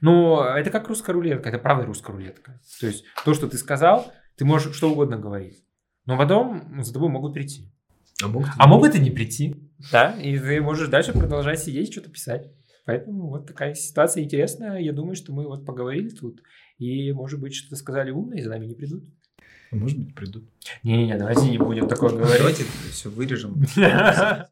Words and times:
Но 0.00 0.44
это 0.44 0.70
как 0.70 0.88
русская 0.88 1.12
рулетка, 1.12 1.48
это 1.48 1.58
правда 1.58 1.86
русская 1.86 2.12
рулетка. 2.12 2.60
То 2.80 2.86
есть 2.86 3.04
то, 3.24 3.34
что 3.34 3.48
ты 3.48 3.58
сказал, 3.58 4.12
ты 4.36 4.44
можешь 4.44 4.74
что 4.74 4.90
угодно 4.90 5.16
говорить. 5.16 5.64
Но 6.04 6.16
потом 6.16 6.82
за 6.82 6.92
тобой 6.92 7.08
могут 7.08 7.34
прийти. 7.34 7.72
А 8.22 8.28
могут, 8.28 8.48
А 8.56 8.66
могут 8.66 8.94
и 8.94 9.00
не 9.00 9.10
прийти. 9.10 9.56
Да, 9.92 10.12
и 10.12 10.38
ты 10.38 10.60
можешь 10.60 10.88
дальше 10.88 11.12
продолжать 11.12 11.60
сидеть, 11.60 11.92
что-то 11.92 12.10
писать. 12.10 12.50
Поэтому 12.86 13.28
вот 13.28 13.46
такая 13.46 13.74
ситуация 13.74 14.22
интересная. 14.22 14.78
Я 14.78 14.92
думаю, 14.92 15.16
что 15.16 15.32
мы 15.32 15.46
вот 15.46 15.66
поговорили 15.66 16.08
тут. 16.08 16.40
И, 16.78 17.12
может 17.12 17.40
быть, 17.40 17.54
что-то 17.54 17.76
сказали 17.76 18.10
умное, 18.10 18.38
и 18.38 18.42
за 18.42 18.50
нами 18.50 18.66
не 18.66 18.74
придут. 18.74 19.04
Может 19.72 19.98
быть, 19.98 20.14
придут. 20.14 20.44
Не-не-не, 20.84 21.18
давайте 21.18 21.50
не 21.50 21.58
будем 21.58 21.88
такое 21.88 22.10
говорить. 22.10 22.38
Давайте 22.38 22.64
все 22.90 23.10
вырежем. 23.10 23.64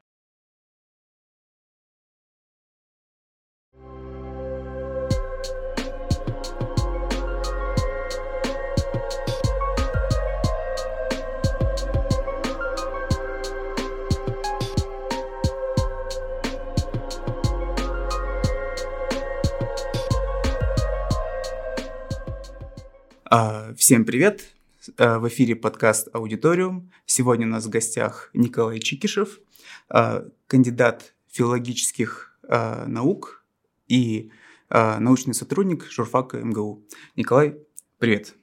Всем 23.77 24.05
привет! 24.05 24.55
А, 24.97 25.19
В 25.19 25.27
эфире 25.27 25.57
подкаст 25.57 26.09
«Аудиториум». 26.15 26.93
Сегодня 27.05 27.49
у 27.49 27.51
нас 27.51 27.65
в 27.65 27.69
гостях 27.69 28.31
Николай 28.33 28.79
Чикишев, 28.79 29.41
а, 29.89 30.25
кандидат 30.47 31.15
филологических 31.33 32.39
а, 32.49 32.87
наук 32.87 33.45
и 33.89 34.31
а, 34.69 35.01
научный 35.01 35.35
сотрудник 35.35 35.91
журфака 35.91 36.39
МГУ. 36.43 36.87
Николай, 37.17 37.57
привет! 37.99 38.37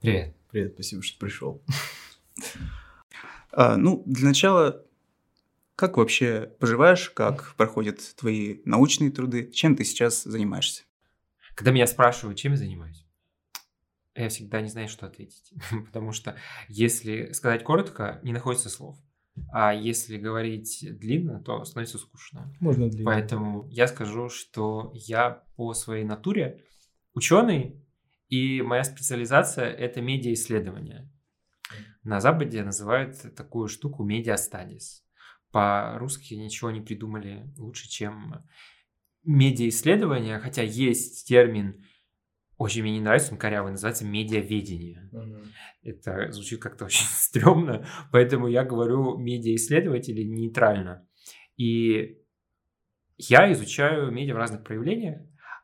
Привет. 0.00 0.34
Привет, 0.50 0.72
спасибо, 0.74 1.02
что 1.02 1.18
пришел. 1.20 1.62
А, 3.52 3.76
Ну, 3.76 4.02
для 4.04 4.26
начала, 4.26 4.84
как 5.76 5.96
вообще 5.96 6.50
поживаешь, 6.58 7.08
как 7.10 7.54
проходят 7.56 8.00
твои 8.16 8.62
научные 8.64 9.12
труды, 9.12 9.48
чем 9.52 9.76
ты 9.76 9.84
сейчас 9.84 10.24
занимаешься? 10.24 10.82
Когда 11.54 11.70
меня 11.70 11.86
спрашивают, 11.86 12.38
чем 12.38 12.52
я 12.52 12.58
занимаюсь, 12.58 13.01
я 14.14 14.28
всегда 14.28 14.60
не 14.60 14.68
знаю, 14.68 14.88
что 14.88 15.06
ответить. 15.06 15.52
Потому 15.86 16.12
что 16.12 16.36
если 16.68 17.32
сказать 17.32 17.64
коротко, 17.64 18.20
не 18.22 18.32
находится 18.32 18.68
слов. 18.68 18.96
А 19.50 19.72
если 19.72 20.18
говорить 20.18 20.84
длинно, 20.98 21.42
то 21.42 21.64
становится 21.64 21.98
скучно. 21.98 22.54
Можно 22.60 22.90
длинно. 22.90 23.06
Поэтому 23.06 23.66
я 23.70 23.86
скажу, 23.86 24.28
что 24.28 24.92
я 24.94 25.44
по 25.56 25.72
своей 25.72 26.04
натуре 26.04 26.64
ученый, 27.14 27.82
и 28.28 28.62
моя 28.62 28.84
специализация– 28.84 29.66
это 29.70 30.00
медиаисследование. 30.02 31.10
На 32.02 32.20
Западе 32.20 32.62
называют 32.62 33.34
такую 33.34 33.68
штуку 33.68 34.04
медиастадис. 34.04 35.04
По-русски 35.50 36.34
ничего 36.34 36.70
не 36.70 36.80
придумали 36.80 37.50
лучше, 37.56 37.88
чем 37.88 38.44
медиаисследование, 39.24 40.38
хотя 40.38 40.62
есть 40.62 41.26
термин, 41.28 41.84
очень 42.62 42.82
мне 42.82 42.92
не 42.92 43.00
нравится, 43.00 43.32
он 43.32 43.38
корявый, 43.38 43.72
называется 43.72 44.04
медиаведение. 44.04 45.08
Мгм. 45.10 45.42
Это 45.82 46.30
звучит 46.30 46.60
как-то 46.62 46.84
очень 46.86 47.06
стрёмно, 47.06 47.86
поэтому 48.12 48.46
я 48.46 48.64
говорю 48.64 49.18
медиаисследователи 49.18 50.22
нейтрально. 50.22 51.06
И 51.56 52.18
я 53.18 53.52
изучаю 53.52 54.12
медиа 54.12 54.34
в 54.34 54.38
разных 54.38 54.64
проявлениях, 54.64 55.20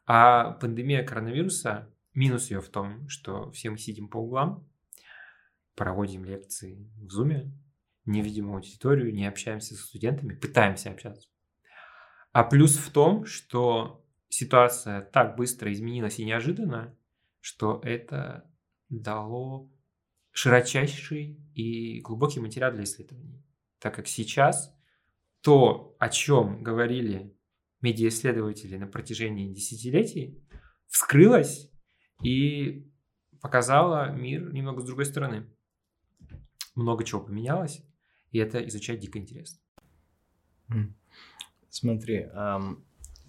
а 0.07 0.53
пандемия 0.53 1.05
коронавируса, 1.05 1.95
минус 2.15 2.51
ее 2.51 2.61
в 2.61 2.69
том, 2.69 3.09
что 3.09 3.51
все 3.53 3.71
мы 3.71 3.79
сидим 3.79 4.09
по 4.09 4.19
углам, 4.19 4.69
проводим 5.77 6.25
лекции 6.25 6.91
в 6.97 7.11
зуме, 7.11 7.53
не 8.07 8.23
видим 8.23 8.53
аудиторию, 8.53 9.15
не 9.15 9.27
общаемся 9.27 9.75
со 9.75 9.85
студентами, 9.85 10.35
пытаемся 10.35 10.91
общаться. 10.91 11.29
А 12.33 12.43
плюс 12.43 12.77
в 12.77 12.91
том, 12.91 13.25
что 13.25 14.05
ситуация 14.29 15.03
так 15.03 15.37
быстро 15.37 15.73
изменилась 15.73 16.19
и 16.19 16.25
неожиданно, 16.25 16.97
что 17.41 17.81
это 17.85 18.51
дало 18.89 19.71
широчайший 20.31 21.41
и 21.55 22.01
глубокий 22.01 22.41
материал 22.41 22.73
для 22.73 22.85
исследований. 22.85 23.45
Так 23.79 23.97
как 23.97 24.07
сейчас 24.07 24.77
то, 25.41 25.97
о 25.99 26.09
чем 26.09 26.63
говорили 26.63 27.37
медиаисследователи 27.81 28.77
на 28.77 28.87
протяжении 28.87 29.53
десятилетий, 29.53 30.43
вскрылось 30.87 31.71
и 32.23 32.91
показало 33.41 34.11
мир 34.11 34.53
немного 34.53 34.81
с 34.81 34.85
другой 34.85 35.07
стороны. 35.07 35.47
Много 36.75 37.05
чего 37.05 37.21
поменялось, 37.21 37.83
и 38.31 38.39
это 38.39 38.67
изучать 38.69 39.01
дико 39.01 39.19
интересно. 39.19 39.61
Смотри, 41.71 42.29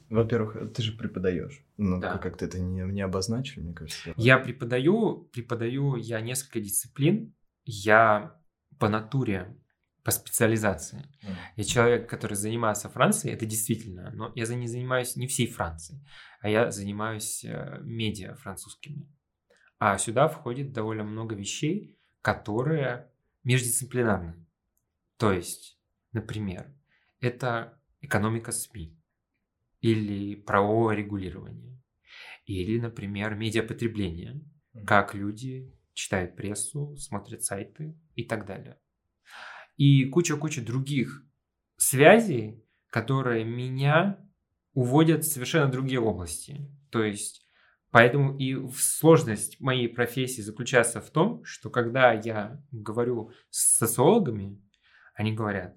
во-первых, 0.09 0.74
ты 0.74 0.81
же 0.81 0.97
преподаешь. 0.97 1.64
Ну, 1.78 2.00
Да. 2.00 2.18
как 2.18 2.38
ты 2.38 2.46
это 2.46 2.59
не, 2.59 2.81
не 2.92 3.02
обозначил, 3.02 3.62
мне 3.62 3.74
кажется. 3.74 4.14
Я 4.18 4.38
преподаю, 4.40 5.30
преподаю 5.34 5.96
я 5.96 6.22
несколько 6.22 6.59
дисциплин. 6.59 7.34
Я 7.66 8.36
по 8.80 8.90
натуре, 8.90 9.56
по 10.03 10.12
специализации. 10.12 11.06
М. 11.24 11.36
Я 11.56 11.64
человек, 11.64 12.09
который 12.09 12.34
занимается 12.36 12.90
Францией, 12.90 13.36
это 13.36 13.46
действительно, 13.46 14.12
но 14.12 14.31
я 14.36 14.46
за 14.46 14.56
не 14.56 14.68
занимаюсь 14.68 15.16
не 15.16 15.28
всей 15.28 15.47
Францией, 15.47 16.02
а 16.41 16.50
я 16.50 16.72
занимаюсь 16.72 17.44
э, 17.46 17.80
медиа 17.84 18.36
французскими. 18.36 19.08
А 19.78 19.97
сюда 19.97 20.28
входит 20.28 20.72
довольно 20.74 21.03
много 21.03 21.36
вещей, 21.36 21.97
которые 22.22 23.12
междисциплинарны. 23.44 24.46
То 25.18 25.31
есть, 25.31 25.80
например, 26.14 26.74
это 27.20 27.80
экономика 28.02 28.52
СМИ 28.52 28.97
или 29.81 30.35
правовое 30.35 30.95
регулирование, 30.95 31.81
или, 32.45 32.79
например, 32.79 33.35
медиапотребление, 33.35 34.41
Мгм. 34.73 34.85
как 34.85 35.16
люди 35.16 35.73
читают 35.94 36.35
прессу, 36.35 36.95
смотрят 36.97 37.44
сайты 37.44 37.97
и 38.16 38.23
так 38.23 38.45
далее. 38.45 38.79
И 39.78 40.06
куча-куча 40.06 40.62
других 40.62 41.23
связей, 41.78 42.63
которые 42.90 43.45
меня 43.45 44.19
уводят 44.73 45.23
в 45.23 45.31
совершенно 45.31 45.72
другие 45.72 46.00
области. 46.00 46.69
То 46.91 47.03
есть, 47.03 47.47
поэтому 47.91 48.38
и 48.38 48.56
сложность 48.73 49.59
моей 49.59 49.88
профессии 49.88 50.41
заключается 50.41 51.01
в 51.01 51.09
том, 51.09 51.44
что 51.44 51.69
когда 51.69 52.13
я 52.13 52.61
говорю 52.72 53.31
с 53.50 53.78
социологами, 53.78 54.61
они 55.13 55.34
говорят, 55.34 55.75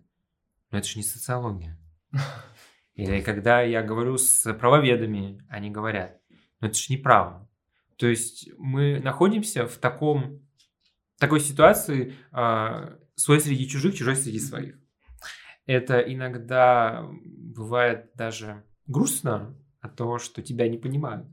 ну 0.70 0.78
это 0.78 0.86
же 0.86 0.98
не 0.98 1.04
социология. 1.04 1.78
Или 2.94 3.20
когда 3.20 3.62
я 3.62 3.82
говорю 3.82 4.18
с 4.18 4.52
правоведами, 4.54 5.44
они 5.48 5.70
говорят, 5.70 6.20
ну 6.60 6.68
это 6.68 6.76
же 6.76 6.86
не 6.90 6.96
право. 6.96 7.48
То 7.96 8.06
есть 8.06 8.50
мы 8.58 9.00
находимся 9.00 9.66
в 9.66 9.76
таком, 9.78 10.46
такой 11.18 11.40
ситуации 11.40 12.14
а, 12.32 12.98
свой 13.14 13.40
среди 13.40 13.68
чужих, 13.68 13.94
чужой 13.94 14.16
среди 14.16 14.38
своих. 14.38 14.76
Это 15.66 16.00
иногда 16.00 17.06
бывает 17.24 18.10
даже 18.14 18.64
грустно 18.86 19.56
от 19.80 19.96
того, 19.96 20.18
что 20.18 20.42
тебя 20.42 20.68
не 20.68 20.78
понимают. 20.78 21.26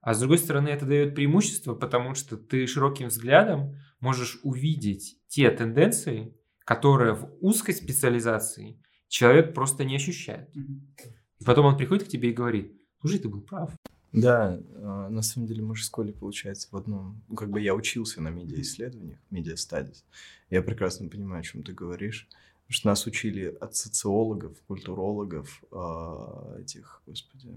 А 0.00 0.14
с 0.14 0.20
другой 0.20 0.38
стороны, 0.38 0.68
это 0.68 0.84
дает 0.84 1.14
преимущество, 1.14 1.74
потому 1.74 2.14
что 2.14 2.36
ты 2.36 2.66
широким 2.66 3.08
взглядом 3.08 3.76
можешь 4.00 4.40
увидеть 4.42 5.18
те 5.28 5.50
тенденции, 5.50 6.36
которые 6.64 7.14
в 7.14 7.32
узкой 7.40 7.72
специализации 7.72 8.82
человек 9.12 9.52
просто 9.52 9.84
не 9.84 9.96
ощущает. 9.96 10.48
И 10.56 11.44
потом 11.44 11.66
он 11.66 11.76
приходит 11.76 12.04
к 12.04 12.08
тебе 12.08 12.30
и 12.30 12.32
говорит, 12.32 12.72
слушай, 13.00 13.18
ты 13.18 13.28
был 13.28 13.42
прав. 13.42 13.70
Да, 14.10 14.58
а, 14.76 15.10
на 15.10 15.22
самом 15.22 15.46
деле 15.46 15.62
мы 15.62 15.76
же 15.76 15.82
в 15.82 15.86
школе, 15.86 16.12
получается, 16.14 16.68
в 16.70 16.76
одном... 16.76 17.22
ну, 17.28 17.36
Как 17.36 17.50
бы 17.50 17.60
я 17.60 17.74
учился 17.74 18.22
на 18.22 18.28
медиаисследованиях, 18.28 19.18
медиастадис. 19.30 20.04
Я 20.48 20.62
прекрасно 20.62 21.08
понимаю, 21.08 21.40
о 21.40 21.44
чем 21.44 21.62
ты 21.62 21.72
говоришь. 21.72 22.26
Потому 22.62 22.74
что 22.74 22.88
нас 22.88 23.06
учили 23.06 23.54
от 23.60 23.76
социологов, 23.76 24.56
культурологов, 24.66 25.62
а, 25.70 26.56
этих, 26.58 27.02
господи, 27.06 27.50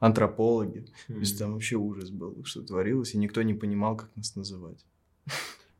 антропологи. 0.00 0.86
То 1.06 1.14
есть 1.14 1.38
там 1.38 1.54
вообще 1.54 1.76
ужас 1.76 2.10
был, 2.10 2.44
что 2.44 2.62
творилось, 2.62 3.14
и 3.14 3.18
никто 3.18 3.40
не 3.40 3.54
понимал, 3.54 3.96
как 3.96 4.14
нас 4.16 4.36
называть. 4.36 4.84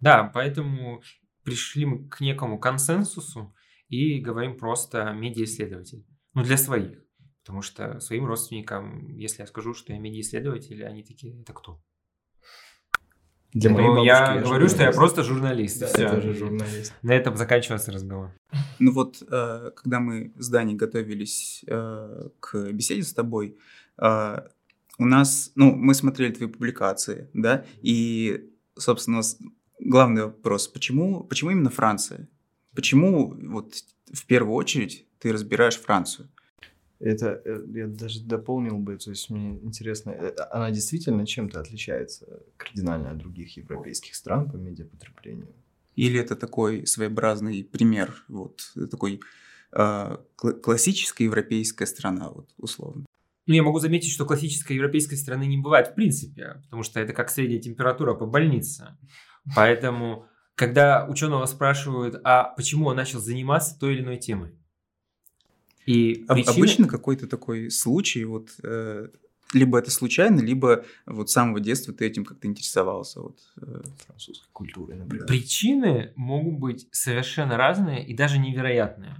Да, 0.00 0.30
поэтому 0.32 1.02
пришли 1.42 1.84
мы 1.84 2.08
к 2.08 2.20
некому 2.20 2.58
консенсусу 2.58 3.52
и 3.88 4.18
говорим 4.20 4.56
просто 4.56 5.12
медиаисследователь. 5.12 6.04
Ну, 6.34 6.42
для 6.42 6.56
своих. 6.56 6.98
Потому 7.42 7.62
что 7.62 8.00
своим 8.00 8.26
родственникам, 8.26 9.08
если 9.16 9.42
я 9.42 9.46
скажу, 9.46 9.72
что 9.72 9.92
я 9.92 9.98
медиаисследователь, 9.98 10.84
они 10.84 11.02
такие, 11.02 11.40
это 11.40 11.52
кто? 11.52 11.80
Для 13.52 13.72
Поэтому 13.72 14.04
я 14.04 14.42
говорю, 14.42 14.68
что 14.68 14.82
я 14.82 14.92
просто 14.92 15.22
журналист. 15.22 15.80
Да, 15.80 15.86
Всё. 15.86 16.02
я 16.02 16.10
тоже 16.10 16.34
журналист. 16.34 16.92
На 17.02 17.12
этом 17.12 17.36
заканчивается 17.36 17.90
разговор. 17.92 18.32
Ну 18.78 18.92
вот, 18.92 19.22
э, 19.22 19.70
когда 19.74 20.00
мы 20.00 20.34
с 20.36 20.50
Даней 20.50 20.74
готовились 20.74 21.64
э, 21.66 22.28
к 22.40 22.72
беседе 22.72 23.02
с 23.02 23.14
тобой, 23.14 23.56
э, 23.96 24.38
у 24.98 25.04
нас, 25.04 25.52
ну, 25.54 25.74
мы 25.74 25.94
смотрели 25.94 26.32
твои 26.32 26.48
публикации, 26.48 27.30
да, 27.32 27.64
и, 27.80 28.50
собственно, 28.76 29.22
главный 29.80 30.24
вопрос, 30.24 30.68
почему, 30.68 31.24
почему 31.24 31.50
именно 31.50 31.70
Франция? 31.70 32.28
Почему 32.76 33.34
вот 33.48 33.74
в 34.12 34.26
первую 34.26 34.54
очередь 34.54 35.06
ты 35.18 35.32
разбираешь 35.32 35.76
Францию? 35.76 36.28
Это 36.98 37.42
э, 37.44 37.64
я 37.74 37.86
даже 37.86 38.22
дополнил 38.22 38.78
бы, 38.78 38.96
то 38.96 39.10
есть 39.10 39.30
мне 39.30 39.58
интересно, 39.62 40.10
э, 40.10 40.34
она 40.50 40.70
действительно 40.70 41.26
чем-то 41.26 41.60
отличается 41.60 42.42
кардинально 42.56 43.10
от 43.10 43.18
других 43.18 43.56
европейских 43.56 44.14
стран 44.14 44.50
по 44.50 44.56
медиапотреблению? 44.56 45.48
Или 45.94 46.20
это 46.20 46.36
такой 46.36 46.86
своеобразный 46.86 47.64
пример, 47.64 48.14
вот 48.28 48.72
такой 48.90 49.20
э, 49.72 50.16
классическая 50.36 51.24
европейская 51.24 51.86
страна, 51.86 52.30
вот 52.30 52.50
условно? 52.58 53.04
Ну, 53.46 53.54
я 53.54 53.62
могу 53.62 53.78
заметить, 53.78 54.10
что 54.10 54.26
классической 54.26 54.76
европейской 54.76 55.16
страны 55.16 55.46
не 55.46 55.58
бывает 55.58 55.88
в 55.88 55.94
принципе, 55.94 56.60
потому 56.64 56.82
что 56.82 57.00
это 57.00 57.12
как 57.12 57.30
средняя 57.30 57.60
температура 57.60 58.14
по 58.14 58.26
больнице. 58.26 58.96
Поэтому, 59.54 60.26
когда 60.56 61.06
ученого 61.06 61.46
спрашивают, 61.46 62.20
а 62.24 62.44
почему 62.56 62.86
он 62.86 62.96
начал 62.96 63.20
заниматься 63.20 63.78
той 63.78 63.94
или 63.94 64.02
иной 64.02 64.16
темой, 64.16 64.50
и 65.84 66.24
причины... 66.26 66.56
Обычно 66.56 66.88
какой-то 66.88 67.28
такой 67.28 67.70
случай, 67.70 68.24
вот, 68.24 68.48
э, 68.64 69.08
либо 69.52 69.78
это 69.78 69.92
случайно, 69.92 70.40
либо 70.40 70.84
вот 71.04 71.30
с 71.30 71.32
самого 71.32 71.60
детства 71.60 71.94
ты 71.94 72.06
этим 72.06 72.24
как-то 72.24 72.48
интересовался, 72.48 73.20
вот, 73.20 73.38
э, 73.62 73.82
французской 74.06 74.48
культурой, 74.52 74.96
например. 74.96 75.26
Причины 75.26 76.12
могут 76.16 76.58
быть 76.58 76.88
совершенно 76.90 77.56
разные 77.56 78.04
и 78.04 78.14
даже 78.14 78.38
невероятные. 78.38 79.14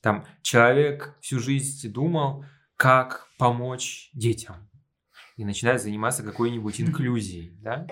Там 0.00 0.24
человек 0.42 1.16
всю 1.20 1.40
жизнь 1.40 1.90
думал, 1.90 2.44
как 2.76 3.28
помочь 3.36 4.10
детям, 4.14 4.56
и 5.36 5.44
начинает 5.44 5.82
заниматься 5.82 6.22
какой-нибудь 6.22 6.80
инклюзией, 6.80 7.58
да? 7.60 7.86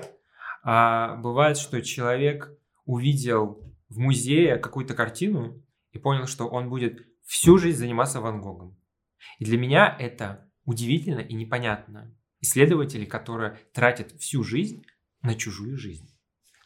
А 0.63 1.17
бывает, 1.17 1.57
что 1.57 1.83
человек 1.83 2.58
увидел 2.89 3.63
в 3.91 3.99
музее 3.99 4.57
какую-то 4.57 4.95
картину 4.95 5.63
и 5.93 5.99
понял, 5.99 6.27
что 6.27 6.49
он 6.49 6.71
будет 6.71 7.07
всю 7.25 7.59
жизнь 7.59 7.79
заниматься 7.79 8.21
Ван 8.21 8.41
Гогом. 8.41 8.79
И 9.39 9.45
для 9.45 9.59
меня 9.59 9.95
это 10.01 10.51
удивительно 10.65 11.21
и 11.21 11.35
непонятно. 11.35 12.17
Исследователи, 12.41 13.05
которые 13.05 13.59
тратят 13.75 14.13
всю 14.13 14.43
жизнь 14.43 14.85
на 15.23 15.35
чужую 15.35 15.77
жизнь. 15.77 16.09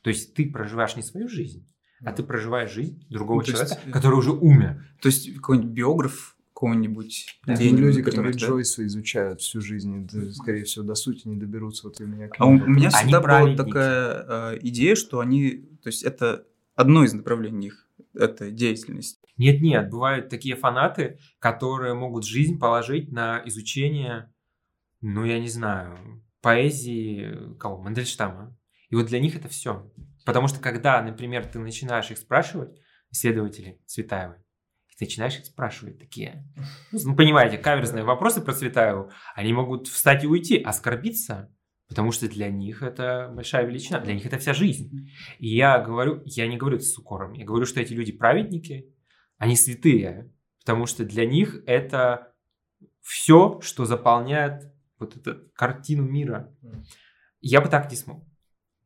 То 0.02 0.10
есть 0.10 0.34
ты 0.34 0.48
проживаешь 0.48 0.94
не 0.94 1.02
свою 1.02 1.28
жизнь, 1.28 1.68
а 2.04 2.12
ты 2.12 2.22
проживаешь 2.22 2.72
жизнь 2.72 3.04
другого 3.10 3.40
ну, 3.40 3.44
человека, 3.44 3.74
есть, 3.74 3.90
который 3.90 4.14
уже 4.14 4.30
умер. 4.30 4.86
То 5.00 5.08
есть 5.08 5.34
какой-нибудь 5.34 5.72
биограф 5.72 6.36
какого-нибудь 6.62 7.40
да. 7.44 7.54
Люди, 7.54 7.72
например, 7.72 8.04
которые 8.04 8.32
да? 8.34 8.38
Джойса 8.38 8.86
изучают 8.86 9.40
всю 9.40 9.60
жизнь, 9.60 10.08
да, 10.12 10.30
скорее 10.30 10.62
всего, 10.62 10.84
до 10.84 10.94
сути 10.94 11.26
не 11.26 11.36
доберутся 11.36 11.88
вот 11.88 12.00
именно 12.00 12.28
А 12.38 12.46
у, 12.46 12.52
у 12.52 12.66
меня 12.68 12.90
всегда 12.90 13.20
была 13.20 13.56
такая 13.56 14.52
э, 14.54 14.58
идея, 14.62 14.94
что 14.94 15.18
они, 15.18 15.68
то 15.82 15.88
есть 15.88 16.02
это 16.02 16.46
одно 16.74 17.04
из 17.04 17.12
направлений 17.12 17.68
их, 17.68 17.88
это 18.14 18.50
деятельность. 18.50 19.20
Нет-нет, 19.36 19.90
бывают 19.90 20.28
такие 20.28 20.56
фанаты, 20.56 21.18
которые 21.38 21.94
могут 21.94 22.24
жизнь 22.24 22.58
положить 22.58 23.10
на 23.10 23.42
изучение, 23.46 24.32
ну, 25.00 25.24
я 25.24 25.38
не 25.40 25.48
знаю, 25.48 26.22
поэзии 26.42 27.56
кого? 27.58 27.80
Мандельштама. 27.80 28.56
И 28.90 28.94
вот 28.94 29.06
для 29.06 29.20
них 29.20 29.36
это 29.36 29.48
все. 29.48 29.90
Потому 30.24 30.48
что 30.48 30.60
когда, 30.60 31.02
например, 31.02 31.46
ты 31.46 31.58
начинаешь 31.58 32.10
их 32.10 32.18
спрашивать, 32.18 32.78
исследователи 33.10 33.80
Цветаевой, 33.86 34.36
ты 34.98 35.06
начинаешь 35.06 35.38
их 35.38 35.46
спрашивать 35.46 35.98
такие, 35.98 36.44
ну, 36.92 37.16
понимаете, 37.16 37.58
каверзные 37.58 38.04
вопросы 38.04 38.40
про 38.40 38.52
Цветаеву, 38.52 39.10
они 39.34 39.52
могут 39.52 39.88
встать 39.88 40.24
и 40.24 40.26
уйти, 40.26 40.62
оскорбиться, 40.62 41.52
потому 41.92 42.10
что 42.10 42.26
для 42.26 42.50
них 42.50 42.82
это 42.82 43.30
большая 43.34 43.66
величина, 43.66 44.00
для 44.00 44.14
них 44.14 44.24
это 44.24 44.38
вся 44.38 44.54
жизнь. 44.54 45.10
И 45.38 45.54
я 45.54 45.78
говорю, 45.78 46.22
я 46.24 46.46
не 46.46 46.56
говорю 46.56 46.76
это 46.76 46.86
с 46.86 46.96
укором, 46.96 47.34
я 47.34 47.44
говорю, 47.44 47.66
что 47.66 47.80
эти 47.80 47.92
люди 47.92 48.12
праведники, 48.12 48.90
они 49.36 49.56
святые, 49.56 50.32
потому 50.60 50.86
что 50.86 51.04
для 51.04 51.26
них 51.26 51.62
это 51.66 52.32
все, 53.02 53.60
что 53.60 53.84
заполняет 53.84 54.72
вот 54.98 55.18
эту 55.18 55.50
картину 55.54 56.04
мира. 56.04 56.56
Я 57.42 57.60
бы 57.60 57.68
так 57.68 57.90
не 57.90 57.96
смог. 57.96 58.24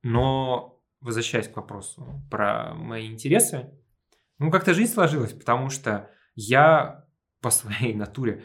Но, 0.02 0.82
возвращаясь 1.00 1.46
к 1.46 1.54
вопросу 1.54 2.26
про 2.28 2.74
мои 2.74 3.06
интересы, 3.06 3.70
ну, 4.38 4.50
как-то 4.50 4.74
жизнь 4.74 4.92
сложилась, 4.92 5.32
потому 5.32 5.70
что 5.70 6.10
я 6.34 7.06
по 7.40 7.50
своей 7.50 7.94
натуре 7.94 8.44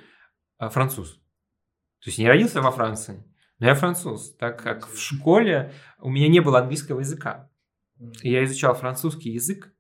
э, 0.60 0.70
француз. 0.70 1.16
То 1.16 2.10
есть 2.10 2.20
не 2.20 2.28
родился 2.28 2.62
во 2.62 2.72
Франции, 2.72 3.24
но 3.62 3.68
я 3.68 3.76
француз, 3.76 4.34
так 4.38 4.62
как 4.62 4.88
в 4.88 5.00
школе 5.00 5.72
у 6.00 6.10
меня 6.10 6.28
не 6.28 6.40
было 6.40 6.60
английского 6.60 7.02
языка. 7.02 7.52
И 8.24 8.32
я 8.32 8.44
изучал 8.44 8.74
французский 8.74 9.30
язык, 9.30 9.72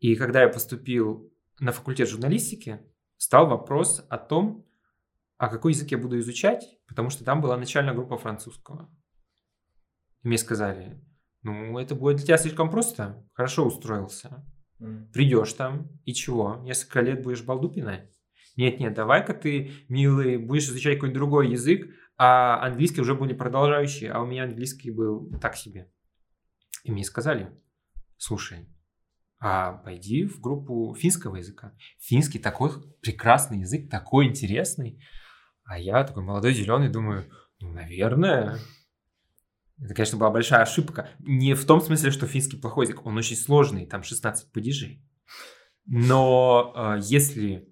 и 0.00 0.14
когда 0.16 0.42
я 0.42 0.48
поступил 0.50 1.32
на 1.58 1.72
факультет 1.72 2.10
журналистики, 2.10 2.78
стал 3.16 3.46
вопрос 3.46 4.04
о 4.10 4.18
том, 4.18 4.66
а 5.38 5.48
какой 5.48 5.72
язык 5.72 5.90
я 5.92 5.98
буду 5.98 6.18
изучать, 6.18 6.78
потому 6.86 7.08
что 7.08 7.24
там 7.24 7.40
была 7.40 7.56
начальная 7.56 7.94
группа 7.94 8.18
французского. 8.18 8.94
И 10.22 10.28
мне 10.28 10.36
сказали, 10.36 11.02
ну, 11.40 11.78
это 11.78 11.94
будет 11.94 12.16
для 12.16 12.26
тебя 12.26 12.36
слишком 12.36 12.70
просто, 12.70 13.26
хорошо 13.32 13.64
устроился. 13.64 14.44
Придешь 15.14 15.54
там, 15.54 15.88
и 16.04 16.12
чего? 16.12 16.56
Несколько 16.56 17.00
лет 17.00 17.22
будешь 17.22 17.42
балду 17.42 17.70
пинать? 17.70 18.10
Нет-нет, 18.56 18.92
давай-ка 18.92 19.32
ты, 19.32 19.72
милый, 19.88 20.36
будешь 20.36 20.64
изучать 20.64 20.96
какой-нибудь 20.96 21.18
другой 21.18 21.50
язык, 21.50 21.90
а 22.18 22.64
английский 22.64 23.00
уже 23.00 23.14
были 23.14 23.34
продолжающие, 23.34 24.10
а 24.10 24.20
у 24.20 24.26
меня 24.26 24.44
английский 24.44 24.90
был 24.90 25.30
так 25.40 25.56
себе. 25.56 25.90
И 26.84 26.90
мне 26.90 27.04
сказали, 27.04 27.50
слушай, 28.16 28.68
а 29.38 29.72
пойди 29.72 30.24
в 30.24 30.40
группу 30.40 30.94
финского 30.98 31.36
языка. 31.36 31.74
Финский 31.98 32.38
такой 32.38 32.70
прекрасный 33.00 33.60
язык, 33.60 33.90
такой 33.90 34.26
интересный. 34.26 35.02
А 35.64 35.78
я 35.78 36.04
такой 36.04 36.22
молодой, 36.22 36.54
зеленый, 36.54 36.88
думаю, 36.88 37.30
ну, 37.60 37.72
наверное, 37.72 38.58
это, 39.78 39.94
конечно, 39.94 40.18
была 40.18 40.30
большая 40.30 40.62
ошибка. 40.62 41.10
Не 41.18 41.54
в 41.54 41.66
том 41.66 41.80
смысле, 41.80 42.10
что 42.10 42.26
финский 42.26 42.56
плохой 42.56 42.86
язык, 42.86 43.04
он 43.04 43.16
очень 43.18 43.36
сложный, 43.36 43.86
там 43.86 44.02
16 44.02 44.52
падежей. 44.52 45.04
Но 45.84 46.72
э, 46.74 47.00
если 47.02 47.68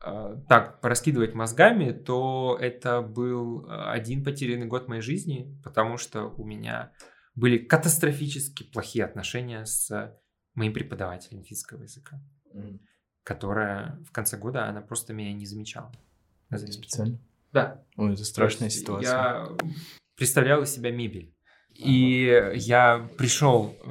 так 0.00 0.80
пораскидывать 0.80 1.34
мозгами, 1.34 1.92
то 1.92 2.56
это 2.60 3.02
был 3.02 3.66
один 3.68 4.24
потерянный 4.24 4.66
год 4.66 4.88
моей 4.88 5.02
жизни, 5.02 5.54
потому 5.62 5.98
что 5.98 6.24
у 6.26 6.44
меня 6.44 6.92
были 7.34 7.58
катастрофически 7.58 8.64
плохие 8.64 9.04
отношения 9.04 9.64
с 9.64 10.18
моим 10.54 10.72
преподавателем 10.72 11.44
финского 11.44 11.82
языка, 11.82 12.20
mm. 12.54 12.80
которая 13.22 13.98
в 14.06 14.12
конце 14.12 14.36
года, 14.36 14.66
она 14.66 14.80
просто 14.80 15.12
меня 15.12 15.32
не 15.32 15.46
замечала. 15.46 15.92
Специально? 16.50 17.18
Да. 17.52 17.84
Ой, 17.96 18.14
это 18.14 18.24
страшная 18.24 18.70
ситуация. 18.70 19.12
Я 19.12 19.48
представлял 20.16 20.62
из 20.62 20.70
себя 20.70 20.90
мебель. 20.90 21.34
И 21.80 22.52
я 22.54 23.08
пришел 23.16 23.74
э, 23.82 23.90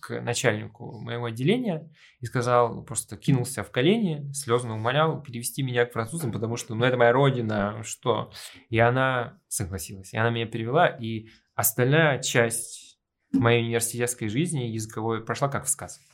к 0.00 0.20
начальнику 0.20 1.00
моего 1.00 1.26
отделения 1.26 1.90
и 2.20 2.26
сказал, 2.26 2.82
просто 2.82 3.16
кинулся 3.16 3.62
в 3.62 3.70
колени, 3.70 4.30
слезно 4.32 4.74
умолял 4.74 5.22
перевести 5.22 5.62
меня 5.62 5.86
к 5.86 5.92
французам, 5.92 6.32
потому 6.32 6.56
что, 6.56 6.74
ну, 6.74 6.84
это 6.84 6.96
моя 6.96 7.12
родина, 7.12 7.82
что? 7.84 8.32
И 8.68 8.78
она 8.78 9.38
согласилась. 9.48 10.12
И 10.12 10.18
она 10.18 10.30
меня 10.30 10.46
перевела, 10.46 10.86
и 10.86 11.28
остальная 11.54 12.20
часть 12.20 12.98
моей 13.32 13.64
университетской 13.64 14.28
жизни 14.28 14.64
языковой 14.64 15.24
прошла 15.24 15.48
как 15.48 15.64
в 15.64 15.68
сказке. 15.68 16.04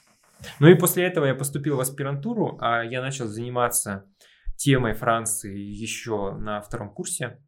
Ну 0.60 0.68
и 0.68 0.74
после 0.74 1.04
этого 1.04 1.24
я 1.24 1.34
поступил 1.34 1.76
в 1.76 1.80
аспирантуру, 1.80 2.58
а 2.60 2.82
я 2.82 3.00
начал 3.00 3.26
заниматься 3.26 4.04
темой 4.56 4.94
Франции 4.94 5.58
еще 5.58 6.32
на 6.32 6.60
втором 6.60 6.90
курсе. 6.90 7.38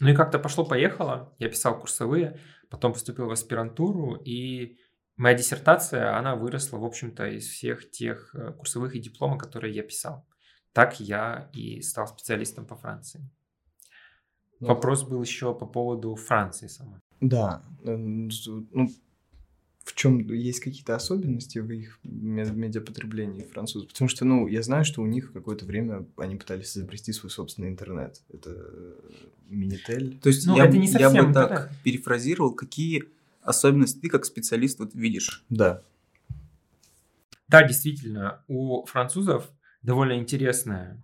Ну 0.00 0.08
и 0.08 0.14
как-то 0.14 0.38
пошло-поехало, 0.38 1.34
я 1.38 1.48
писал 1.48 1.78
курсовые, 1.78 2.38
потом 2.68 2.92
поступил 2.92 3.26
в 3.26 3.30
аспирантуру, 3.30 4.16
и 4.16 4.78
моя 5.16 5.36
диссертация, 5.36 6.16
она 6.16 6.36
выросла, 6.36 6.78
в 6.78 6.84
общем-то, 6.84 7.26
из 7.28 7.48
всех 7.48 7.90
тех 7.90 8.34
э, 8.34 8.52
курсовых 8.52 8.94
и 8.94 9.00
диплома, 9.00 9.38
которые 9.38 9.74
я 9.74 9.82
писал. 9.82 10.26
Так 10.72 11.00
я 11.00 11.50
и 11.54 11.80
стал 11.80 12.06
специалистом 12.06 12.66
по 12.66 12.76
Франции. 12.76 13.26
Ну, 14.60 14.68
Вопрос 14.68 15.02
был 15.04 15.22
еще 15.22 15.54
по 15.54 15.66
поводу 15.66 16.14
Франции 16.14 16.66
самой. 16.66 17.00
Да, 17.20 17.62
ну, 17.82 18.28
в 19.86 19.94
чем 19.94 20.18
есть 20.18 20.58
какие-то 20.60 20.96
особенности 20.96 21.60
в 21.60 21.70
их 21.70 22.00
медиапотреблении 22.02 23.44
французов? 23.44 23.88
Потому 23.88 24.08
что, 24.08 24.24
ну, 24.24 24.48
я 24.48 24.60
знаю, 24.62 24.84
что 24.84 25.00
у 25.00 25.06
них 25.06 25.32
какое-то 25.32 25.64
время 25.64 26.04
они 26.16 26.34
пытались 26.34 26.76
изобрести 26.76 27.12
свой 27.12 27.30
собственный 27.30 27.68
интернет. 27.68 28.20
Это 28.28 28.50
Минитель. 29.48 30.18
То 30.18 30.28
есть 30.28 30.44
ну, 30.44 30.56
я, 30.56 30.66
это 30.66 30.76
не 30.76 30.88
совсем 30.88 31.14
я 31.14 31.22
бы 31.22 31.32
так 31.32 31.70
перефразировал, 31.84 32.52
какие 32.52 33.04
особенности 33.42 34.00
ты 34.00 34.08
как 34.08 34.24
специалист 34.24 34.80
вот 34.80 34.92
видишь? 34.92 35.44
Да. 35.50 35.82
Да, 37.46 37.62
действительно, 37.62 38.42
у 38.48 38.84
французов 38.86 39.48
довольно 39.82 40.18
интересная 40.18 41.00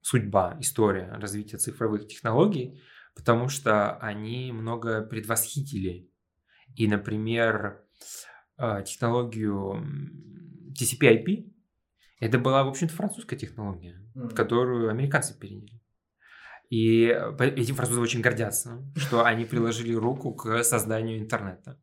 судьба, 0.00 0.56
история 0.58 1.12
развития 1.20 1.58
цифровых 1.58 2.08
технологий, 2.08 2.80
потому 3.14 3.48
что 3.48 3.96
они 3.98 4.50
много 4.50 5.02
предвосхитили. 5.02 6.10
И, 6.76 6.86
например, 6.86 7.82
э, 8.58 8.82
технологию 8.84 9.84
TCP/IP 10.78 11.50
это 12.20 12.38
была, 12.38 12.64
в 12.64 12.68
общем-то, 12.68 12.94
французская 12.94 13.36
технология, 13.36 14.00
mm-hmm. 14.14 14.34
которую 14.34 14.90
американцы 14.90 15.38
переняли. 15.38 15.80
И 16.68 17.06
этим 17.06 17.74
французы 17.74 18.00
очень 18.00 18.20
гордятся, 18.20 18.84
что 18.94 19.24
они 19.24 19.44
приложили 19.44 19.92
руку 19.92 20.34
к 20.34 20.62
созданию 20.62 21.18
интернета. 21.18 21.80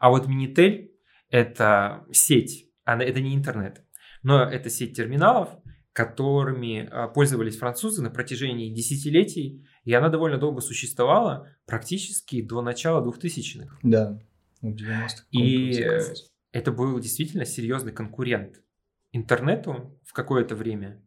А 0.00 0.10
вот 0.10 0.26
Minitel– 0.26 0.90
это 1.30 2.04
сеть, 2.10 2.68
она, 2.84 3.04
это 3.04 3.20
не 3.20 3.36
интернет, 3.36 3.84
но 4.22 4.42
это 4.42 4.70
сеть 4.70 4.96
терминалов, 4.96 5.50
которыми 5.92 6.88
а, 6.90 7.06
пользовались 7.06 7.56
французы 7.56 8.02
на 8.02 8.10
протяжении 8.10 8.74
десятилетий, 8.74 9.64
и 9.84 9.92
она 9.92 10.08
довольно 10.08 10.38
долго 10.38 10.60
существовала, 10.60 11.48
практически 11.66 12.42
до 12.42 12.62
начала 12.62 13.04
2000-х. 13.04 13.78
Да, 13.82 14.18
в 14.60 14.66
90-х. 14.66 15.24
И 15.30 15.86
это 16.52 16.72
был 16.72 16.98
действительно 16.98 17.44
серьезный 17.44 17.92
конкурент 17.92 18.62
интернету 19.12 19.98
в 20.04 20.12
какое-то 20.12 20.56
время. 20.56 21.02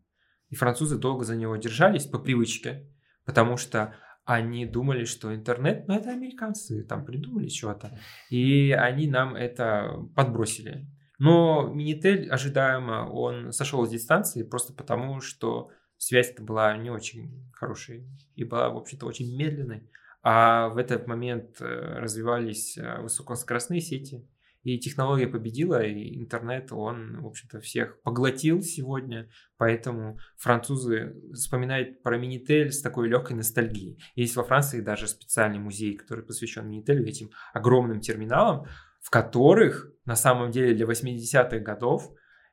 И 0.50 0.56
французы 0.56 0.98
долго 0.98 1.26
за 1.26 1.36
него 1.36 1.56
держались 1.58 2.06
по 2.06 2.20
привычке, 2.20 2.90
потому 3.26 3.58
что 3.58 3.96
они 4.24 4.66
думали, 4.66 5.06
что 5.06 5.34
интернет, 5.34 5.88
ну 5.88 5.96
это 5.96 6.12
американцы 6.12 6.84
там 6.84 7.06
придумали 7.06 7.48
чего-то, 7.48 7.98
и 8.30 8.72
они 8.72 9.08
нам 9.08 9.36
это 9.36 10.06
подбросили. 10.16 10.88
Но 11.20 11.68
Минитель 11.74 12.30
ожидаемо 12.30 13.10
он 13.10 13.52
сошел 13.52 13.86
с 13.86 13.90
дистанции 13.90 14.44
просто 14.44 14.74
потому, 14.74 15.22
что 15.22 15.72
связь-то 15.98 16.44
была 16.44 16.76
не 16.78 16.90
очень 16.90 17.50
хорошей 17.54 18.08
и 18.36 18.44
была, 18.44 18.70
в 18.70 18.78
общем-то, 18.78 19.06
очень 19.06 19.36
медленной. 19.36 19.90
А 20.24 20.70
в 20.70 20.78
этот 20.78 21.08
момент 21.08 21.62
э, 21.62 21.66
развивались 21.66 22.78
э, 22.78 23.02
высокоскоростные 23.02 23.82
сети, 23.82 24.28
и 24.68 24.78
технология 24.80 25.28
победила, 25.28 25.82
и 25.82 26.20
интернет, 26.20 26.74
он, 26.74 27.22
в 27.22 27.28
общем-то, 27.28 27.62
всех 27.62 28.02
поглотил 28.02 28.62
сегодня. 28.62 29.30
Поэтому 29.56 30.20
французы 30.36 31.16
вспоминают 31.32 32.04
про 32.04 32.18
Минитель 32.18 32.74
с 32.74 32.82
такой 32.82 33.08
легкой 33.08 33.38
ностальгией. 33.38 33.98
Есть 34.16 34.36
во 34.36 34.44
Франции 34.44 34.82
даже 34.82 35.08
специальный 35.08 35.60
музей, 35.60 35.96
который 35.96 36.26
посвящен 36.26 36.68
Минителю, 36.68 37.08
этим 37.08 37.30
огромным 37.54 38.02
терминалам, 38.02 38.66
в 39.00 39.10
которых 39.10 39.90
на 40.04 40.18
самом 40.18 40.52
деле 40.52 40.76
для 40.76 40.86
80-х 40.86 41.60
годов 41.60 42.12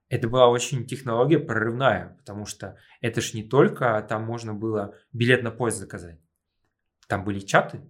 это 0.09 0.29
была 0.29 0.49
очень 0.49 0.87
технология 0.87 1.39
прорывная, 1.39 2.17
потому 2.19 2.47
что 2.47 2.77
это 3.01 3.21
ж 3.21 3.35
не 3.35 3.43
только 3.43 4.05
там 4.09 4.25
можно 4.25 4.55
было 4.55 4.95
билет 5.13 5.43
на 5.43 5.51
поезд 5.51 5.79
заказать. 5.79 6.21
Там 7.09 7.25
были 7.25 7.41
чаты. 7.41 7.81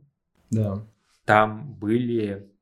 Да. 0.50 0.86
Там 1.24 1.74
были 1.74 2.54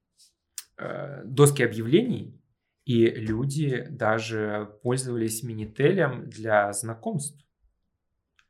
Э, 0.82 1.22
доски 1.24 1.62
объявлений, 1.62 2.40
и 2.84 3.06
люди 3.06 3.86
даже 3.88 4.78
пользовались 4.82 5.44
Минителем 5.44 6.28
для 6.28 6.72
знакомств. 6.72 7.38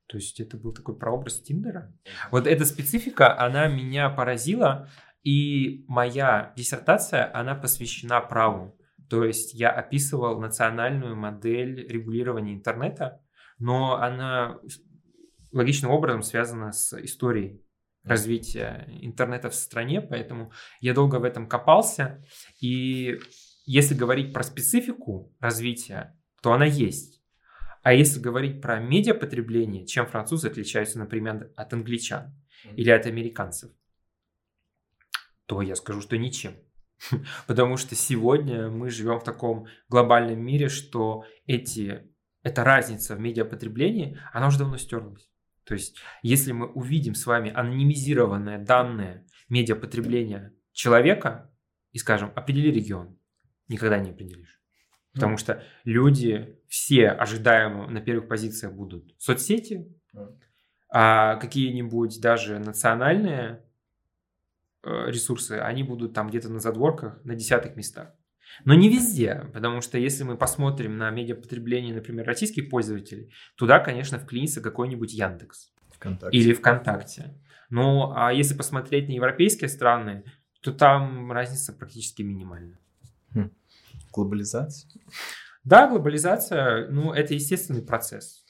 То 0.06 0.16
есть 0.16 0.40
это 0.40 0.56
был 0.56 0.72
такой 0.72 0.96
прообраз 0.96 1.42
Тиндера. 1.42 1.92
Вот 2.30 2.46
эта 2.46 2.64
специфика, 2.64 3.38
она 3.38 3.68
меня 3.68 4.08
поразила, 4.08 4.88
и 5.22 5.84
моя 5.88 6.54
диссертация, 6.56 7.30
она 7.34 7.54
посвящена 7.54 8.20
праву. 8.22 8.78
То 9.12 9.26
есть 9.26 9.52
я 9.52 9.68
описывал 9.68 10.40
национальную 10.40 11.14
модель 11.14 11.86
регулирования 11.86 12.54
интернета, 12.54 13.20
но 13.58 13.96
она 13.96 14.58
логичным 15.52 15.90
образом 15.90 16.22
связана 16.22 16.72
с 16.72 16.98
историей 16.98 17.62
развития 18.04 18.88
интернета 19.02 19.50
в 19.50 19.54
стране, 19.54 20.00
поэтому 20.00 20.50
я 20.80 20.94
долго 20.94 21.16
в 21.16 21.24
этом 21.24 21.46
копался. 21.46 22.24
И 22.58 23.18
если 23.66 23.94
говорить 23.94 24.32
про 24.32 24.44
специфику 24.44 25.36
развития, 25.40 26.18
то 26.40 26.54
она 26.54 26.64
есть. 26.64 27.22
А 27.82 27.92
если 27.92 28.18
говорить 28.18 28.62
про 28.62 28.80
медиапотребление, 28.80 29.84
чем 29.86 30.06
французы 30.06 30.48
отличаются, 30.48 30.98
например, 30.98 31.52
от 31.54 31.70
англичан 31.74 32.34
или 32.76 32.88
от 32.88 33.04
американцев, 33.04 33.72
то 35.44 35.60
я 35.60 35.74
скажу, 35.74 36.00
что 36.00 36.16
ничем. 36.16 36.54
Потому 37.46 37.76
что 37.76 37.94
сегодня 37.94 38.68
мы 38.68 38.90
живем 38.90 39.18
в 39.18 39.24
таком 39.24 39.66
глобальном 39.88 40.40
мире, 40.40 40.68
что 40.68 41.24
эти, 41.46 42.10
эта 42.42 42.64
разница 42.64 43.16
в 43.16 43.20
медиапотреблении, 43.20 44.18
она 44.32 44.48
уже 44.48 44.58
давно 44.58 44.76
стерлась. 44.76 45.28
То 45.64 45.74
есть, 45.74 45.96
если 46.22 46.52
мы 46.52 46.66
увидим 46.66 47.14
с 47.14 47.26
вами 47.26 47.52
анонимизированные 47.54 48.58
данные 48.58 49.26
медиапотребления 49.48 50.54
человека 50.72 51.52
и 51.92 51.98
скажем, 51.98 52.32
определи 52.34 52.72
регион, 52.72 53.18
никогда 53.68 53.98
не 53.98 54.10
определишь. 54.10 54.60
Потому 55.12 55.36
что 55.36 55.62
люди 55.84 56.58
все 56.68 57.08
ожидаемо 57.08 57.86
на 57.86 58.00
первых 58.00 58.28
позициях 58.28 58.72
будут 58.72 59.14
соцсети, 59.18 59.86
а 60.90 61.36
какие-нибудь 61.36 62.18
даже 62.20 62.58
национальные 62.58 63.62
ресурсы, 64.84 65.52
они 65.52 65.82
будут 65.82 66.14
там 66.14 66.28
где-то 66.28 66.48
на 66.48 66.58
задворках, 66.58 67.22
на 67.24 67.34
десятых 67.34 67.76
местах. 67.76 68.14
Но 68.64 68.74
не 68.74 68.88
везде, 68.88 69.50
потому 69.52 69.80
что 69.80 69.98
если 69.98 70.24
мы 70.24 70.36
посмотрим 70.36 70.98
на 70.98 71.10
медиапотребление, 71.10 71.94
например, 71.94 72.26
российских 72.26 72.68
пользователей, 72.68 73.32
туда, 73.56 73.78
конечно, 73.78 74.18
вклинится 74.18 74.60
какой-нибудь 74.60 75.12
Яндекс. 75.12 75.72
ВКонтакте. 75.94 76.36
Или 76.36 76.52
ВКонтакте. 76.52 77.34
Ну, 77.70 78.12
а 78.14 78.32
если 78.32 78.54
посмотреть 78.54 79.08
на 79.08 79.12
европейские 79.12 79.68
страны, 79.68 80.24
то 80.60 80.72
там 80.72 81.32
разница 81.32 81.72
практически 81.72 82.22
минимальна. 82.22 82.78
Хм. 83.34 83.50
Глобализация? 84.12 84.90
Да, 85.64 85.88
глобализация, 85.88 86.88
ну, 86.88 87.12
это 87.12 87.34
естественный 87.34 87.82
процесс. 87.82 88.44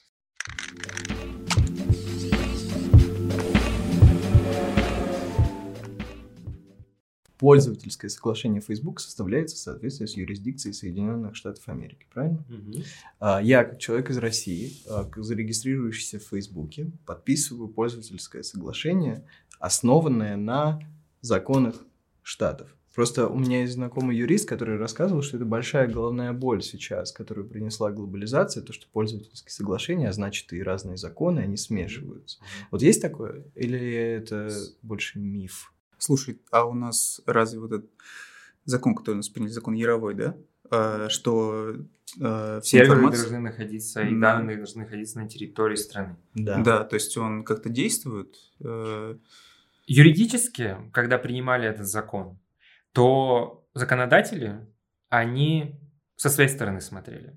Пользовательское 7.43 8.09
соглашение 8.09 8.61
Facebook 8.61 9.01
составляется 9.01 9.57
в 9.57 9.59
соответствии 9.59 10.05
с 10.05 10.15
юрисдикцией 10.15 10.73
Соединенных 10.73 11.35
Штатов 11.35 11.67
Америки, 11.67 12.07
правильно? 12.13 12.41
Угу. 12.47 12.83
Я, 13.41 13.65
как 13.65 13.79
человек 13.79 14.09
из 14.11 14.17
России, 14.17 14.71
а, 14.87 15.11
зарегистрирующийся 15.13 16.19
в 16.19 16.23
Фейсбуке, 16.23 16.89
подписываю 17.05 17.67
пользовательское 17.67 18.43
соглашение, 18.43 19.27
основанное 19.59 20.37
на 20.37 20.79
законах 21.19 21.85
штатов. 22.21 22.73
Просто 22.95 23.27
у 23.27 23.37
меня 23.37 23.59
есть 23.59 23.73
знакомый 23.73 24.15
юрист, 24.15 24.47
который 24.47 24.77
рассказывал, 24.77 25.21
что 25.21 25.35
это 25.35 25.45
большая 25.45 25.89
головная 25.89 26.31
боль 26.31 26.63
сейчас, 26.63 27.11
которую 27.11 27.49
принесла 27.49 27.91
глобализация, 27.91 28.63
то, 28.63 28.71
что 28.71 28.87
пользовательские 28.87 29.51
соглашения, 29.51 30.07
а 30.07 30.13
значит 30.13 30.53
и 30.53 30.63
разные 30.63 30.95
законы, 30.95 31.41
они 31.41 31.57
смешиваются. 31.57 32.39
Вот 32.71 32.81
есть 32.81 33.01
такое? 33.01 33.43
Или 33.55 33.91
это 33.91 34.49
больше 34.81 35.19
миф? 35.19 35.73
Слушай, 36.03 36.41
а 36.51 36.65
у 36.65 36.73
нас 36.73 37.21
разве 37.25 37.61
вот 37.61 37.71
этот 37.71 37.89
закон, 38.65 38.93
который 38.93 39.13
у 39.13 39.17
нас 39.17 39.29
приняли, 39.29 39.51
закон 39.51 39.73
Яровой, 39.73 40.15
да? 40.15 40.35
А, 40.69 41.07
что 41.07 41.75
а, 42.19 42.59
все 42.59 42.79
Серверы 42.79 42.95
информация... 42.95 43.21
должны 43.21 43.39
находиться, 43.39 44.01
и 44.01 44.13
да. 44.13 44.33
данные 44.33 44.57
должны 44.57 44.83
находиться 44.83 45.19
на 45.19 45.29
территории 45.29 45.77
страны. 45.77 46.17
Да. 46.33 46.61
да, 46.61 46.83
то 46.83 46.95
есть 46.95 47.15
он 47.15 47.45
как-то 47.45 47.69
действует? 47.69 48.35
Э... 48.59 49.15
Юридически, 49.87 50.75
когда 50.91 51.17
принимали 51.17 51.69
этот 51.69 51.87
закон, 51.87 52.37
то 52.91 53.65
законодатели, 53.73 54.59
они 55.07 55.79
со 56.17 56.29
своей 56.29 56.49
стороны 56.49 56.81
смотрели. 56.81 57.33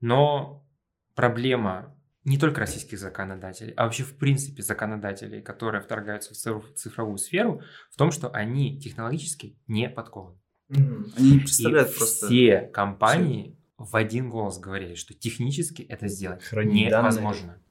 Но 0.00 0.66
проблема 1.14 1.93
не 2.24 2.38
только 2.38 2.60
российских 2.60 2.98
законодателей, 2.98 3.72
а 3.74 3.84
вообще 3.84 4.02
в 4.02 4.16
принципе 4.16 4.62
законодателей, 4.62 5.42
которые 5.42 5.82
вторгаются 5.82 6.32
в 6.32 6.74
цифровую 6.74 7.18
сферу, 7.18 7.62
в 7.90 7.96
том, 7.96 8.10
что 8.10 8.30
они 8.30 8.80
технологически 8.80 9.58
не 9.66 9.88
подкованы. 9.90 10.38
Mm-hmm. 10.70 11.12
Они 11.18 11.32
не 11.32 11.38
представляют 11.40 11.90
И 11.90 11.96
просто... 11.96 12.26
все 12.26 12.60
компании 12.72 13.58
все. 13.76 13.84
в 13.84 13.96
один 13.96 14.30
голос 14.30 14.58
говорили, 14.58 14.94
что 14.94 15.12
технически 15.12 15.82
это 15.82 16.08
сделать 16.08 16.42
Хранить 16.42 16.86
невозможно. 16.86 17.46
Данные. 17.48 17.64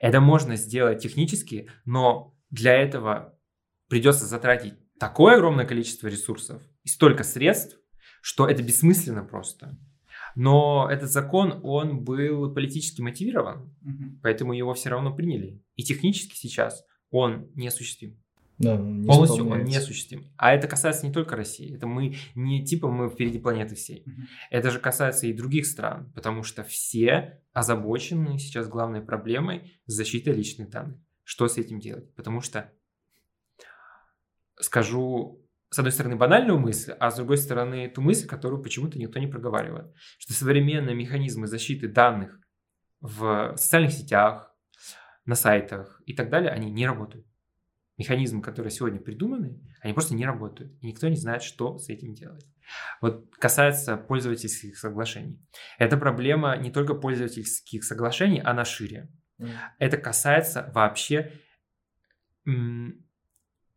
Это 0.00 0.20
можно 0.20 0.56
сделать 0.56 1.02
технически, 1.02 1.70
но 1.84 2.36
для 2.50 2.74
этого 2.74 3.36
придется 3.88 4.24
затратить 4.26 4.74
такое 4.98 5.34
огромное 5.34 5.66
количество 5.66 6.06
ресурсов 6.06 6.62
и 6.84 6.88
столько 6.88 7.24
средств, 7.24 7.78
что 8.22 8.48
это 8.48 8.62
бессмысленно 8.62 9.24
просто. 9.24 9.76
Но 10.36 10.88
этот 10.90 11.10
закон, 11.10 11.60
он 11.62 12.04
был 12.04 12.52
политически 12.52 13.00
мотивирован, 13.00 13.72
угу. 13.82 14.18
поэтому 14.22 14.52
его 14.52 14.74
все 14.74 14.90
равно 14.90 15.14
приняли. 15.14 15.62
И 15.76 15.82
технически 15.82 16.36
сейчас 16.36 16.84
он 17.10 17.48
неосуществим. 17.54 18.16
Да, 18.58 18.74
он 18.74 19.00
не 19.00 19.06
Полностью 19.06 19.48
он 19.48 19.64
неосуществим. 19.64 20.26
А 20.36 20.52
это 20.52 20.68
касается 20.68 21.06
не 21.06 21.12
только 21.12 21.34
России. 21.34 21.74
Это 21.74 21.86
мы 21.86 22.16
не 22.34 22.62
типа 22.62 22.90
мы 22.90 23.08
впереди 23.08 23.38
планеты 23.38 23.74
всей. 23.74 24.02
Мгм. 24.04 24.28
Это 24.50 24.70
же 24.70 24.78
касается 24.78 25.26
и 25.26 25.32
других 25.32 25.64
стран, 25.66 26.12
потому 26.14 26.42
что 26.42 26.62
все 26.62 27.40
озабочены 27.54 28.38
сейчас 28.38 28.68
главной 28.68 29.00
проблемой 29.00 29.80
защиты 29.86 30.32
личных 30.32 30.68
данных. 30.68 30.98
Что 31.24 31.48
с 31.48 31.56
этим 31.56 31.80
делать? 31.80 32.14
Потому 32.14 32.42
что 32.42 32.70
скажу 34.60 35.39
с 35.70 35.78
одной 35.78 35.92
стороны 35.92 36.16
банальную 36.16 36.58
мысль, 36.58 36.92
а 36.98 37.10
с 37.10 37.16
другой 37.16 37.38
стороны 37.38 37.88
ту 37.88 38.02
мысль, 38.02 38.26
которую 38.26 38.62
почему-то 38.62 38.98
никто 38.98 39.20
не 39.20 39.28
проговаривает, 39.28 39.94
что 40.18 40.34
современные 40.34 40.96
механизмы 40.96 41.46
защиты 41.46 41.86
данных 41.86 42.40
в 43.00 43.54
социальных 43.56 43.92
сетях, 43.92 44.54
на 45.24 45.36
сайтах 45.36 46.02
и 46.06 46.14
так 46.14 46.28
далее, 46.28 46.50
они 46.50 46.70
не 46.70 46.86
работают. 46.86 47.24
Механизмы, 47.96 48.42
которые 48.42 48.70
сегодня 48.72 48.98
придуманы, 48.98 49.60
они 49.80 49.92
просто 49.92 50.14
не 50.14 50.24
работают. 50.24 50.72
И 50.80 50.86
никто 50.86 51.06
не 51.08 51.16
знает, 51.16 51.42
что 51.42 51.78
с 51.78 51.88
этим 51.88 52.14
делать. 52.14 52.44
Вот 53.00 53.30
касается 53.36 53.96
пользовательских 53.96 54.76
соглашений. 54.76 55.38
Это 55.78 55.96
проблема 55.96 56.56
не 56.56 56.72
только 56.72 56.94
пользовательских 56.94 57.84
соглашений, 57.84 58.40
она 58.40 58.64
шире. 58.64 59.08
Мгм. 59.38 59.50
Это 59.78 59.98
касается 59.98 60.70
вообще 60.74 61.32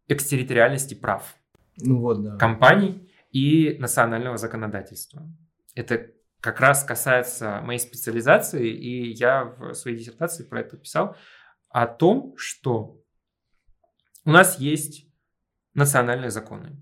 экстерриториальности 0.08 0.96
прав 0.96 1.36
Ну 1.78 2.00
вот, 2.00 2.24
да. 2.24 2.38
компаний 2.38 3.10
и 3.32 3.78
национального 3.80 4.38
законодательства. 4.38 5.28
Это 5.76 6.12
как 6.40 6.60
раз 6.60 6.84
касается 6.84 7.62
моей 7.62 7.80
специализации, 7.80 8.70
и 8.70 9.12
я 9.14 9.46
в 9.46 9.74
своей 9.74 9.98
диссертации 9.98 10.44
про 10.44 10.60
это 10.60 10.78
писал, 10.78 11.16
о 11.70 11.88
том, 11.88 12.36
что 12.38 13.02
у 14.26 14.32
нас 14.32 14.60
есть 14.60 15.08
национальные 15.74 16.30
законы, 16.30 16.78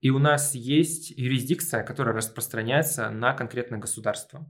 и 0.00 0.10
у 0.10 0.18
нас 0.18 0.54
есть 0.54 1.10
юрисдикция, 1.10 1.82
которая 1.82 2.14
распространяется 2.14 3.10
на 3.10 3.32
конкретное 3.32 3.80
государство. 3.80 4.48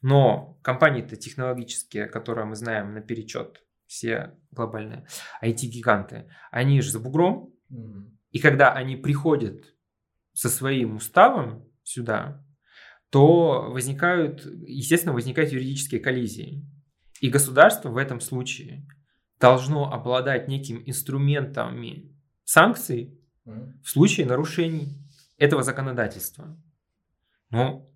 Но 0.00 0.58
компании-то 0.62 1.16
технологические, 1.16 2.06
которые 2.06 2.46
мы 2.46 2.56
знаем 2.56 2.94
наперечет, 2.94 3.64
все 3.86 4.38
глобальные 4.52 5.06
IT-гиганты, 5.42 6.28
они 6.50 6.80
же 6.80 6.90
за 6.90 7.00
бугром, 7.00 7.52
Мгм. 7.68 8.18
И 8.32 8.38
когда 8.38 8.72
они 8.72 8.96
приходят 8.96 9.74
со 10.32 10.48
своим 10.48 10.96
уставом 10.96 11.68
сюда, 11.84 12.44
то 13.10 13.70
возникают, 13.70 14.46
естественно, 14.46 15.12
возникают 15.12 15.52
юридические 15.52 16.00
коллизии. 16.00 16.66
И 17.20 17.28
государство 17.28 17.90
в 17.90 17.98
этом 17.98 18.20
случае 18.20 18.86
должно 19.38 19.92
обладать 19.92 20.48
неким 20.48 20.82
инструментами 20.86 22.16
санкций 22.44 23.20
в 23.44 23.84
случае 23.84 24.26
нарушений 24.26 24.98
этого 25.36 25.62
законодательства. 25.62 26.56
Но 27.50 27.90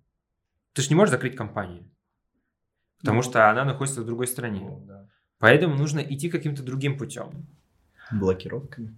ты 0.73 0.83
же 0.83 0.89
не 0.89 0.95
можешь 0.95 1.11
закрыть 1.11 1.35
компанию, 1.35 1.89
потому 2.99 3.17
Ну, 3.17 3.23
что 3.23 3.49
она 3.49 3.65
находится 3.65 4.01
в 4.01 4.05
другой 4.05 4.27
стране. 4.27 4.59
Ну, 4.69 4.85
да. 4.85 5.09
Поэтому 5.39 5.75
нужно 5.75 5.99
идти 5.99 6.29
каким-то 6.29 6.61
другим 6.61 6.97
путем. 6.97 7.47
Блокировками. 8.11 8.97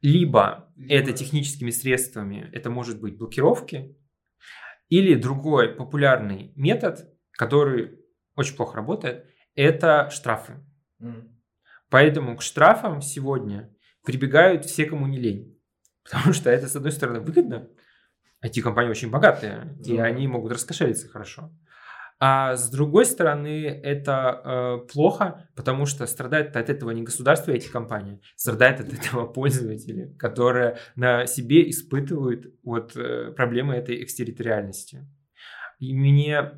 Либо 0.00 0.72
это 0.88 1.12
техническими 1.12 1.70
средствами, 1.70 2.48
это 2.52 2.70
может 2.70 3.00
быть 3.00 3.16
блокировки, 3.18 3.96
или 4.88 5.14
другой 5.14 5.74
популярный 5.74 6.52
метод, 6.56 7.12
который 7.32 7.98
очень 8.36 8.56
плохо 8.56 8.76
работает, 8.76 9.26
это 9.54 10.08
штрафы. 10.10 10.64
Мгм. 10.98 11.36
Поэтому 11.90 12.36
к 12.36 12.42
штрафам 12.42 13.02
сегодня 13.02 13.74
прибегают 14.04 14.64
все, 14.64 14.84
кому 14.86 15.06
не 15.06 15.18
лень. 15.18 15.60
Потому 16.04 16.32
что 16.32 16.50
это, 16.50 16.68
с 16.68 16.76
одной 16.76 16.92
стороны, 16.92 17.20
выгодно. 17.20 17.68
IT-компании 18.44 18.90
очень 18.90 19.10
богатые, 19.10 19.76
и 19.84 19.96
Да. 19.96 20.04
они 20.04 20.28
могут 20.28 20.52
раскошелиться 20.52 21.08
хорошо. 21.08 21.52
А 22.20 22.56
с 22.56 22.68
другой 22.68 23.04
стороны, 23.04 23.66
это 23.66 24.42
э, 24.44 24.92
плохо, 24.92 25.48
потому 25.54 25.86
что 25.86 26.04
страдает 26.06 26.56
от 26.56 26.68
этого 26.68 26.90
не 26.90 27.02
государство, 27.02 27.52
эти 27.52 27.68
компании, 27.68 28.20
страдают 28.34 28.80
от 28.80 28.92
этого 28.92 29.26
пользователи, 29.26 30.12
которые 30.18 30.78
на 30.96 31.26
себе 31.26 31.68
испытывают 31.70 32.52
вот, 32.64 32.96
э, 32.96 33.32
проблемы 33.32 33.74
этой 33.74 34.02
экстерриториальности. 34.02 35.06
И 35.78 35.94
мне 35.94 36.54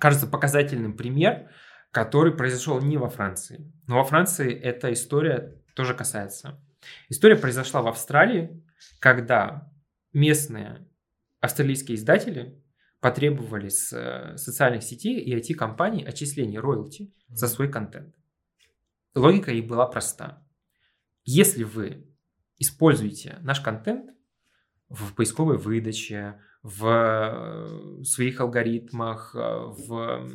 кажется 0.00 0.26
показательным 0.26 0.96
пример, 0.96 1.48
который 1.92 2.32
произошел 2.32 2.80
не 2.80 2.96
во 2.96 3.08
Франции. 3.08 3.72
Но 3.86 3.98
во 3.98 4.04
Франции 4.04 4.52
эта 4.52 4.92
история 4.92 5.62
тоже 5.74 5.94
касается. 5.94 6.60
История 7.08 7.36
произошла 7.36 7.82
в 7.82 7.86
Австралии, 7.86 8.64
когда 8.98 9.70
местные 10.12 10.88
австралийские 11.40 11.96
издатели 11.96 12.60
потребовали 13.02 13.68
с 13.68 13.92
э, 13.92 14.36
социальных 14.36 14.84
сетей 14.84 15.20
и 15.20 15.36
IT-компаний 15.36 16.04
отчислений 16.04 16.58
роялти 16.58 17.12
за 17.28 17.48
свой 17.48 17.68
контент. 17.68 18.14
Логика 19.16 19.50
их 19.50 19.66
была 19.66 19.86
проста. 19.86 20.46
Если 21.24 21.64
вы 21.64 22.06
используете 22.58 23.38
наш 23.42 23.60
контент 23.60 24.12
в 24.88 25.14
поисковой 25.14 25.58
выдаче, 25.58 26.40
в 26.62 26.86
э, 26.86 28.04
своих 28.04 28.40
алгоритмах, 28.40 29.34
э, 29.34 29.38
в, 29.40 30.28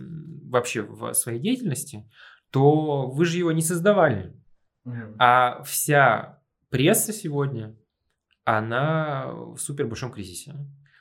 вообще 0.50 0.82
в 0.82 1.14
своей 1.14 1.40
деятельности, 1.40 2.12
то 2.52 3.08
вы 3.08 3.24
же 3.24 3.38
его 3.38 3.54
не 3.54 3.62
создавали. 3.62 4.36
А 5.20 5.64
вся 5.64 6.42
пресса 6.70 7.14
сегодня, 7.14 7.78
она 8.44 9.32
в 9.32 9.58
супер 9.58 9.88
большом 9.88 10.12
кризисе. 10.12 10.54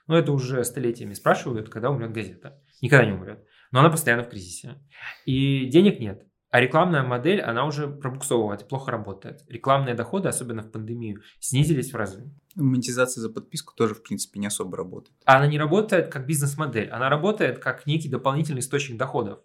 Ну, 0.07 0.15
это 0.15 0.33
уже 0.33 0.65
столетиями 0.65 1.15
спрашивают, 1.15 1.69
когда 1.69 1.91
умрет 1.91 2.13
газета. 2.13 2.61
Никогда 2.81 3.07
не 3.07 3.13
умрет. 3.13 3.45
Но 3.73 3.81
она 3.81 3.91
постоянно 3.91 4.23
в 4.23 4.29
кризисе. 4.29 4.77
И 5.25 5.67
денег 5.67 6.01
нет. 6.01 6.27
А 6.51 6.61
рекламная 6.61 7.03
модель, 7.03 7.41
она 7.41 7.67
уже 7.67 7.89
пробуксовывает, 7.89 8.69
плохо 8.69 8.93
работает. 8.93 9.45
Рекламные 9.49 9.95
доходы, 9.95 10.29
особенно 10.29 10.63
в 10.63 10.71
пандемию, 10.71 11.21
снизились 11.41 11.93
в 11.93 11.97
разы. 11.97 12.33
Монетизация 12.55 13.21
за 13.21 13.31
подписку 13.31 13.75
тоже, 13.75 13.95
в 13.95 14.03
принципе, 14.03 14.39
не 14.39 14.47
особо 14.47 14.77
работает. 14.77 15.17
А 15.27 15.37
Она 15.37 15.49
не 15.49 15.59
работает 15.59 16.09
как 16.09 16.27
бизнес-модель, 16.27 16.89
она 16.89 17.09
работает 17.09 17.59
как 17.59 17.85
некий 17.87 18.09
дополнительный 18.09 18.61
источник 18.61 18.97
доходов. 18.97 19.41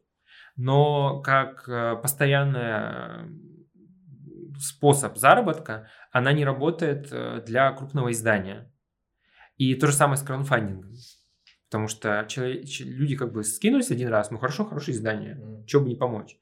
Но 0.56 1.22
как 1.22 1.68
э, 1.68 1.96
постоянный 2.02 3.30
способ 4.60 5.18
заработка, 5.18 5.90
она 6.12 6.34
не 6.34 6.46
работает 6.46 7.08
э, 7.12 7.42
для 7.46 7.72
крупного 7.72 8.12
издания. 8.12 8.71
И 9.62 9.76
то 9.76 9.86
же 9.86 9.94
самое 9.94 10.18
с 10.18 10.24
краудфандингом. 10.24 10.96
Потому 11.70 11.88
что 11.88 12.28
люди 12.80 13.16
как 13.16 13.32
бы 13.32 13.44
скинулись 13.44 13.92
один 13.92 14.08
раз, 14.08 14.32
ну 14.32 14.40
хорошо, 14.40 14.66
хорошее 14.66 14.98
издание, 14.98 15.40
чего 15.68 15.84
бы 15.84 15.90
не 15.90 15.96
помочь. 15.96 16.40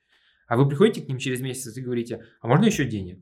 А 0.47 0.55
вы 0.55 0.69
приходите 0.69 1.01
к 1.01 1.10
ним 1.10 1.17
через 1.17 1.41
месяц 1.41 1.75
и 1.75 1.82
говорите, 1.82 2.23
а 2.39 2.47
можно 2.47 2.63
еще 2.63 2.86
денег? 2.86 3.21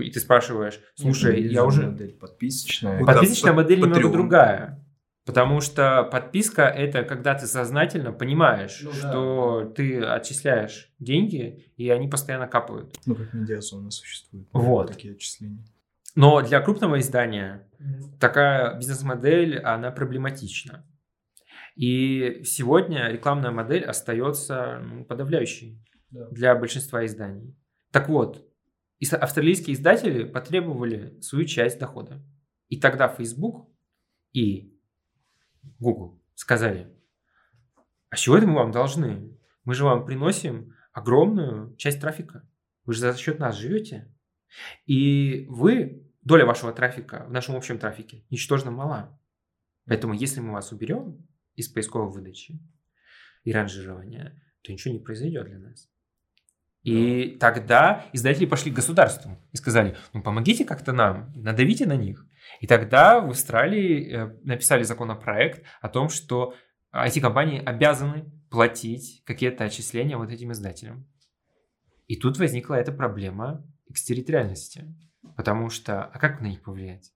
И 0.00 0.10
ты 0.10 0.18
спрашиваешь, 0.18 0.80
слушай, 0.94 1.42
Нет, 1.42 1.44
ну, 1.44 1.52
я 1.52 1.60
же 1.60 1.66
уже... 1.66 1.86
модель 1.90 2.14
подписочная. 2.14 2.98
Вот 3.00 3.06
да, 3.06 3.12
Подписочная 3.12 3.52
под- 3.52 3.64
модель 3.64 3.80
немного 3.80 4.08
другая. 4.10 4.84
Потому 5.26 5.60
что 5.60 6.04
подписка 6.10 6.62
это 6.62 7.02
когда 7.02 7.34
ты 7.34 7.46
сознательно 7.46 8.12
понимаешь, 8.12 8.80
Ну 8.82 8.90
да. 8.92 8.96
что 8.96 9.72
ты 9.76 10.00
отчисляешь 10.00 10.90
деньги, 10.98 11.70
и 11.76 11.90
они 11.90 12.08
постоянно 12.08 12.46
капают. 12.46 12.96
Ну, 13.04 13.14
как 13.14 13.34
медиазона 13.34 13.90
существует. 13.90 14.48
Вот. 14.54 14.88
Такие 14.88 15.12
отчисления. 15.12 15.62
Но 16.14 16.40
для 16.40 16.60
крупного 16.62 16.98
издания 16.98 17.67
такая 18.20 18.76
бизнес-модель, 18.76 19.58
она 19.58 19.90
проблематична. 19.90 20.86
И 21.76 22.42
сегодня 22.44 23.08
рекламная 23.08 23.50
модель 23.50 23.84
остается 23.84 24.80
ну, 24.80 25.04
подавляющей 25.04 25.80
Да. 26.10 26.28
для 26.30 26.54
большинства 26.56 27.04
изданий. 27.06 27.56
Так 27.92 28.08
вот, 28.08 28.44
австралийские 29.12 29.74
издатели 29.74 30.24
потребовали 30.24 31.20
свою 31.20 31.44
часть 31.46 31.78
дохода. 31.78 32.22
И 32.68 32.80
тогда 32.80 33.08
Facebook 33.08 33.68
и 34.32 34.76
Google 35.78 36.20
сказали, 36.34 36.92
а 38.10 38.16
с 38.16 38.20
чего 38.20 38.36
это 38.36 38.46
мы 38.46 38.54
вам 38.54 38.72
должны? 38.72 39.38
Мы 39.64 39.74
же 39.74 39.84
вам 39.84 40.04
приносим 40.04 40.74
огромную 40.92 41.76
часть 41.76 42.00
трафика. 42.00 42.48
Вы 42.84 42.94
же 42.94 43.00
за 43.00 43.16
счет 43.16 43.38
нас 43.38 43.56
живете. 43.56 44.12
И 44.86 45.46
вы, 45.48 46.07
доля 46.28 46.44
вашего 46.44 46.72
трафика 46.72 47.24
в 47.26 47.32
нашем 47.32 47.56
общем 47.56 47.78
трафике 47.78 48.24
ничтожно 48.30 48.70
мала. 48.70 49.18
Поэтому 49.86 50.12
если 50.12 50.40
мы 50.40 50.52
вас 50.52 50.70
уберем 50.72 51.26
из 51.56 51.68
поисковой 51.68 52.12
выдачи 52.12 52.60
и 53.44 53.52
ранжирования, 53.52 54.40
то 54.62 54.70
ничего 54.70 54.92
не 54.92 55.00
произойдет 55.00 55.46
для 55.46 55.58
нас. 55.58 55.88
И 56.82 57.36
тогда 57.40 58.06
издатели 58.12 58.44
пошли 58.44 58.70
к 58.70 58.74
государству 58.74 59.38
и 59.52 59.56
сказали, 59.56 59.96
ну 60.12 60.22
помогите 60.22 60.64
как-то 60.64 60.92
нам, 60.92 61.32
надавите 61.34 61.86
на 61.86 61.96
них. 61.96 62.26
И 62.60 62.66
тогда 62.66 63.20
в 63.20 63.30
Австралии 63.30 64.12
э, 64.12 64.36
написали 64.44 64.82
законопроект 64.82 65.64
о 65.80 65.88
том, 65.88 66.10
что 66.10 66.54
IT-компании 66.92 67.62
обязаны 67.64 68.30
платить 68.50 69.22
какие-то 69.24 69.64
отчисления 69.64 70.18
вот 70.18 70.30
этим 70.30 70.52
издателям. 70.52 71.06
И 72.06 72.16
тут 72.16 72.38
возникла 72.38 72.74
эта 72.74 72.92
проблема 72.92 73.66
экстерриториальности. 73.88 74.94
Потому 75.36 75.70
что, 75.70 76.04
а 76.04 76.18
как 76.18 76.40
на 76.40 76.46
них 76.46 76.62
повлиять? 76.62 77.12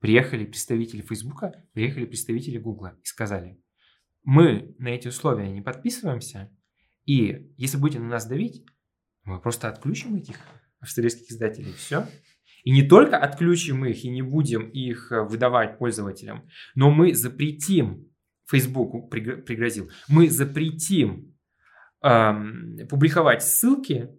Приехали 0.00 0.44
представители 0.44 1.02
Фейсбука, 1.02 1.64
приехали 1.72 2.06
представители 2.06 2.58
Гугла 2.58 2.96
и 3.02 3.06
сказали, 3.06 3.60
мы 4.22 4.74
на 4.78 4.88
эти 4.88 5.08
условия 5.08 5.50
не 5.50 5.60
подписываемся, 5.60 6.50
и 7.04 7.52
если 7.56 7.76
будете 7.76 8.00
на 8.00 8.08
нас 8.08 8.26
давить, 8.26 8.64
мы 9.24 9.40
просто 9.40 9.68
отключим 9.68 10.16
этих 10.16 10.36
австралийских 10.80 11.30
издателей, 11.30 11.72
все. 11.74 12.06
И 12.64 12.70
не 12.70 12.82
только 12.82 13.16
отключим 13.16 13.84
их 13.84 14.04
и 14.04 14.10
не 14.10 14.22
будем 14.22 14.68
их 14.68 15.12
э, 15.12 15.22
выдавать 15.22 15.78
пользователям, 15.78 16.48
но 16.74 16.90
мы 16.90 17.14
запретим, 17.14 18.06
Facebook 18.46 19.10
пригрозил, 19.10 19.90
мы 20.08 20.28
запретим 20.28 21.36
эм, 22.02 22.78
публиковать 22.88 23.42
ссылки 23.42 24.10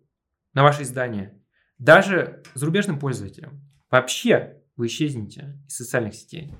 на 0.54 0.63
ваше 0.63 0.84
издание 0.84 1.40
даже 1.82 2.44
зарубежным 2.54 3.00
пользователям. 3.00 3.60
Вообще 3.89 4.62
вы 4.76 4.86
исчезнете 4.86 5.60
из 5.67 5.78
социальных 5.78 6.13
сетей. 6.13 6.54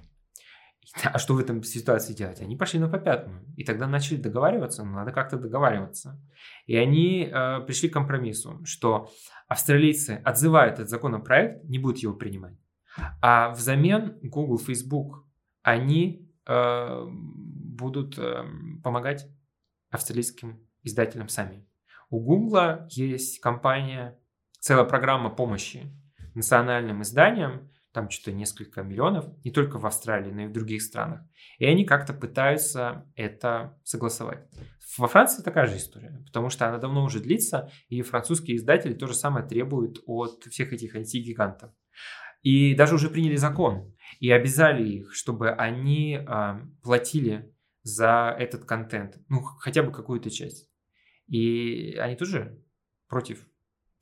А 1.04 1.20
что 1.20 1.36
в 1.36 1.40
этом 1.40 1.64
ситуации 1.64 2.14
делать? 2.14 2.42
Они 2.42 2.58
пошли 2.58 2.80
на 2.80 2.90
попятную. 2.90 3.46
И 3.56 3.64
тогда 3.64 3.88
начали 3.88 4.18
договариваться, 4.18 4.84
но 4.84 4.92
надо 4.92 5.12
как-то 5.12 5.38
договариваться. 5.38 6.20
И 6.66 6.76
они 6.76 7.30
э, 7.32 7.62
пришли 7.62 7.88
к 7.88 7.94
компромиссу, 7.94 8.66
что 8.66 9.10
австралийцы 9.48 10.22
отзывают 10.26 10.76
этот 10.76 10.90
законопроект, 10.90 11.64
не 11.66 11.78
будут 11.78 12.00
его 12.00 12.16
принимать. 12.16 12.58
А 13.22 13.52
взамен 13.52 14.18
Google, 14.24 14.58
Facebook, 14.58 15.24
они 15.62 16.30
э, 16.48 17.06
будут 17.08 18.18
э, 18.18 18.44
помогать 18.84 19.28
австралийским 19.92 20.68
издателям 20.84 21.30
сами. 21.30 21.66
У 22.10 22.20
Google 22.20 22.88
есть 22.90 23.40
компания, 23.40 24.18
целая 24.62 24.86
программа 24.86 25.30
помощи 25.30 25.92
национальным 26.34 27.02
изданиям, 27.02 27.70
там 27.92 28.10
что-то 28.10 28.32
несколько 28.32 28.84
миллионов, 28.84 29.26
не 29.44 29.52
только 29.52 29.78
в 29.78 29.86
Австралии, 29.86 30.32
но 30.32 30.44
и 30.44 30.48
в 30.48 30.54
других 30.54 30.82
странах. 30.82 31.22
И 31.58 31.66
они 31.66 31.84
как-то 31.84 32.14
пытаются 32.14 33.06
это 33.16 33.78
согласовать. 33.84 34.48
Во 34.98 35.08
Франции 35.08 35.44
такая 35.44 35.68
же 35.68 35.76
история, 35.76 36.24
потому 36.26 36.50
что 36.50 36.68
она 36.68 36.78
давно 36.78 37.04
уже 37.04 37.20
длится, 37.20 37.70
и 37.90 38.02
французские 38.02 38.58
издатели 38.58 38.94
то 38.94 39.08
же 39.08 39.14
самое 39.14 39.46
требуют 39.46 40.00
от 40.06 40.44
всех 40.46 40.72
этих 40.72 40.96
IT-гигантов. 40.96 41.72
И 42.42 42.76
даже 42.76 42.96
уже 42.96 43.10
приняли 43.10 43.36
закон 43.36 43.94
и 44.20 44.32
обязали 44.32 44.88
их, 44.88 45.14
чтобы 45.14 45.52
они 45.52 46.16
э, 46.16 46.60
платили 46.82 47.54
за 47.84 48.36
этот 48.38 48.66
контент, 48.66 49.18
ну, 49.28 49.42
хотя 49.42 49.84
бы 49.84 49.92
какую-то 49.92 50.30
часть. 50.30 50.70
И 51.28 51.96
они 52.00 52.16
тоже 52.16 52.64
против, 53.08 53.46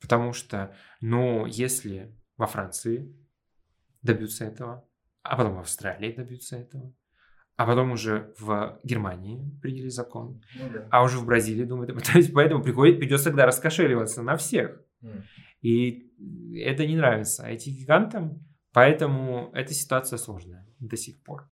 потому 0.00 0.32
что, 0.32 0.74
ну, 1.00 1.46
если 1.46 2.16
во 2.36 2.46
Франции 2.46 3.14
добьются 4.02 4.44
этого, 4.44 4.88
а 5.22 5.36
потом 5.36 5.56
в 5.56 5.60
Австралии 5.60 6.12
добьются 6.12 6.56
этого, 6.56 6.94
а 7.56 7.66
потом 7.66 7.92
уже 7.92 8.32
в 8.38 8.80
Германии 8.82 9.58
приняли 9.60 9.88
закон, 9.88 10.42
ну, 10.56 10.70
да. 10.72 10.88
а 10.90 11.04
уже 11.04 11.18
в 11.18 11.26
Бразилии 11.26 11.64
думают, 11.64 11.92
то 12.04 12.18
есть 12.18 12.32
поэтому 12.32 12.62
приходит, 12.62 12.98
придется 12.98 13.26
тогда 13.26 13.44
раскошеливаться 13.44 14.22
на 14.22 14.36
всех. 14.36 14.80
Mm. 15.02 15.22
И 15.60 16.58
это 16.58 16.86
не 16.86 16.96
нравится 16.96 17.46
этим 17.46 17.72
гигантам, 17.72 18.46
поэтому 18.72 19.50
эта 19.52 19.74
ситуация 19.74 20.16
сложная 20.16 20.66
до 20.78 20.96
сих 20.96 21.22
пор. 21.22 21.50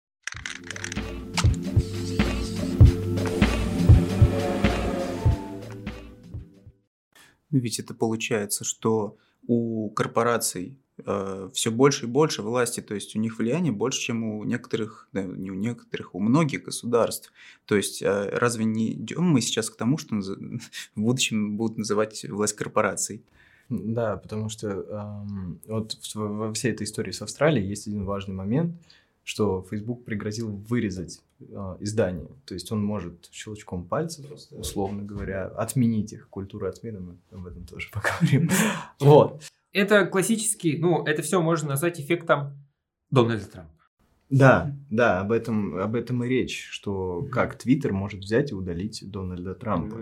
Ведь 7.51 7.79
это 7.79 7.95
получается, 7.95 8.65
что 8.65 9.17
у 9.47 9.91
корпораций 9.91 10.77
э, 11.05 11.51
все 11.53 11.71
больше 11.71 12.07
и 12.07 12.09
больше 12.09 12.43
власти, 12.43 12.81
то 12.81 12.95
есть 12.95 13.15
у 13.15 13.19
них 13.19 13.39
влияние 13.39 13.73
больше, 13.73 14.01
чем 14.01 14.25
у 14.25 14.45
некоторых, 14.45 15.09
да, 15.13 15.23
не 15.23 15.51
у 15.51 15.55
некоторых, 15.55 16.15
у 16.15 16.21
многих 16.21 16.65
государств. 16.65 17.33
То 17.65 17.77
есть 17.77 18.03
э, 18.03 18.29
разве 18.31 18.65
не 18.65 18.93
идем 18.93 19.25
мы 19.25 19.41
сейчас 19.41 19.71
к 19.71 19.77
тому, 19.77 19.99
что 19.99 20.17
в 20.95 21.01
будущем 21.01 21.57
будут 21.57 21.79
называть 21.79 22.25
власть 22.29 22.55
корпораций? 22.55 23.23
Да, 23.69 24.17
потому 24.17 24.49
что 24.49 24.69
эм, 24.69 25.61
вот 25.67 25.99
во 26.15 26.53
всей 26.53 26.73
этой 26.73 26.85
истории 26.85 27.11
с 27.11 27.23
Австралией 27.23 27.67
есть 27.67 27.89
один 27.89 28.05
важный 28.05 28.35
момент, 28.35 28.77
что 29.27 29.67
Facebook 29.69 30.05
пригрозил 30.05 30.53
вырезать 30.69 31.21
э, 31.41 31.77
издание. 31.81 32.29
То 32.45 32.55
есть 32.55 32.71
он 32.71 32.85
может 32.85 33.29
щелчком 33.33 33.85
пальцев, 33.85 34.25
условно 34.53 35.03
говоря, 35.03 35.49
отменить 35.49 36.13
их. 36.13 36.29
Культуру 36.29 36.69
отмены 36.69 37.01
мы 37.01 37.17
об 37.33 37.45
этом 37.45 37.67
тоже 37.67 37.91
поговорим. 37.93 38.49
Вот. 39.01 39.43
Это 39.73 40.07
классический, 40.07 40.79
ну, 40.79 41.05
это 41.05 41.23
все 41.23 41.43
можно 41.43 41.71
назвать 41.71 42.01
эффектом 42.01 42.57
Дональда 43.11 43.47
Трампа. 43.47 43.73
Да, 44.31 44.77
да, 44.91 45.21
об 45.21 45.33
этом, 45.33 45.77
об 45.77 45.97
этом 45.97 46.23
и 46.23 46.29
речь, 46.29 46.69
что 46.71 47.27
как 47.33 47.59
Твиттер 47.59 47.93
может 47.93 48.21
взять 48.21 48.53
и 48.53 48.55
удалить 48.55 49.03
Дональда 49.11 49.57
Трампа. 49.57 49.99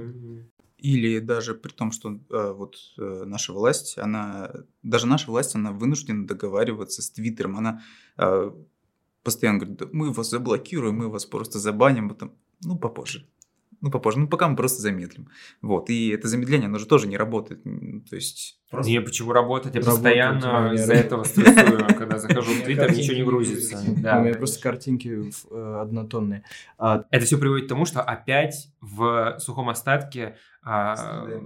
Или 0.77 1.19
даже 1.19 1.55
при 1.55 1.73
том, 1.73 1.93
что 1.93 2.13
э, 2.13 2.53
вот 2.53 2.77
э, 2.99 3.25
наша 3.25 3.55
власть, 3.55 3.97
она, 3.97 4.53
даже 4.83 5.07
наша 5.07 5.31
власть, 5.31 5.55
она 5.55 5.73
вынуждена 5.73 6.27
договариваться 6.27 7.01
с 7.01 7.11
Твиттером. 7.11 7.57
Она 7.57 7.81
э, 8.19 8.51
постоянно 9.25 9.59
говорит, 9.59 9.79
да, 9.79 9.87
мы 9.93 10.13
вас 10.13 10.31
заблокируем, 10.31 10.97
мы 10.97 11.09
вас 11.09 11.27
просто 11.27 11.59
забаним, 11.59 12.09
потом, 12.09 12.33
ну, 12.63 12.79
попозже 12.79 13.27
ну, 13.85 13.91
попозже, 13.91 14.19
ну, 14.19 14.29
пока 14.29 14.49
мы 14.49 14.57
просто 14.57 14.81
замедлим. 14.81 15.29
Вот, 15.61 15.91
и 15.91 16.09
это 16.09 16.27
замедление, 16.27 16.69
оно 16.69 16.79
же 16.79 16.87
тоже 16.87 17.07
не 17.07 17.19
работает, 17.19 17.63
то 18.09 18.17
есть... 18.17 18.59
Просто... 18.71 18.91
Не, 18.91 19.03
почему 19.03 19.33
работать? 19.33 19.75
Я 19.75 19.83
постоянно 19.83 20.73
из-за 20.73 20.95
этого 20.95 21.25
стрессую, 21.25 21.87
когда 21.99 22.19
захожу 22.19 22.51
в 22.51 22.63
Твиттер, 22.63 22.91
ничего 22.97 23.15
не 23.15 23.25
грузится. 23.25 23.77
У 23.87 23.91
меня 23.91 24.35
просто 24.35 24.63
картинки 24.63 25.31
э, 25.51 25.79
однотонные. 25.83 26.45
А 26.79 27.05
это 27.11 27.27
все 27.27 27.37
приводит 27.37 27.67
к 27.67 27.69
тому, 27.69 27.85
что 27.85 28.01
опять 28.01 28.71
в 28.81 29.37
сухом 29.39 29.69
остатке 29.69 30.39
а, 30.63 30.97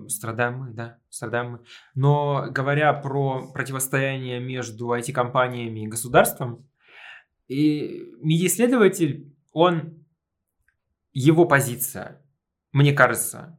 страдаем 0.07 0.59
мы, 0.59 0.71
да, 0.71 0.99
страдаем 1.11 1.51
мы. 1.51 1.61
Но 1.97 2.47
говоря 2.51 2.93
про 2.93 3.51
противостояние 3.53 4.39
между 4.39 4.95
IT-компаниями 4.95 5.81
и 5.81 5.89
государством, 5.89 6.68
и 7.49 8.13
медиаисследователь, 8.21 9.35
он, 9.53 10.05
его 11.13 11.47
позиция 11.47 12.23
мне 12.73 12.93
кажется, 12.93 13.59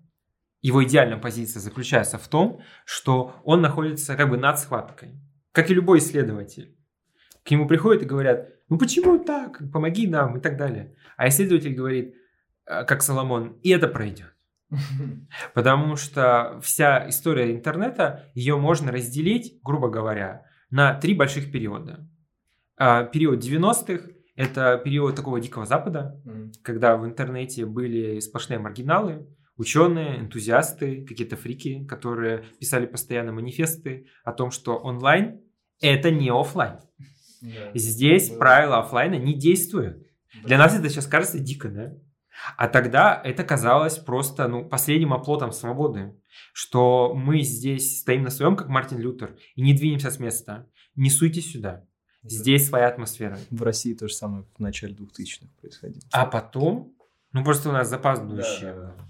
его 0.61 0.83
идеальная 0.83 1.17
позиция 1.17 1.59
заключается 1.59 2.17
в 2.17 2.27
том, 2.27 2.61
что 2.85 3.35
он 3.43 3.61
находится 3.61 4.15
как 4.15 4.29
бы 4.29 4.37
над 4.37 4.59
схваткой. 4.59 5.19
Как 5.51 5.71
и 5.71 5.73
любой 5.73 5.99
исследователь. 5.99 6.77
К 7.43 7.51
нему 7.51 7.67
приходят 7.67 8.03
и 8.03 8.05
говорят, 8.05 8.49
ну 8.69 8.77
почему 8.77 9.17
так, 9.23 9.61
помоги 9.71 10.07
нам 10.07 10.37
и 10.37 10.41
так 10.41 10.57
далее. 10.57 10.95
А 11.17 11.27
исследователь 11.27 11.73
говорит, 11.73 12.15
«Э, 12.65 12.83
как 12.85 13.01
Соломон, 13.01 13.59
и 13.63 13.71
это 13.71 13.87
пройдет. 13.87 14.33
Потому 15.53 15.95
что 15.95 16.59
вся 16.61 17.09
история 17.09 17.51
интернета, 17.51 18.29
ее 18.35 18.57
можно 18.57 18.91
разделить, 18.91 19.59
грубо 19.63 19.89
говоря, 19.89 20.45
на 20.69 20.93
три 20.93 21.15
больших 21.15 21.51
периода. 21.51 22.07
А, 22.79 23.03
период 23.03 23.43
90-х, 23.43 24.09
это 24.37 24.77
период 24.77 25.13
такого 25.13 25.41
дикого 25.41 25.65
запада, 25.65 26.21
mm. 26.25 26.53
когда 26.63 26.95
в 26.95 27.05
интернете 27.05 27.65
были 27.65 28.21
сплошные 28.21 28.57
маргиналы, 28.57 29.27
ученые, 29.57 30.21
энтузиасты, 30.21 31.05
какие-то 31.05 31.35
фрики, 31.35 31.85
которые 31.85 32.45
писали 32.57 32.85
постоянно 32.85 33.33
манифесты 33.33 34.07
о 34.23 34.31
том, 34.31 34.51
что 34.51 34.77
онлайн 34.77 35.41
это 35.81 36.09
не 36.09 36.29
офлайн. 36.29 36.79
Yeah. 37.43 37.71
Здесь 37.73 38.31
yeah. 38.31 38.37
правила 38.37 38.79
офлайна 38.79 39.15
не 39.15 39.33
действуют. 39.33 39.97
Yeah. 39.97 40.45
Для 40.45 40.57
нас 40.57 40.73
это 40.73 40.87
сейчас 40.87 41.05
кажется 41.05 41.39
дико, 41.39 41.67
да? 41.67 41.93
А 42.55 42.69
тогда 42.69 43.21
это 43.21 43.43
казалось 43.43 43.97
просто 43.97 44.47
ну, 44.47 44.63
последним 44.63 45.13
оплотом 45.13 45.51
свободы, 45.51 46.17
что 46.53 47.13
мы 47.13 47.41
здесь 47.41 47.99
стоим 47.99 48.23
на 48.23 48.29
своем, 48.29 48.55
как 48.55 48.69
Мартин 48.69 48.99
Лютер, 48.99 49.35
и 49.55 49.61
не 49.61 49.73
двинемся 49.73 50.11
с 50.11 50.19
места. 50.19 50.69
Не 50.95 51.09
суйтесь 51.09 51.51
сюда. 51.51 51.85
Здесь 52.23 52.67
своя 52.67 52.87
атмосфера. 52.87 53.37
В 53.49 53.63
России 53.63 53.93
то 53.93 54.07
же 54.07 54.13
самое 54.13 54.45
в 54.57 54.59
начале 54.59 54.93
2000-х 54.93 55.47
происходило. 55.61 56.01
А 56.11 56.25
потом, 56.25 56.95
ну 57.31 57.43
просто 57.43 57.69
у 57.69 57.71
нас 57.71 57.89
будущего. 57.91 58.73
Да, 58.73 58.81
да, 58.81 58.95
да. 58.97 59.05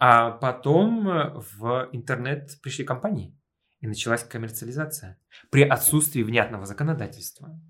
А 0.00 0.30
потом 0.30 1.08
э, 1.08 1.42
в 1.58 1.88
интернет 1.92 2.58
пришли 2.62 2.84
компании, 2.84 3.36
и 3.80 3.86
началась 3.86 4.24
коммерциализация 4.24 5.18
при 5.50 5.62
отсутствии 5.62 6.22
внятного 6.22 6.66
законодательства. 6.66 7.60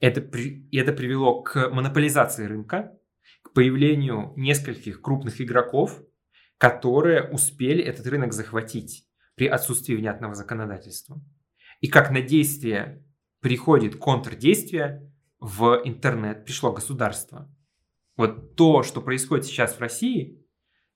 Это, 0.00 0.20
при, 0.20 0.68
это 0.72 0.92
привело 0.92 1.42
к 1.42 1.68
монополизации 1.70 2.46
рынка, 2.46 2.98
к 3.42 3.52
появлению 3.52 4.32
нескольких 4.36 5.00
крупных 5.00 5.40
игроков, 5.40 6.02
которые 6.58 7.28
успели 7.28 7.82
этот 7.82 8.06
рынок 8.06 8.32
захватить 8.32 9.06
при 9.34 9.46
отсутствии 9.46 9.94
внятного 9.94 10.34
законодательства. 10.34 11.20
И 11.80 11.88
как 11.88 12.10
на 12.10 12.20
действие 12.20 13.04
приходит 13.42 13.96
контрдействие 13.96 15.12
в 15.40 15.82
интернет, 15.84 16.44
пришло 16.44 16.72
государство. 16.72 17.52
Вот 18.16 18.56
то, 18.56 18.82
что 18.82 19.02
происходит 19.02 19.44
сейчас 19.44 19.74
в 19.74 19.80
России, 19.80 20.46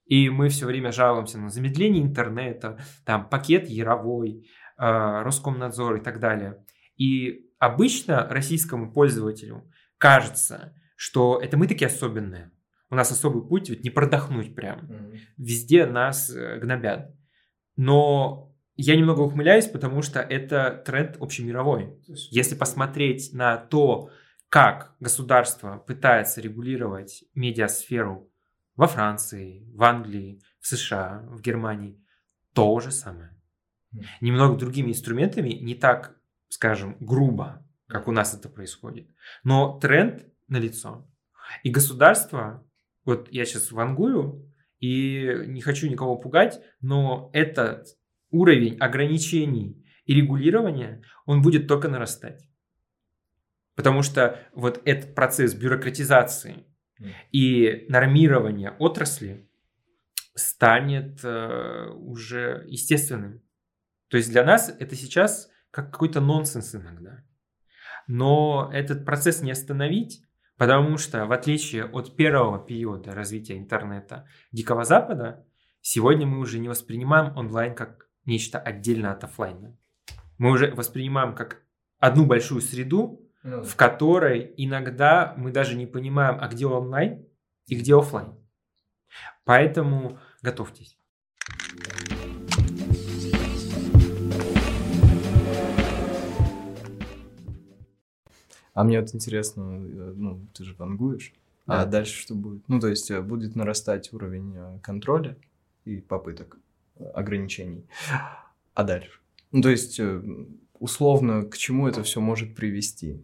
и 0.06 0.30
мы 0.30 0.48
все 0.48 0.66
время 0.66 0.92
жалуемся 0.92 1.38
на 1.38 1.50
замедление 1.50 2.02
интернета, 2.02 2.78
там 3.04 3.28
пакет 3.28 3.68
Яровой, 3.68 4.46
э, 4.78 5.22
Роскомнадзор 5.22 5.96
и 5.96 6.00
так 6.00 6.20
далее. 6.20 6.64
И 6.96 7.50
обычно 7.58 8.28
российскому 8.28 8.92
пользователю 8.92 9.68
кажется, 9.98 10.74
что 10.94 11.40
это 11.42 11.56
мы 11.56 11.66
такие 11.66 11.88
особенные. 11.88 12.52
У 12.88 12.94
нас 12.94 13.10
особый 13.10 13.46
путь, 13.46 13.68
ведь 13.68 13.82
не 13.82 13.90
продохнуть 13.90 14.54
прям. 14.54 14.88
Везде 15.36 15.86
нас 15.86 16.30
э, 16.30 16.58
гнобят. 16.60 17.10
Но 17.74 18.55
я 18.76 18.96
немного 18.96 19.20
ухмыляюсь, 19.20 19.66
потому 19.66 20.02
что 20.02 20.20
это 20.20 20.82
тренд 20.84 21.16
общемировой. 21.20 21.98
Если 22.06 22.54
посмотреть 22.54 23.32
на 23.32 23.56
то, 23.56 24.10
как 24.48 24.94
государство 25.00 25.78
пытается 25.78 26.40
регулировать 26.40 27.24
медиасферу 27.34 28.30
во 28.76 28.86
Франции, 28.86 29.66
в 29.74 29.82
Англии, 29.82 30.42
в 30.60 30.66
США, 30.66 31.24
в 31.28 31.40
Германии, 31.40 32.02
то 32.52 32.78
же 32.80 32.90
самое. 32.90 33.30
Немного 34.20 34.58
другими 34.58 34.90
инструментами, 34.90 35.50
не 35.50 35.74
так, 35.74 36.16
скажем, 36.48 36.96
грубо, 37.00 37.66
как 37.86 38.08
у 38.08 38.12
нас 38.12 38.34
это 38.34 38.48
происходит. 38.48 39.08
Но 39.42 39.78
тренд 39.78 40.26
налицо. 40.48 41.08
И 41.62 41.70
государство, 41.70 42.66
вот 43.04 43.28
я 43.30 43.44
сейчас 43.44 43.72
вангую, 43.72 44.52
и 44.78 45.44
не 45.46 45.62
хочу 45.62 45.88
никого 45.88 46.16
пугать, 46.16 46.60
но 46.80 47.30
этот 47.32 47.96
уровень 48.36 48.76
ограничений 48.78 49.84
и 50.04 50.14
регулирования, 50.14 51.02
он 51.24 51.42
будет 51.42 51.66
только 51.66 51.88
нарастать. 51.88 52.48
Потому 53.74 54.02
что 54.02 54.40
вот 54.54 54.80
этот 54.84 55.14
процесс 55.14 55.54
бюрократизации 55.54 56.64
и 57.30 57.86
нормирования 57.88 58.74
отрасли 58.78 59.48
станет 60.34 61.20
э, 61.24 61.88
уже 61.90 62.64
естественным. 62.68 63.42
То 64.08 64.16
есть 64.16 64.30
для 64.30 64.44
нас 64.44 64.74
это 64.78 64.94
сейчас 64.94 65.50
как 65.70 65.92
какой-то 65.92 66.20
нонсенс 66.20 66.74
иногда. 66.74 67.24
Но 68.06 68.70
этот 68.72 69.04
процесс 69.04 69.42
не 69.42 69.50
остановить, 69.50 70.22
потому 70.56 70.96
что 70.96 71.26
в 71.26 71.32
отличие 71.32 71.84
от 71.84 72.16
первого 72.16 72.64
периода 72.64 73.12
развития 73.12 73.58
интернета 73.58 74.26
Дикого 74.52 74.84
Запада, 74.84 75.44
сегодня 75.80 76.26
мы 76.26 76.38
уже 76.38 76.58
не 76.58 76.68
воспринимаем 76.68 77.36
онлайн 77.36 77.74
как 77.74 78.05
нечто 78.26 78.58
отдельно 78.58 79.12
от 79.12 79.24
офлайна. 79.24 79.76
Мы 80.38 80.50
уже 80.50 80.74
воспринимаем 80.74 81.34
как 81.34 81.62
одну 81.98 82.26
большую 82.26 82.60
среду, 82.60 83.20
ну, 83.42 83.62
в 83.62 83.76
которой 83.76 84.52
иногда 84.56 85.34
мы 85.38 85.50
даже 85.52 85.76
не 85.76 85.86
понимаем, 85.86 86.38
а 86.40 86.48
где 86.48 86.66
онлайн 86.66 87.24
и 87.66 87.76
где 87.76 87.96
офлайн. 87.96 88.34
Поэтому 89.44 90.18
готовьтесь. 90.42 90.98
А 98.74 98.84
мне 98.84 99.00
вот 99.00 99.14
интересно, 99.14 99.62
э, 99.62 100.12
ну, 100.16 100.46
ты 100.52 100.64
же 100.64 100.74
вангуешь, 100.74 101.32
а 101.66 101.76
да. 101.76 101.82
а 101.82 101.86
дальше 101.86 102.20
что 102.20 102.34
будет? 102.34 102.68
Ну, 102.68 102.78
то 102.78 102.88
есть 102.88 103.10
э, 103.10 103.22
будет 103.22 103.56
нарастать 103.56 104.12
уровень 104.12 104.52
э, 104.54 104.78
контроля 104.82 105.34
и 105.86 106.02
попыток 106.02 106.58
ограничений. 107.14 107.84
А 108.74 108.84
дальше? 108.84 109.10
Ну, 109.52 109.62
то 109.62 109.70
есть, 109.70 110.00
условно, 110.78 111.44
к 111.44 111.56
чему 111.56 111.88
это 111.88 112.02
все 112.02 112.20
может 112.20 112.54
привести? 112.54 113.22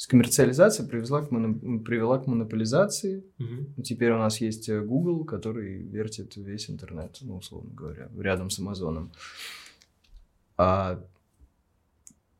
есть 0.00 0.06
коммерциализация 0.06 0.86
привезла 0.86 1.20
к 1.20 1.30
моно... 1.30 1.78
привела 1.80 2.18
к 2.18 2.26
монополизации. 2.26 3.22
Угу. 3.38 3.82
Теперь 3.82 4.12
у 4.12 4.18
нас 4.18 4.40
есть 4.40 4.70
э, 4.70 4.80
Google, 4.80 5.26
который 5.26 5.82
вертит 5.82 6.36
весь 6.36 6.70
интернет, 6.70 7.18
ну, 7.20 7.36
условно 7.36 7.70
говоря, 7.74 8.08
рядом 8.18 8.48
с 8.48 8.58
Амазоном. 8.58 9.12
А 10.56 11.04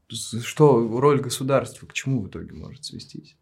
что 0.09 1.01
роль 1.01 1.21
государства, 1.21 1.87
к 1.87 1.93
чему 1.93 2.23
в 2.23 2.29
итоге 2.29 2.55
может 2.55 2.87
свестись? 2.87 3.37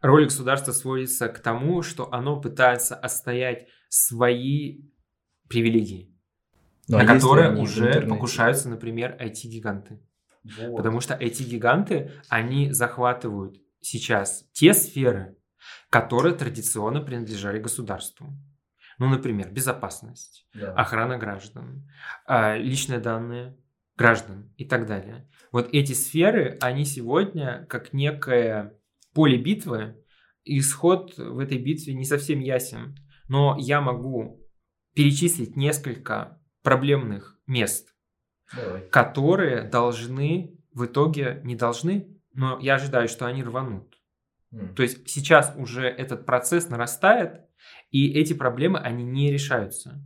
Роль 0.00 0.24
государства 0.24 0.72
сводится 0.72 1.28
к 1.28 1.38
тому, 1.38 1.82
что 1.82 2.12
оно 2.12 2.40
пытается 2.40 2.96
отстоять 2.96 3.68
свои 3.88 4.80
привилегии, 5.48 6.14
ну, 6.88 6.98
на 6.98 7.04
а 7.04 7.06
которые 7.06 7.56
уже 7.56 8.06
покушаются, 8.06 8.68
например, 8.68 9.16
IT-гиганты. 9.20 10.00
Вот. 10.44 10.76
Потому 10.76 11.00
что 11.00 11.14
эти 11.14 11.42
гиганты, 11.42 12.12
они 12.28 12.70
захватывают 12.72 13.56
сейчас 13.80 14.46
те 14.52 14.74
сферы, 14.74 15.36
которые 15.90 16.34
традиционно 16.34 17.00
принадлежали 17.00 17.58
государству. 17.58 18.26
Ну, 18.98 19.08
например, 19.08 19.50
безопасность, 19.50 20.46
да. 20.54 20.72
охрана 20.72 21.18
граждан, 21.18 21.88
а, 22.26 22.56
личные 22.56 23.00
данные 23.00 23.56
граждан 23.96 24.52
и 24.56 24.64
так 24.64 24.86
далее. 24.86 25.28
Вот 25.50 25.68
эти 25.72 25.92
сферы, 25.92 26.58
они 26.60 26.84
сегодня 26.84 27.66
как 27.68 27.92
некое 27.92 28.78
поле 29.12 29.38
битвы, 29.38 29.96
исход 30.44 31.16
в 31.16 31.38
этой 31.38 31.58
битве 31.58 31.94
не 31.94 32.04
совсем 32.04 32.40
ясен. 32.40 32.96
Но 33.28 33.56
я 33.58 33.80
могу 33.80 34.43
перечислить 34.94 35.56
несколько 35.56 36.40
проблемных 36.62 37.38
мест, 37.46 37.94
Давай. 38.54 38.88
которые 38.88 39.62
должны 39.62 40.58
в 40.72 40.86
итоге 40.86 41.40
не 41.44 41.56
должны, 41.56 42.18
но 42.32 42.58
я 42.60 42.74
ожидаю, 42.74 43.08
что 43.08 43.26
они 43.26 43.42
рванут. 43.42 43.98
Mm. 44.52 44.74
То 44.74 44.82
есть 44.82 45.08
сейчас 45.08 45.54
уже 45.56 45.86
этот 45.86 46.26
процесс 46.26 46.68
нарастает, 46.68 47.42
и 47.90 48.12
эти 48.12 48.32
проблемы, 48.32 48.78
они 48.78 49.04
не 49.04 49.32
решаются. 49.32 50.02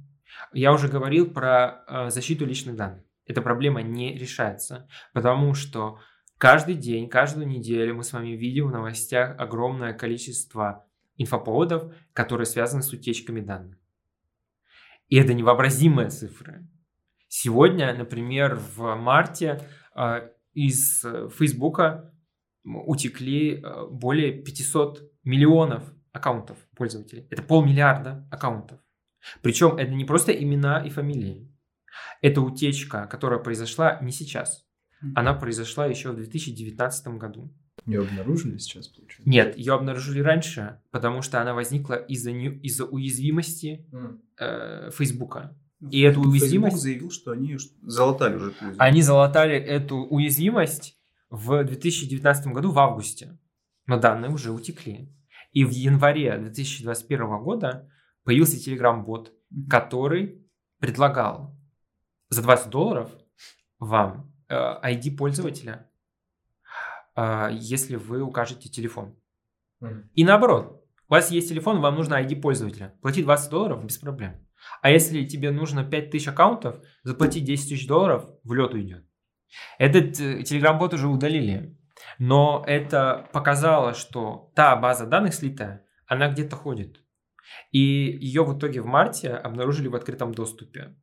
Я 0.53 0.72
уже 0.72 0.88
говорил 0.88 1.31
про 1.31 1.85
э, 1.87 2.11
защиту 2.11 2.46
личных 2.46 2.77
данных. 2.77 3.05
Эта 3.27 3.42
проблема 3.42 3.83
не 3.83 4.16
решается, 4.16 4.88
потому 5.12 5.55
что 5.55 5.98
каждый 6.38 6.74
день, 6.74 7.09
каждую 7.09 7.46
неделю 7.46 7.96
мы 7.96 8.05
с 8.05 8.12
вами 8.12 8.31
видим 8.31 8.68
в 8.68 8.72
новостях 8.72 9.38
огромное 9.38 9.92
количество 9.92 10.87
инфоповодов, 11.16 11.94
которые 12.12 12.46
связаны 12.46 12.83
с 12.83 12.92
утечками 12.92 13.40
данных. 13.40 13.77
И 15.09 15.16
это 15.16 15.35
невообразимые 15.35 16.11
цифры. 16.11 16.66
Сегодня, 17.29 17.94
например, 17.94 18.57
в 18.57 18.94
марте 18.94 19.61
э, 19.94 20.31
из 20.55 21.05
Фейсбука 21.37 22.14
утекли 22.64 23.61
э, 23.61 23.87
более 23.90 24.33
500 24.33 25.03
миллионов 25.25 25.85
аккаунтов 26.12 26.57
пользователей. 26.77 27.27
Это 27.31 27.42
полмиллиарда 27.42 28.27
аккаунтов. 28.31 28.81
Причем 29.42 29.77
это 29.77 29.92
не 29.92 30.05
просто 30.05 30.33
имена 30.33 30.85
и 30.85 30.90
фамилии. 30.90 31.55
Это 32.23 32.40
утечка, 32.40 33.07
которая 33.07 33.38
произошла 33.38 33.99
не 34.01 34.12
сейчас. 34.12 34.66
Она 35.14 35.35
произошла 35.35 35.87
еще 35.87 36.11
в 36.11 36.16
2019 36.16 37.09
году. 37.18 37.55
Ее 37.86 38.02
обнаружили 38.02 38.58
сейчас, 38.58 38.88
получается? 38.88 39.28
Нет, 39.28 39.56
ее 39.56 39.74
обнаружили 39.74 40.20
раньше, 40.20 40.80
потому 40.90 41.22
что 41.22 41.40
она 41.40 41.54
возникла 41.54 41.94
из-за 41.94 42.30
из 42.30 42.80
уязвимости 42.80 43.86
mm. 43.90 44.18
э, 44.38 44.90
Фейсбука. 44.92 45.56
И 45.90 46.00
эту 46.02 46.20
уязвимость... 46.20 46.74
Facebook 46.74 46.82
заявил, 46.82 47.10
что 47.10 47.30
они 47.32 47.56
залатали 47.82 48.34
уже 48.36 48.50
эту 48.50 48.56
уязвимость. 48.64 48.80
Они 48.80 49.02
залатали 49.02 49.56
эту 49.56 49.96
уязвимость 49.96 50.98
в 51.30 51.64
2019 51.64 52.46
году 52.48 52.70
в 52.70 52.78
августе. 52.78 53.38
Но 53.86 53.98
данные 53.98 54.30
уже 54.30 54.50
утекли. 54.50 55.14
И 55.52 55.64
в 55.64 55.70
январе 55.70 56.36
2021 56.36 57.38
года 57.38 57.90
появился 58.24 58.56
Telegram-бот, 58.56 59.32
который 59.68 60.46
предлагал 60.78 61.56
за 62.28 62.42
20 62.42 62.70
долларов 62.70 63.10
вам 63.78 64.32
э, 64.48 64.54
ID 64.54 65.16
пользователя, 65.16 65.88
если 67.52 67.96
вы 67.96 68.22
укажете 68.22 68.68
телефон. 68.68 69.16
Mm-hmm. 69.83 70.02
И 70.14 70.24
наоборот, 70.24 70.85
у 71.09 71.14
вас 71.14 71.31
есть 71.31 71.48
телефон, 71.48 71.81
вам 71.81 71.94
нужно 71.94 72.22
ID 72.22 72.40
пользователя. 72.40 72.94
Плати 73.00 73.22
20 73.22 73.50
долларов 73.50 73.85
без 73.85 73.98
проблем. 73.98 74.46
А 74.83 74.90
если 74.90 75.24
тебе 75.24 75.50
нужно 75.50 75.85
5000 75.85 76.28
аккаунтов, 76.28 76.85
заплати 77.02 77.40
10 77.40 77.68
тысяч 77.68 77.87
долларов, 77.87 78.28
в 78.44 78.52
лед 78.52 78.74
уйдет. 78.74 79.04
Этот 79.78 80.20
э, 80.20 80.42
Telegram-бот 80.42 80.94
уже 80.94 81.09
удалили. 81.09 81.76
Но 82.18 82.64
это 82.66 83.28
показало, 83.33 83.94
что 83.94 84.52
та 84.54 84.76
база 84.76 85.07
данных 85.07 85.35
слитая, 85.35 85.87
она 86.07 86.31
где-то 86.31 86.57
ходит. 86.57 87.02
И 87.72 87.78
ее 87.81 88.44
в 88.44 88.57
итоге 88.57 88.83
в 88.83 88.87
марте 88.87 89.31
обнаружили 89.31 89.88
в 89.88 89.94
открытом 89.94 90.35
доступе. 90.35 90.96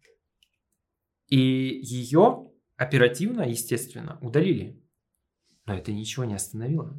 И 1.27 1.37
ее 1.37 2.51
оперативно, 2.77 3.41
естественно, 3.41 4.19
удалили. 4.21 4.84
Но 5.65 5.73
это 5.73 5.91
ничего 5.91 6.25
не 6.25 6.35
остановило. 6.35 6.95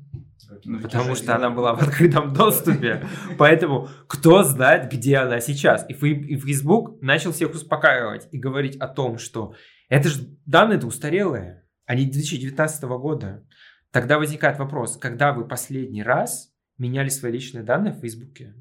Ну, 0.65 0.81
потому 0.81 1.15
что 1.15 1.37
она 1.37 1.51
была 1.51 1.75
в 1.75 1.83
открытом 1.83 2.33
доступе. 2.33 3.07
Поэтому 3.39 3.89
кто 4.09 4.43
знает, 4.43 4.91
где 4.91 5.19
она 5.19 5.41
сейчас. 5.41 5.89
И 5.89 5.95
Facebook 5.95 7.01
начал 7.01 7.33
всех 7.33 7.55
успокаивать 7.55 8.29
и 8.33 8.39
говорить 8.39 8.77
о 8.77 8.89
том, 8.89 9.19
что 9.19 9.55
это 9.89 10.09
же 10.09 10.37
данные-то 10.47 10.87
устарелые. 10.87 11.65
Они 11.85 12.07
2019 12.07 12.83
года. 12.85 13.45
Тогда 13.93 14.19
возникает 14.19 14.59
вопрос, 14.59 14.97
когда 14.97 15.33
вы 15.33 15.47
последний 15.47 16.03
раз 16.03 16.53
меняли 16.77 17.09
свои 17.09 17.33
личные 17.33 17.63
данные 17.63 17.93
в 17.93 18.01
Фейсбуке? 18.01 18.55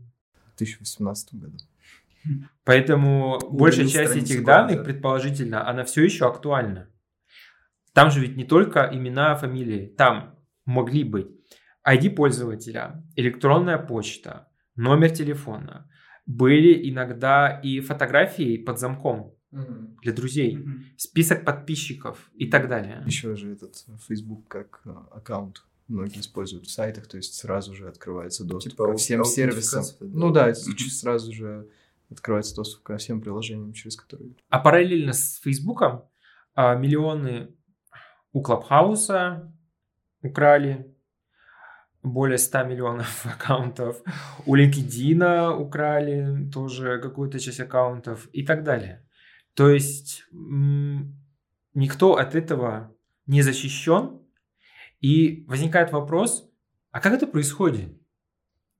В 0.53 0.57
2018 0.57 1.33
году. 1.33 1.57
Поэтому 2.63 3.39
большая 3.51 3.87
часть 3.87 4.15
этих 4.15 4.43
данных, 4.43 4.83
предположительно, 4.83 5.67
она 5.67 5.83
все 5.83 6.03
еще 6.03 6.27
актуальна. 6.27 6.89
Там 7.95 8.11
же 8.11 8.19
ведь 8.19 8.35
не 8.35 8.43
только 8.43 8.89
имена, 8.91 9.35
фамилии. 9.35 9.87
Там 9.87 10.37
могли 10.65 11.05
быть 11.05 11.27
ID 11.87 12.09
пользователя, 12.09 13.01
электронная 13.15 13.77
почта, 13.77 14.49
номер 14.75 15.11
телефона. 15.11 15.89
Были 16.25 16.89
иногда 16.89 17.57
и 17.63 17.79
фотографии 17.79 18.57
под 18.57 18.79
замком 18.79 19.33
для 20.01 20.11
друзей, 20.11 20.59
список 20.97 21.45
подписчиков 21.45 22.29
и 22.33 22.49
так 22.49 22.67
далее. 22.67 23.01
Еще 23.05 23.37
же 23.37 23.53
этот 23.53 23.75
Facebook 24.05 24.45
как 24.49 24.81
э, 24.83 24.89
аккаунт 25.11 25.63
многие 25.87 26.19
используют 26.19 26.65
в 26.65 26.71
сайтах, 26.71 27.07
то 27.07 27.15
есть 27.15 27.35
сразу 27.35 27.73
же 27.73 27.87
открывается 27.87 28.43
доступ 28.43 28.73
Типа 28.73 28.87
ко 28.87 28.97
всем 28.97 29.23
сервисам. 29.23 29.85
да? 30.01 30.19
Ну 30.19 30.31
да, 30.31 30.53
сразу 30.53 31.31
же 31.31 31.69
открывается 32.11 32.53
доступ 32.55 32.83
ко 32.83 32.97
всем 32.97 33.21
приложениям, 33.21 33.71
через 33.71 33.95
которые... 33.95 34.31
А 34.49 34.59
параллельно 34.59 35.13
с 35.13 35.39
Фейсбуком 35.43 36.03
а, 36.55 36.75
миллионы 36.75 37.55
у 38.35 38.41
Клабхауса 38.41 39.49
украли, 40.21 40.93
более 42.03 42.37
100 42.37 42.63
миллионов 42.65 43.25
аккаунтов, 43.33 44.03
у 44.45 44.57
LinkedIn 44.57 45.55
украли 45.55 46.49
тоже 46.51 46.99
какую-то 46.99 47.39
часть 47.39 47.61
аккаунтов 47.61 48.27
и 48.33 48.45
так 48.45 48.63
далее. 48.63 49.07
То 49.53 49.69
есть 49.69 50.25
никто 51.73 52.17
от 52.17 52.35
этого 52.35 52.93
не 53.25 53.41
защищен, 53.41 54.19
и 54.99 55.45
возникает 55.47 55.93
вопрос, 55.93 56.51
а 56.91 56.99
как 56.99 57.13
это 57.13 57.27
происходит? 57.27 57.97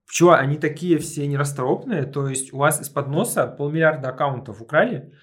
Чего 0.10 0.34
они 0.34 0.58
такие 0.58 0.98
все 0.98 1.28
нерасторопные? 1.28 2.04
То 2.04 2.28
есть 2.28 2.52
у 2.52 2.58
вас 2.58 2.82
из-под 2.82 3.08
носа 3.08 3.48
полмиллиарда 3.48 4.10
аккаунтов 4.10 4.62
украли, 4.62 5.14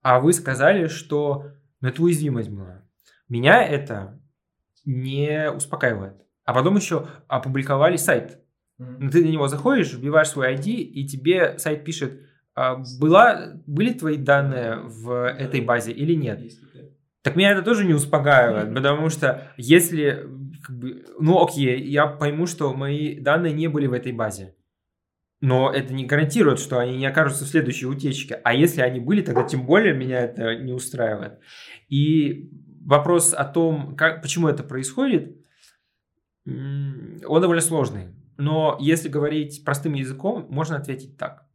а 0.00 0.20
вы 0.20 0.32
сказали, 0.32 0.86
что 0.86 1.46
это 1.80 2.02
уязвимость 2.02 2.50
была. 2.50 2.84
Меня 3.30 3.64
это 3.64 4.20
не 4.84 5.50
успокаивает. 5.50 6.14
А 6.44 6.52
потом 6.52 6.76
еще 6.76 7.06
опубликовали 7.28 7.96
сайт. 7.96 8.40
Ну, 8.76 9.08
Ты 9.08 9.24
на 9.24 9.28
него 9.28 9.46
заходишь, 9.46 9.94
вбиваешь 9.94 10.28
свой 10.28 10.54
ID, 10.54 10.72
и 10.72 11.06
тебе 11.06 11.58
сайт 11.58 11.84
пишет, 11.84 12.20
а, 12.54 12.82
была, 12.98 13.52
были 13.66 13.92
твои 13.92 14.16
данные 14.16 14.80
в 14.82 15.28
этой 15.28 15.60
базе 15.60 15.92
или 15.92 16.14
нет. 16.14 16.40
Так 17.22 17.36
меня 17.36 17.52
это 17.52 17.62
тоже 17.62 17.84
не 17.84 17.94
успокаивает, 17.94 18.74
потому 18.74 19.10
что 19.10 19.52
если, 19.56 20.26
как 20.62 20.78
бы, 20.78 21.04
ну 21.20 21.44
окей, 21.44 21.82
я 21.82 22.06
пойму, 22.06 22.46
что 22.46 22.74
мои 22.74 23.20
данные 23.20 23.52
не 23.52 23.68
были 23.68 23.86
в 23.86 23.92
этой 23.92 24.12
базе, 24.12 24.54
но 25.42 25.70
это 25.70 25.92
не 25.92 26.06
гарантирует, 26.06 26.58
что 26.58 26.78
они 26.78 26.96
не 26.96 27.06
окажутся 27.06 27.44
в 27.44 27.48
следующей 27.48 27.86
утечке. 27.86 28.40
А 28.42 28.54
если 28.54 28.80
они 28.80 29.00
были, 29.00 29.22
тогда 29.22 29.42
тем 29.44 29.66
более 29.66 29.94
меня 29.94 30.20
это 30.20 30.56
не 30.56 30.72
устраивает. 30.72 31.38
И 31.88 32.50
вопрос 32.80 33.32
о 33.32 33.44
том, 33.44 33.96
как, 33.96 34.22
почему 34.22 34.48
это 34.48 34.62
происходит, 34.62 35.36
он 36.46 37.20
довольно 37.20 37.60
сложный. 37.60 38.14
Но 38.36 38.78
если 38.80 39.08
говорить 39.08 39.64
простым 39.64 39.92
языком, 39.92 40.46
можно 40.48 40.76
ответить 40.76 41.16
так, 41.18 41.46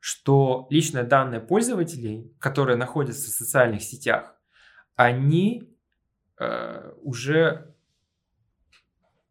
что 0.00 0.66
личные 0.70 1.04
данные 1.04 1.40
пользователей, 1.40 2.34
которые 2.40 2.76
находятся 2.76 3.30
в 3.30 3.34
социальных 3.34 3.82
сетях, 3.82 4.36
они 4.96 5.72
э, 6.38 6.92
уже 7.02 7.74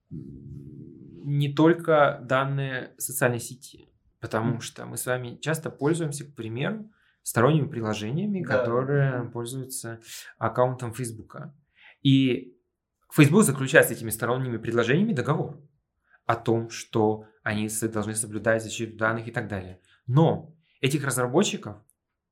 не 0.09 1.53
только 1.53 2.19
данные 2.23 2.95
социальной 2.97 3.39
сети, 3.39 3.89
потому 4.19 4.61
что 4.61 4.85
мы 4.85 4.97
с 4.97 5.05
вами 5.05 5.37
часто 5.41 5.69
пользуемся, 5.69 6.25
к 6.25 6.35
примеру, 6.35 6.89
сторонними 7.23 7.67
приложениями, 7.67 8.43
Да. 8.43 8.59
которые 8.59 9.23
пользуются 9.29 9.99
аккаунтом 10.37 10.93
Фейсбука. 10.93 11.55
И 12.01 12.55
Facebook 13.11 13.43
заключает 13.43 13.87
с 13.87 13.91
этими 13.91 14.09
сторонними 14.09 14.57
предложениями 14.57 15.13
договор 15.13 15.59
о 16.25 16.35
том, 16.35 16.69
что 16.69 17.25
они 17.43 17.69
должны 17.91 18.15
соблюдать 18.15 18.63
защиту 18.63 18.97
данных 18.97 19.27
и 19.27 19.31
так 19.31 19.47
далее. 19.47 19.79
Но 20.07 20.55
этих 20.81 21.05
разработчиков 21.05 21.77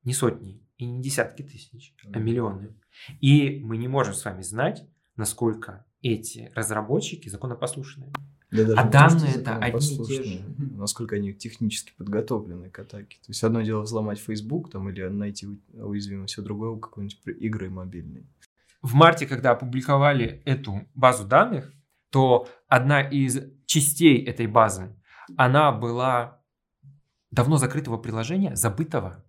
не 0.04 0.14
сотни 0.14 0.66
и 0.76 0.86
не 0.86 1.02
десятки 1.02 1.42
тысяч, 1.42 1.94
а 2.12 2.18
миллионы. 2.18 2.74
И 3.20 3.60
мы 3.60 3.76
не 3.76 3.88
можем 3.88 4.14
с 4.14 4.24
вами 4.24 4.42
знать, 4.42 4.86
насколько 5.16 5.86
эти 6.00 6.50
разработчики 6.54 7.28
законопослушные. 7.28 8.12
Да 8.52 8.64
А 8.76 8.84
не 8.84 8.90
то, 8.92 9.08
что 9.08 9.18
данные-то 9.18 9.56
одни 9.56 9.94
и 9.94 10.04
те 10.04 10.22
же. 10.22 10.44
Насколько 10.76 11.16
они 11.16 11.32
технически 11.32 11.92
подготовлены 11.96 12.68
к 12.68 12.78
атаке. 12.78 13.16
То 13.16 13.30
есть 13.30 13.42
одно 13.42 13.62
дело 13.62 13.82
взломать 13.82 14.18
Facebook 14.18 14.70
там, 14.70 14.90
или 14.90 15.02
найти 15.08 15.48
уязвимость, 15.72 16.38
а 16.38 16.42
другое 16.42 16.78
какой-нибудь 16.78 17.18
игры 17.40 17.70
мобильные. 17.70 18.26
В 18.82 18.94
марте, 18.94 19.26
когда 19.26 19.52
опубликовали 19.52 20.42
эту 20.44 20.86
базу 20.94 21.26
данных, 21.26 21.72
то 22.10 22.46
одна 22.68 23.00
из 23.00 23.40
частей 23.64 24.22
этой 24.22 24.46
базы, 24.46 24.94
она 25.36 25.72
была 25.72 26.42
давно 27.30 27.56
закрытого 27.56 27.96
приложения, 27.96 28.54
забытого. 28.54 29.24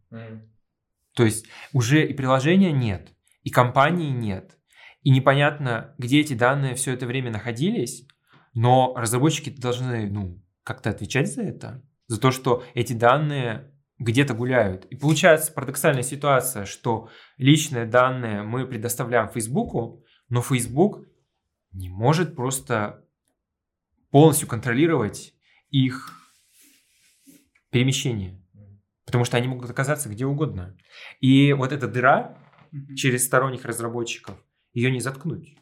То 1.14 1.24
есть 1.24 1.46
уже 1.72 2.06
и 2.06 2.14
приложения 2.14 2.74
нет, 2.74 3.14
и 3.44 3.50
компании 3.50 4.10
нет, 4.10 4.58
и 5.04 5.12
непонятно, 5.12 5.96
где 5.98 6.20
эти 6.20 6.34
данные 6.34 6.76
все 6.76 6.92
это 6.92 7.06
время 7.06 7.32
находились, 7.32 8.08
но 8.54 8.94
разработчики 8.96 9.50
должны 9.50 10.10
ну, 10.10 10.44
как-то 10.64 10.90
отвечать 10.90 11.34
за 11.34 11.44
это, 11.44 11.84
за 12.08 12.20
то, 12.20 12.32
что 12.32 12.64
эти 12.74 12.94
данные 12.94 13.72
где-то 14.00 14.34
гуляют. 14.34 14.86
И 14.86 14.96
получается 14.96 15.52
парадоксальная 15.52 16.04
ситуация, 16.04 16.66
что 16.66 17.10
личные 17.38 17.86
данные 17.86 18.44
мы 18.44 18.66
предоставляем 18.66 19.30
Фейсбуку, 19.30 20.04
но 20.30 20.42
Facebook 20.42 21.08
не 21.72 21.90
может 21.90 22.36
просто 22.36 23.06
полностью 24.12 24.48
контролировать 24.48 25.34
их 25.70 26.12
перемещение. 27.72 28.40
Потому 29.06 29.26
что 29.26 29.38
они 29.38 29.48
могут 29.48 29.70
оказаться 29.70 30.10
где 30.10 30.26
угодно. 30.26 30.78
И 31.20 31.54
вот 31.54 31.72
эта 31.72 31.88
дыра 31.88 32.38
через 32.96 33.26
сторонних 33.26 33.66
разработчиков, 33.66 34.38
ее 34.74 34.92
не 34.92 35.00
заткнуть. 35.00 35.58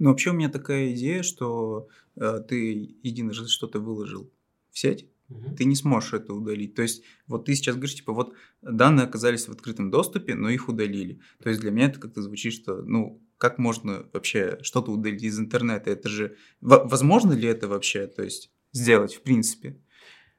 Ну, 0.00 0.10
вообще 0.10 0.30
у 0.30 0.32
меня 0.34 0.48
такая 0.48 0.92
идея, 0.94 1.22
что 1.22 1.88
э, 2.16 2.40
ты 2.48 2.96
единожды 3.02 3.48
что-то 3.48 3.78
выложил 3.78 4.32
в 4.72 4.78
сеть, 4.78 5.08
ты 5.56 5.64
не 5.64 5.76
сможешь 5.76 6.14
это 6.14 6.34
удалить. 6.34 6.74
То 6.74 6.82
есть, 6.82 7.04
вот 7.28 7.44
ты 7.44 7.54
сейчас 7.54 7.76
говоришь, 7.76 7.94
типа, 7.96 8.12
вот 8.12 8.34
данные 8.62 9.04
оказались 9.04 9.46
в 9.46 9.52
открытом 9.52 9.90
доступе, 9.90 10.34
но 10.34 10.48
их 10.50 10.68
удалили. 10.68 11.20
То 11.42 11.50
есть, 11.50 11.60
для 11.60 11.70
меня 11.70 11.86
это 11.86 12.00
как-то 12.00 12.22
звучит, 12.22 12.52
что, 12.52 12.82
ну, 12.82 13.22
как 13.38 13.58
можно 13.58 14.06
вообще 14.12 14.58
что-то 14.62 14.90
удалить 14.90 15.22
из 15.22 15.38
интернета? 15.38 15.90
Это 15.90 16.08
же... 16.08 16.36
во- 16.60 16.84
Возможно 16.84 17.32
ли 17.32 17.46
это 17.46 17.68
вообще, 17.68 18.08
то 18.08 18.22
есть, 18.24 18.50
сделать, 18.72 19.14
в 19.14 19.22
принципе? 19.22 19.80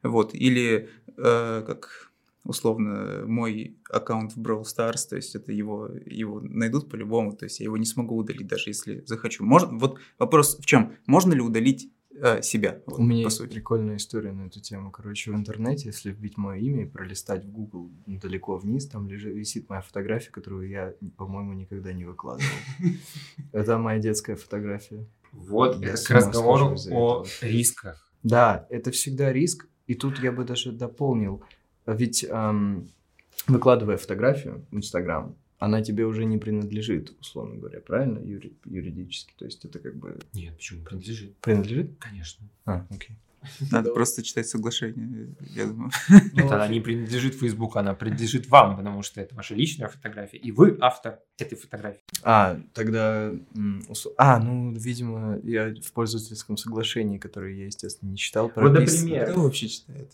Вот. 0.03 0.33
Или, 0.33 0.89
э, 1.17 1.63
как 1.65 2.10
условно, 2.43 3.23
мой 3.25 3.77
аккаунт 3.89 4.35
в 4.35 4.41
Brawl 4.41 4.63
Stars, 4.63 5.07
то 5.09 5.15
есть, 5.15 5.35
это 5.35 5.51
его, 5.51 5.89
его 6.05 6.39
найдут 6.41 6.89
по-любому, 6.89 7.35
то 7.35 7.45
есть, 7.45 7.59
я 7.59 7.65
его 7.65 7.77
не 7.77 7.85
смогу 7.85 8.15
удалить, 8.15 8.47
даже 8.47 8.69
если 8.69 9.03
захочу. 9.05 9.45
Можно, 9.45 9.77
вот 9.77 9.99
вопрос 10.17 10.57
в 10.57 10.65
чем? 10.65 10.93
Можно 11.05 11.33
ли 11.33 11.41
удалить 11.41 11.91
э, 12.15 12.41
себя? 12.41 12.81
Вот, 12.85 12.99
У 12.99 13.03
меня 13.03 13.23
по 13.23 13.27
есть 13.27 13.37
сути. 13.37 13.53
прикольная 13.53 13.97
история 13.97 14.31
на 14.31 14.47
эту 14.47 14.59
тему. 14.59 14.91
Короче, 14.91 15.31
в 15.31 15.35
интернете, 15.35 15.87
если 15.87 16.11
вбить 16.11 16.37
мое 16.37 16.59
имя 16.59 16.83
и 16.83 16.87
пролистать 16.87 17.45
в 17.45 17.51
Google 17.51 17.91
далеко 18.07 18.57
вниз, 18.57 18.87
там 18.87 19.07
лежит, 19.07 19.35
висит 19.35 19.69
моя 19.69 19.81
фотография, 19.81 20.31
которую 20.31 20.67
я, 20.69 20.93
по-моему, 21.17 21.53
никогда 21.53 21.93
не 21.93 22.05
выкладывал. 22.05 22.49
Это 23.51 23.77
моя 23.77 23.99
детская 23.99 24.35
фотография. 24.35 25.05
Вот 25.31 25.79
к 25.79 26.09
разговору 26.09 26.75
о 26.91 27.25
рисках. 27.41 28.11
Да, 28.23 28.67
это 28.69 28.91
всегда 28.91 29.31
риск. 29.31 29.67
И 29.87 29.95
тут 29.95 30.19
я 30.19 30.31
бы 30.31 30.43
даже 30.43 30.71
дополнил. 30.71 31.43
Ведь 31.93 32.25
эм, 32.27 32.87
выкладывая 33.47 33.97
фотографию 33.97 34.65
в 34.71 34.77
Инстаграм, 34.77 35.35
она 35.59 35.81
тебе 35.83 36.05
уже 36.05 36.25
не 36.25 36.37
принадлежит, 36.39 37.13
условно 37.19 37.55
говоря, 37.55 37.79
правильно, 37.81 38.17
юри- 38.19 38.53
юридически. 38.65 39.33
То 39.37 39.45
есть 39.45 39.63
это 39.65 39.77
как 39.79 39.95
бы 39.95 40.17
Нет, 40.33 40.55
почему 40.57 40.83
принадлежит? 40.83 41.37
принадлежит? 41.37 41.91
Конечно. 41.99 42.47
А, 42.65 42.85
окей. 42.89 43.15
Надо 43.71 43.89
Да. 43.89 43.93
просто 43.95 44.21
читать 44.21 44.47
соглашение, 44.47 45.29
я 45.55 45.65
думаю. 45.65 45.89
Это 46.35 46.55
она 46.57 46.67
не 46.67 46.79
принадлежит 46.79 47.33
Фейсбуку, 47.33 47.79
она 47.79 47.95
принадлежит 47.95 48.47
вам, 48.49 48.77
потому 48.77 49.01
что 49.01 49.19
это 49.19 49.33
ваша 49.33 49.55
личная 49.55 49.87
фотография, 49.87 50.37
и 50.37 50.51
вы 50.51 50.77
автор 50.79 51.19
этой 51.39 51.57
фотографии. 51.57 52.01
А, 52.21 52.59
тогда... 52.75 53.31
А, 54.17 54.37
ну, 54.39 54.71
видимо, 54.73 55.39
я 55.43 55.73
в 55.73 55.91
пользовательском 55.91 56.55
соглашении, 56.55 57.17
которое 57.17 57.55
я, 57.55 57.65
естественно, 57.65 58.11
не 58.11 58.17
читал, 58.17 58.45
Вот, 58.45 58.53
прописано. 58.53 59.09
например, 59.09 59.31
Кто 59.31 59.41
вообще 59.41 59.67
читает? 59.69 60.11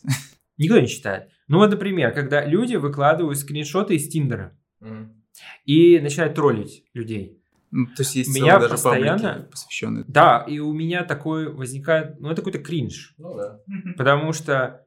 Никто 0.58 0.80
не 0.80 0.88
читает. 0.88 1.30
Ну 1.48 1.60
вот, 1.60 1.70
например, 1.72 2.14
когда 2.14 2.44
люди 2.46 2.76
выкладывают 2.76 3.38
скриншоты 3.38 3.96
из 3.96 4.10
Тиндера 4.10 4.58
М. 4.82 5.24
и 5.66 6.00
начинают 6.00 6.36
троллить 6.36 6.84
людей. 6.94 7.42
Ну, 7.70 7.86
то 7.88 8.02
есть 8.04 8.16
есть 8.16 8.34
Меня 8.36 8.60
даже 8.60 8.70
постоянно- 8.72 9.20
паблики, 9.34 9.52
посвященные. 9.52 10.06
Да, 10.08 10.46
и 10.48 10.60
у 10.60 10.72
меня 10.74 11.04
такой 11.04 11.52
возникает, 11.52 12.20
ну 12.20 12.30
это 12.30 12.38
какой-то 12.42 12.60
кринж. 12.60 13.14
Ну 13.18 13.36
да. 13.36 13.60
Потому 13.98 14.32
что 14.34 14.86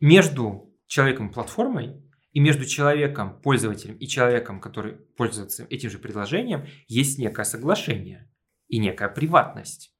между 0.00 0.70
человеком 0.86 1.28
и 1.28 1.32
платформой 1.32 1.98
И 2.34 2.40
между 2.40 2.64
человеком, 2.64 3.38
пользователем 3.42 3.96
и 3.98 4.06
человеком, 4.08 4.58
который 4.58 4.94
пользуется 5.18 5.66
этим 5.68 5.90
же 5.90 5.98
предложением, 5.98 6.64
есть 6.88 7.18
некое 7.18 7.44
соглашение 7.44 8.30
и 8.68 8.78
некая 8.78 9.10
приватность. 9.10 9.94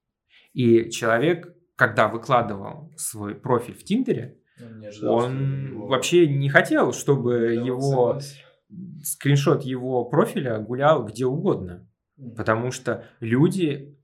И 0.53 0.89
человек, 0.89 1.55
когда 1.75 2.07
выкладывал 2.07 2.91
свой 2.97 3.35
профиль 3.35 3.75
в 3.75 3.83
Тиндере, 3.83 4.39
он 5.01 5.87
вообще 5.87 6.27
не 6.27 6.49
хотел, 6.49 6.93
чтобы 6.93 7.53
его 7.53 8.19
скриншот 9.03 9.63
его 9.63 10.05
профиля 10.05 10.59
гулял 10.59 11.05
где 11.05 11.25
угодно. 11.25 11.87
Потому 12.35 12.71
что 12.71 13.05
люди 13.19 13.97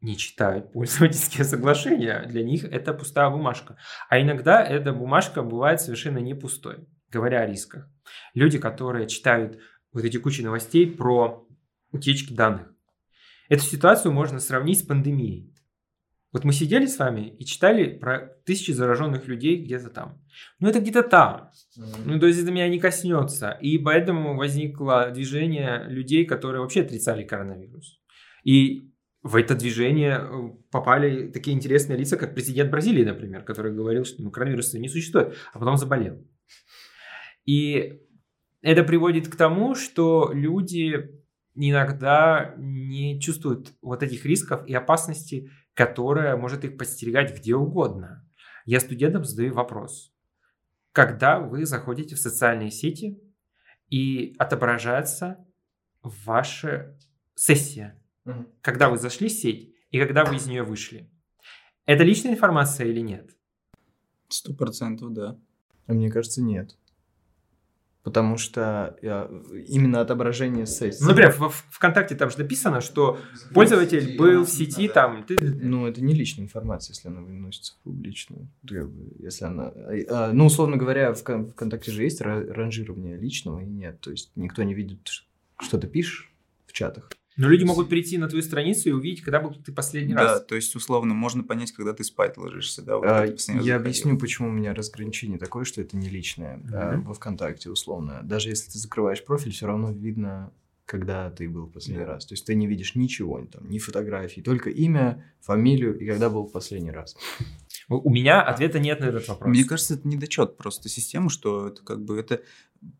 не 0.00 0.16
читают 0.16 0.72
пользовательские 0.72 1.44
соглашения. 1.44 2.24
Для 2.28 2.42
них 2.42 2.64
это 2.64 2.94
пустая 2.94 3.30
бумажка. 3.30 3.76
А 4.08 4.20
иногда 4.20 4.62
эта 4.64 4.92
бумажка 4.92 5.42
бывает 5.42 5.80
совершенно 5.80 6.18
не 6.18 6.34
пустой, 6.34 6.86
говоря 7.10 7.40
о 7.40 7.46
рисках. 7.46 7.88
Люди, 8.34 8.58
которые 8.58 9.08
читают 9.08 9.58
вот 9.92 10.04
эти 10.04 10.16
кучи 10.18 10.42
новостей 10.42 10.90
про 10.90 11.46
утечки 11.90 12.32
данных. 12.32 12.72
Эту 13.48 13.62
ситуацию 13.62 14.12
можно 14.12 14.40
сравнить 14.40 14.80
с 14.80 14.82
пандемией. 14.82 15.54
Вот 16.32 16.44
мы 16.44 16.52
сидели 16.52 16.86
с 16.86 16.98
вами 16.98 17.34
и 17.38 17.44
читали 17.44 17.96
про 17.98 18.28
тысячи 18.44 18.70
зараженных 18.72 19.26
людей 19.26 19.64
где-то 19.64 19.90
там. 19.90 20.22
Ну, 20.60 20.68
это 20.68 20.80
где-то 20.80 21.02
там. 21.02 21.50
Ну, 22.04 22.18
то 22.18 22.26
есть 22.26 22.42
это 22.42 22.50
меня 22.50 22.68
не 22.68 22.78
коснется. 22.78 23.50
И 23.62 23.78
поэтому 23.78 24.36
возникло 24.36 25.10
движение 25.10 25.84
людей, 25.88 26.26
которые 26.26 26.60
вообще 26.60 26.82
отрицали 26.82 27.24
коронавирус. 27.24 28.00
И 28.44 28.90
в 29.22 29.34
это 29.34 29.56
движение 29.56 30.20
э, 30.20 30.50
попали 30.70 31.28
такие 31.32 31.56
интересные 31.56 31.98
лица, 31.98 32.16
как 32.16 32.34
президент 32.34 32.70
Бразилии, 32.70 33.04
например, 33.04 33.42
который 33.42 33.74
говорил, 33.74 34.04
что 34.04 34.22
ну, 34.22 34.30
коронавируса 34.30 34.78
не 34.78 34.88
существует, 34.88 35.34
а 35.52 35.58
потом 35.58 35.76
заболел. 35.76 36.24
И 37.44 38.00
это 38.62 38.84
приводит 38.84 39.28
к 39.28 39.36
тому, 39.36 39.74
что 39.74 40.30
люди 40.32 41.10
иногда 41.54 42.54
не 42.58 43.20
чувствуют 43.20 43.72
вот 43.82 44.02
этих 44.02 44.24
рисков 44.26 44.66
и 44.66 44.74
опасностей, 44.74 45.50
которая 45.76 46.38
может 46.38 46.64
их 46.64 46.78
подстерегать 46.78 47.38
где 47.38 47.54
угодно. 47.54 48.26
Я 48.64 48.80
студентам 48.80 49.24
задаю 49.24 49.52
вопрос. 49.52 50.10
Когда 50.92 51.38
вы 51.38 51.66
заходите 51.66 52.16
в 52.16 52.18
социальные 52.18 52.70
сети 52.70 53.20
и 53.90 54.34
отображается 54.38 55.46
ваша 56.02 56.98
сессия, 57.34 58.02
угу. 58.24 58.46
когда 58.62 58.88
вы 58.88 58.96
зашли 58.96 59.28
в 59.28 59.32
сеть 59.32 59.74
и 59.90 60.00
когда 60.00 60.24
вы 60.24 60.36
из 60.36 60.46
нее 60.46 60.62
вышли, 60.62 61.10
это 61.84 62.04
личная 62.04 62.32
информация 62.32 62.86
или 62.86 63.00
нет? 63.00 63.36
Сто 64.28 64.54
процентов, 64.54 65.12
да. 65.12 65.38
А 65.86 65.92
мне 65.92 66.10
кажется, 66.10 66.42
нет. 66.42 66.74
Потому 68.06 68.36
что 68.36 68.96
именно 69.02 70.00
отображение 70.00 70.64
сессии. 70.64 71.02
Ну, 71.02 71.08
например, 71.08 71.32
в 71.32 71.50
ВКонтакте 71.70 72.14
там 72.14 72.30
же 72.30 72.38
написано, 72.38 72.80
что 72.80 73.18
пользователь 73.52 74.16
был 74.16 74.44
в 74.44 74.48
сети, 74.48 74.86
там... 74.86 75.24
Ты... 75.24 75.36
Ну, 75.40 75.88
это 75.88 76.00
не 76.00 76.14
личная 76.14 76.44
информация, 76.44 76.94
если 76.94 77.08
она 77.08 77.20
выносится 77.20 77.74
в 77.74 77.78
публичную. 77.82 78.48
Если 79.18 79.44
она... 79.44 79.72
А, 80.08 80.30
ну, 80.32 80.46
условно 80.46 80.76
говоря, 80.76 81.14
в 81.14 81.16
ВКонтакте 81.16 81.90
же 81.90 82.04
есть 82.04 82.20
ранжирование 82.20 83.16
личного 83.16 83.58
и 83.58 83.66
нет. 83.66 84.00
То 84.00 84.12
есть 84.12 84.30
никто 84.36 84.62
не 84.62 84.74
видит, 84.74 85.00
что 85.58 85.76
ты 85.76 85.88
пишешь 85.88 86.32
в 86.68 86.72
чатах. 86.72 87.10
Но 87.36 87.48
люди 87.48 87.64
могут 87.64 87.88
прийти 87.88 88.16
на 88.18 88.28
твою 88.28 88.42
страницу 88.42 88.88
и 88.88 88.92
увидеть, 88.92 89.22
когда 89.22 89.40
был 89.40 89.54
ты 89.54 89.72
последний 89.72 90.14
да, 90.14 90.22
раз. 90.22 90.40
Да, 90.40 90.44
то 90.46 90.54
есть, 90.54 90.74
условно, 90.74 91.14
можно 91.14 91.42
понять, 91.42 91.72
когда 91.72 91.92
ты 91.92 92.02
спать 92.02 92.36
ложишься. 92.36 92.82
Да, 92.82 92.96
вот 92.96 93.06
а, 93.06 93.26
я 93.26 93.36
заходил. 93.36 93.76
объясню, 93.76 94.18
почему 94.18 94.48
у 94.48 94.52
меня 94.52 94.74
разграничение 94.74 95.38
такое, 95.38 95.64
что 95.64 95.82
это 95.82 95.96
не 95.96 96.08
личное 96.08 96.56
mm-hmm. 96.56 96.72
а, 96.72 97.00
во 97.00 97.14
ВКонтакте, 97.14 97.70
условно. 97.70 98.20
Даже 98.22 98.48
если 98.48 98.70
ты 98.70 98.78
закрываешь 98.78 99.24
профиль, 99.24 99.52
все 99.52 99.66
равно 99.66 99.92
видно, 99.92 100.50
когда 100.86 101.30
ты 101.30 101.48
был 101.48 101.66
последний 101.66 102.04
yeah. 102.04 102.06
раз. 102.06 102.24
То 102.26 102.34
есть 102.34 102.46
ты 102.46 102.54
не 102.54 102.66
видишь 102.66 102.94
ничего, 102.94 103.44
там, 103.52 103.68
ни 103.68 103.78
фотографий, 103.78 104.40
только 104.40 104.70
имя, 104.70 105.24
фамилию 105.40 105.98
и 105.98 106.06
когда 106.06 106.30
был 106.30 106.46
последний 106.46 106.92
раз. 106.92 107.16
У 107.88 108.10
меня 108.10 108.42
ответа 108.42 108.78
нет 108.78 109.00
на 109.00 109.06
этот 109.06 109.28
вопрос. 109.28 109.48
Мне 109.48 109.64
кажется, 109.64 109.94
это 109.94 110.08
недочет 110.08 110.56
просто 110.56 110.88
системы, 110.88 111.28
что 111.30 111.68
это 111.68 111.82
как 111.82 112.04
бы 112.04 112.18
это, 112.18 112.42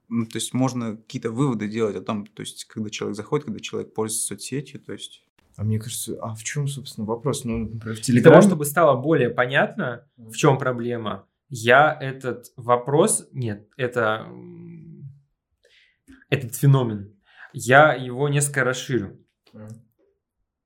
ну, 0.09 0.27
то 0.27 0.37
есть 0.37 0.55
можно 0.55 0.97
какие-то 0.97 1.31
выводы 1.31 1.69
делать 1.69 1.97
о 1.97 2.01
том, 2.01 2.27
то 2.27 2.41
есть 2.41 2.65
когда 2.65 2.91
человек 2.91 3.17
заходит, 3.17 3.47
когда 3.47 3.61
человек 3.61 3.95
пользуется 3.95 4.29
соцсетью, 4.29 4.81
то 4.81 4.93
есть. 4.93 5.23
А 5.57 5.65
мне 5.65 5.79
кажется, 5.79 6.19
а 6.21 6.35
в 6.35 6.45
чем, 6.45 6.69
собственно, 6.69 7.07
вопрос? 7.07 7.45
Ну, 7.45 7.59
например, 7.59 7.97
в 7.97 8.01
Телеграме... 8.01 8.23
Для 8.23 8.31
того, 8.31 8.43
чтобы 8.43 8.65
стало 8.67 9.01
более 9.01 9.31
понятно, 9.31 10.07
в 10.17 10.35
чем 10.35 10.59
проблема, 10.59 11.27
я 11.49 11.97
этот 11.99 12.53
вопрос, 12.57 13.29
нет, 13.33 13.69
это 13.77 14.29
этот 16.29 16.55
феномен, 16.55 17.15
я 17.53 17.95
его 17.95 18.29
несколько 18.29 18.65
расширю. 18.65 19.19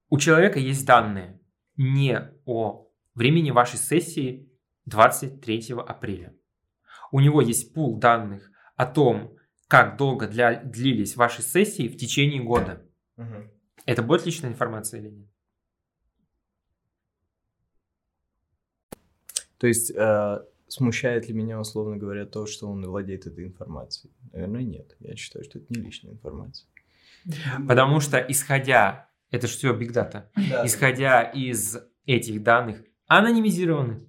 У 0.09 0.19
человека 0.19 0.59
есть 0.59 0.85
данные 0.87 1.41
не 1.77 2.33
о 2.47 2.89
времени 3.15 3.53
вашей 3.53 3.79
сессии 3.79 4.51
23 4.87 5.75
апреля. 5.87 6.35
У 7.13 7.21
него 7.21 7.41
есть 7.41 7.73
пул 7.75 7.99
данных 7.99 8.50
о 8.81 8.87
том, 8.87 9.37
как 9.69 9.99
долго 9.99 10.27
для, 10.27 10.63
длились 10.63 11.15
ваши 11.15 11.43
сессии 11.43 11.87
в 11.87 11.99
течение 11.99 12.43
года. 12.43 12.81
Угу. 13.19 13.51
Это 13.85 14.03
будет 14.03 14.25
личная 14.25 14.49
информация 14.49 15.01
или 15.01 15.11
нет? 15.11 15.29
То 19.59 19.67
есть 19.67 19.93
э, 19.95 20.39
смущает 20.69 21.29
ли 21.29 21.35
меня, 21.35 21.61
условно 21.61 21.99
говоря, 21.99 22.25
то, 22.25 22.47
что 22.47 22.69
он 22.69 22.83
владеет 22.87 23.27
этой 23.27 23.45
информацией? 23.45 24.15
Наверное, 24.33 24.63
нет. 24.63 24.97
Я 24.99 25.15
считаю, 25.15 25.45
что 25.45 25.59
это 25.59 25.67
не 25.69 25.83
личная 25.83 26.13
информация. 26.13 26.67
Потому 27.69 28.01
что, 28.01 28.17
исходя, 28.17 29.11
это 29.31 29.47
же 29.47 29.53
все 29.59 29.79
big 29.79 29.93
data, 29.93 30.31
да. 30.37 30.65
исходя 30.65 31.21
из 31.21 31.77
этих 32.07 32.43
данных, 32.43 32.83
анонимизированы. 33.09 34.09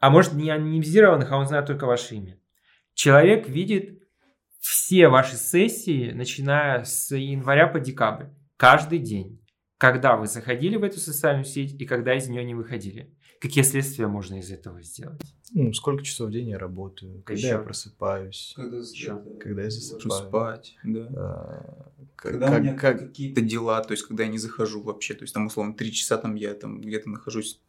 А 0.00 0.10
может 0.10 0.34
не 0.34 0.50
анонимизированных, 0.50 1.32
а 1.32 1.38
он 1.38 1.46
знает 1.46 1.64
только 1.64 1.86
ваше 1.86 2.16
имя. 2.16 2.38
Человек 2.92 3.48
видит 3.48 4.01
все 4.62 5.08
ваши 5.08 5.34
сессии, 5.34 6.12
начиная 6.12 6.84
с 6.84 7.14
января 7.14 7.66
по 7.66 7.80
декабрь, 7.80 8.26
каждый 8.56 9.00
день. 9.00 9.44
Когда 9.76 10.16
вы 10.16 10.28
заходили 10.28 10.76
в 10.76 10.84
эту 10.84 11.00
социальную 11.00 11.44
сеть 11.44 11.74
и 11.80 11.84
когда 11.84 12.14
из 12.14 12.28
нее 12.28 12.44
не 12.44 12.54
выходили. 12.54 13.12
Какие 13.42 13.64
следствия 13.64 14.06
можно 14.06 14.36
из 14.38 14.52
этого 14.52 14.80
сделать? 14.82 15.20
Ну, 15.52 15.72
сколько 15.72 16.04
часов 16.04 16.28
в 16.28 16.32
день 16.32 16.50
я 16.50 16.58
работаю, 16.60 17.22
когда 17.24 17.38
Еще. 17.38 17.48
я 17.48 17.58
просыпаюсь, 17.58 18.52
когда, 18.54 18.76
Еще. 18.76 19.20
когда 19.40 19.62
я 19.64 19.70
засыпаю. 19.70 20.28
спать, 20.28 20.76
да. 20.84 21.08
А, 21.16 21.92
когда 22.14 22.46
как, 22.46 22.58
у 22.58 22.62
меня 22.62 22.74
как... 22.74 23.00
какие-то 23.00 23.40
дела, 23.40 23.82
то 23.82 23.90
есть 23.94 24.06
когда 24.06 24.22
я 24.22 24.28
не 24.28 24.38
захожу 24.38 24.80
вообще, 24.80 25.14
то 25.14 25.22
есть 25.22 25.34
там 25.34 25.46
условно 25.46 25.74
три 25.74 25.90
часа 25.90 26.18
там 26.18 26.36
я 26.36 26.54
там 26.54 26.80
где-то 26.80 27.10
нахожусь 27.10 27.60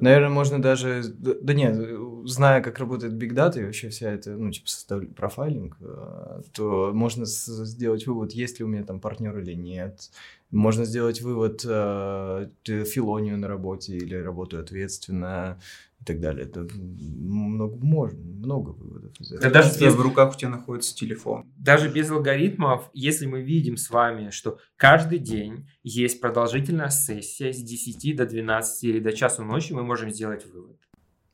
Наверное, 0.00 0.30
можно 0.30 0.60
даже... 0.62 1.02
Да 1.18 1.52
нет, 1.52 1.76
зная, 2.24 2.62
как 2.62 2.78
работает 2.78 3.12
Big 3.12 3.32
Data 3.32 3.60
и 3.60 3.64
вообще 3.64 3.90
вся 3.90 4.10
эта, 4.10 4.30
ну, 4.30 4.50
типа, 4.50 4.66
состав... 4.68 5.02
профайлинг, 5.14 5.76
э, 5.80 6.42
то 6.54 6.90
можно 6.94 7.26
сделать 7.26 8.06
вывод, 8.06 8.32
есть 8.32 8.58
ли 8.58 8.64
у 8.64 8.68
меня 8.68 8.84
там 8.84 8.98
партнер 8.98 9.38
или 9.38 9.52
нет. 9.52 10.10
Можно 10.50 10.84
сделать 10.84 11.20
вывод, 11.20 11.62
э, 11.64 12.48
филонию 12.64 13.36
на 13.36 13.48
работе 13.48 13.96
или 13.96 14.14
работаю 14.14 14.62
ответственно 14.62 15.60
и 16.00 16.04
так 16.04 16.20
далее. 16.20 16.46
Это 16.46 16.66
много, 16.72 17.76
можно, 17.76 18.18
много 18.18 18.70
выводов 18.70 19.12
из 19.20 19.32
этого. 19.32 19.42
Да 19.42 19.62
даже 19.62 19.78
без... 19.78 19.94
в 19.94 20.00
руках 20.00 20.34
у 20.34 20.38
тебя 20.38 20.50
находится 20.50 20.94
телефон. 20.94 21.52
Даже 21.58 21.90
без 21.90 22.10
алгоритмов, 22.10 22.88
если 22.94 23.26
мы 23.26 23.42
видим 23.42 23.76
с 23.76 23.90
вами, 23.90 24.30
что 24.30 24.58
каждый 24.76 25.18
день 25.18 25.68
есть 25.82 26.20
продолжительная 26.20 26.90
сессия 26.90 27.52
с 27.52 27.62
10 27.62 28.16
до 28.16 28.24
12 28.24 28.84
или 28.84 29.00
до 29.00 29.12
часу 29.12 29.44
ночи, 29.44 29.72
мы 29.72 29.82
можем 29.82 30.10
сделать 30.10 30.46
вывод. 30.46 30.78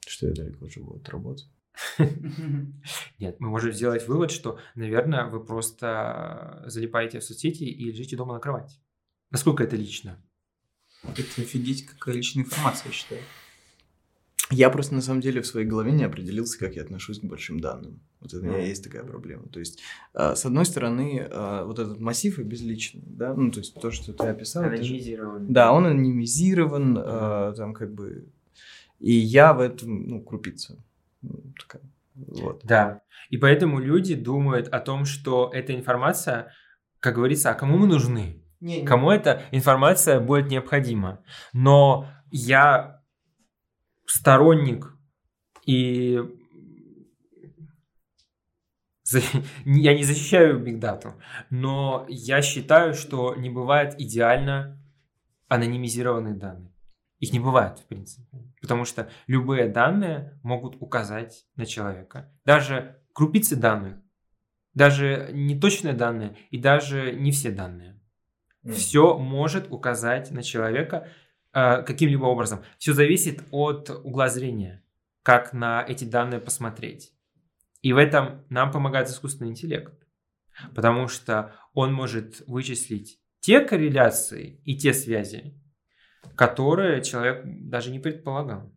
Что 0.06 0.26
я 0.26 0.32
далеко 0.32 0.68
живу 0.68 0.96
от 0.96 1.08
работы? 1.08 1.44
Нет, 3.18 3.36
мы 3.38 3.48
можем 3.48 3.72
сделать 3.72 4.06
вывод, 4.06 4.30
что, 4.30 4.58
наверное, 4.74 5.26
вы 5.26 5.44
просто 5.44 6.64
залипаете 6.66 7.20
в 7.20 7.24
соцсети 7.24 7.64
и 7.64 7.84
лежите 7.90 8.16
дома 8.16 8.34
на 8.34 8.40
кровати. 8.40 8.78
Насколько 9.34 9.64
это 9.64 9.74
лично? 9.74 10.16
Это 11.02 11.42
офигеть, 11.42 11.86
какая 11.86 12.14
личная 12.14 12.44
информация, 12.44 12.86
я 12.86 12.92
считаю. 12.92 13.20
Я 14.52 14.70
просто 14.70 14.94
на 14.94 15.02
самом 15.02 15.22
деле 15.22 15.40
в 15.40 15.46
своей 15.46 15.66
голове 15.66 15.90
не 15.90 16.04
определился, 16.04 16.56
как 16.56 16.76
я 16.76 16.82
отношусь 16.82 17.18
к 17.18 17.24
большим 17.24 17.58
данным. 17.58 18.00
Вот 18.20 18.32
у 18.32 18.40
меня 18.40 18.58
есть 18.58 18.84
такая 18.84 19.02
проблема. 19.02 19.48
То 19.48 19.58
есть, 19.58 19.82
э, 20.14 20.36
с 20.36 20.44
одной 20.46 20.64
стороны, 20.64 21.26
э, 21.28 21.64
вот 21.64 21.80
этот 21.80 21.98
массив 21.98 22.38
безличный, 22.38 23.02
да, 23.04 23.34
ну, 23.34 23.50
то 23.50 23.58
есть 23.58 23.74
то, 23.74 23.90
что 23.90 24.12
ты 24.12 24.24
описал. 24.24 24.62
Анонимизирован. 24.62 25.52
Да, 25.52 25.72
он 25.72 25.86
анонимизирован, 25.86 26.96
э, 26.96 27.54
там 27.56 27.74
как 27.74 27.92
бы... 27.92 28.28
И 29.00 29.14
я 29.14 29.52
в 29.52 29.58
этом, 29.58 30.06
ну, 30.06 30.22
крупица. 30.22 30.80
Ну, 31.22 31.42
такая. 31.58 31.82
Вот. 32.14 32.60
Да. 32.62 33.02
И 33.30 33.36
поэтому 33.36 33.80
люди 33.80 34.14
думают 34.14 34.68
о 34.68 34.78
том, 34.78 35.04
что 35.06 35.50
эта 35.52 35.74
информация, 35.74 36.52
как 37.00 37.16
говорится, 37.16 37.50
а 37.50 37.54
кому 37.54 37.78
мы 37.78 37.88
нужны? 37.88 38.43
Не, 38.64 38.80
не. 38.80 38.86
Кому 38.86 39.10
эта 39.10 39.42
информация 39.52 40.20
будет 40.20 40.48
необходима? 40.48 41.22
Но 41.52 42.08
я 42.30 43.02
сторонник 44.06 44.96
и 45.66 46.18
Я 49.66 49.94
не 49.94 50.02
защищаю 50.02 50.58
бигдату, 50.58 51.12
но 51.50 52.06
я 52.08 52.40
считаю, 52.40 52.94
что 52.94 53.34
не 53.34 53.50
бывает 53.50 54.00
идеально 54.00 54.82
анонимизированных 55.48 56.38
данных. 56.38 56.72
Их 57.18 57.34
не 57.34 57.40
бывает, 57.40 57.78
в 57.78 57.86
принципе. 57.86 58.38
Потому 58.62 58.86
что 58.86 59.10
любые 59.26 59.68
данные 59.68 60.40
могут 60.42 60.76
указать 60.80 61.46
на 61.54 61.66
человека. 61.66 62.32
Даже 62.46 62.98
крупицы 63.12 63.56
данных, 63.56 63.98
даже 64.72 65.28
неточные 65.34 65.92
данные 65.92 66.38
и 66.50 66.58
даже 66.58 67.12
не 67.12 67.30
все 67.30 67.50
данные. 67.50 68.00
Все 68.72 69.18
может 69.18 69.70
указать 69.70 70.30
на 70.30 70.42
человека 70.42 71.08
э, 71.52 71.82
каким-либо 71.82 72.24
образом. 72.24 72.64
Все 72.78 72.94
зависит 72.94 73.42
от 73.50 73.90
угла 73.90 74.28
зрения, 74.28 74.82
как 75.22 75.52
на 75.52 75.84
эти 75.86 76.04
данные 76.04 76.40
посмотреть. 76.40 77.12
И 77.82 77.92
в 77.92 77.98
этом 77.98 78.44
нам 78.48 78.70
помогает 78.70 79.08
искусственный 79.08 79.50
интеллект. 79.50 79.92
Потому 80.74 81.08
что 81.08 81.54
он 81.74 81.92
может 81.92 82.42
вычислить 82.46 83.20
те 83.40 83.60
корреляции 83.60 84.60
и 84.64 84.76
те 84.76 84.94
связи, 84.94 85.60
которые 86.36 87.02
человек 87.02 87.42
даже 87.44 87.90
не 87.90 87.98
предполагал. 87.98 88.74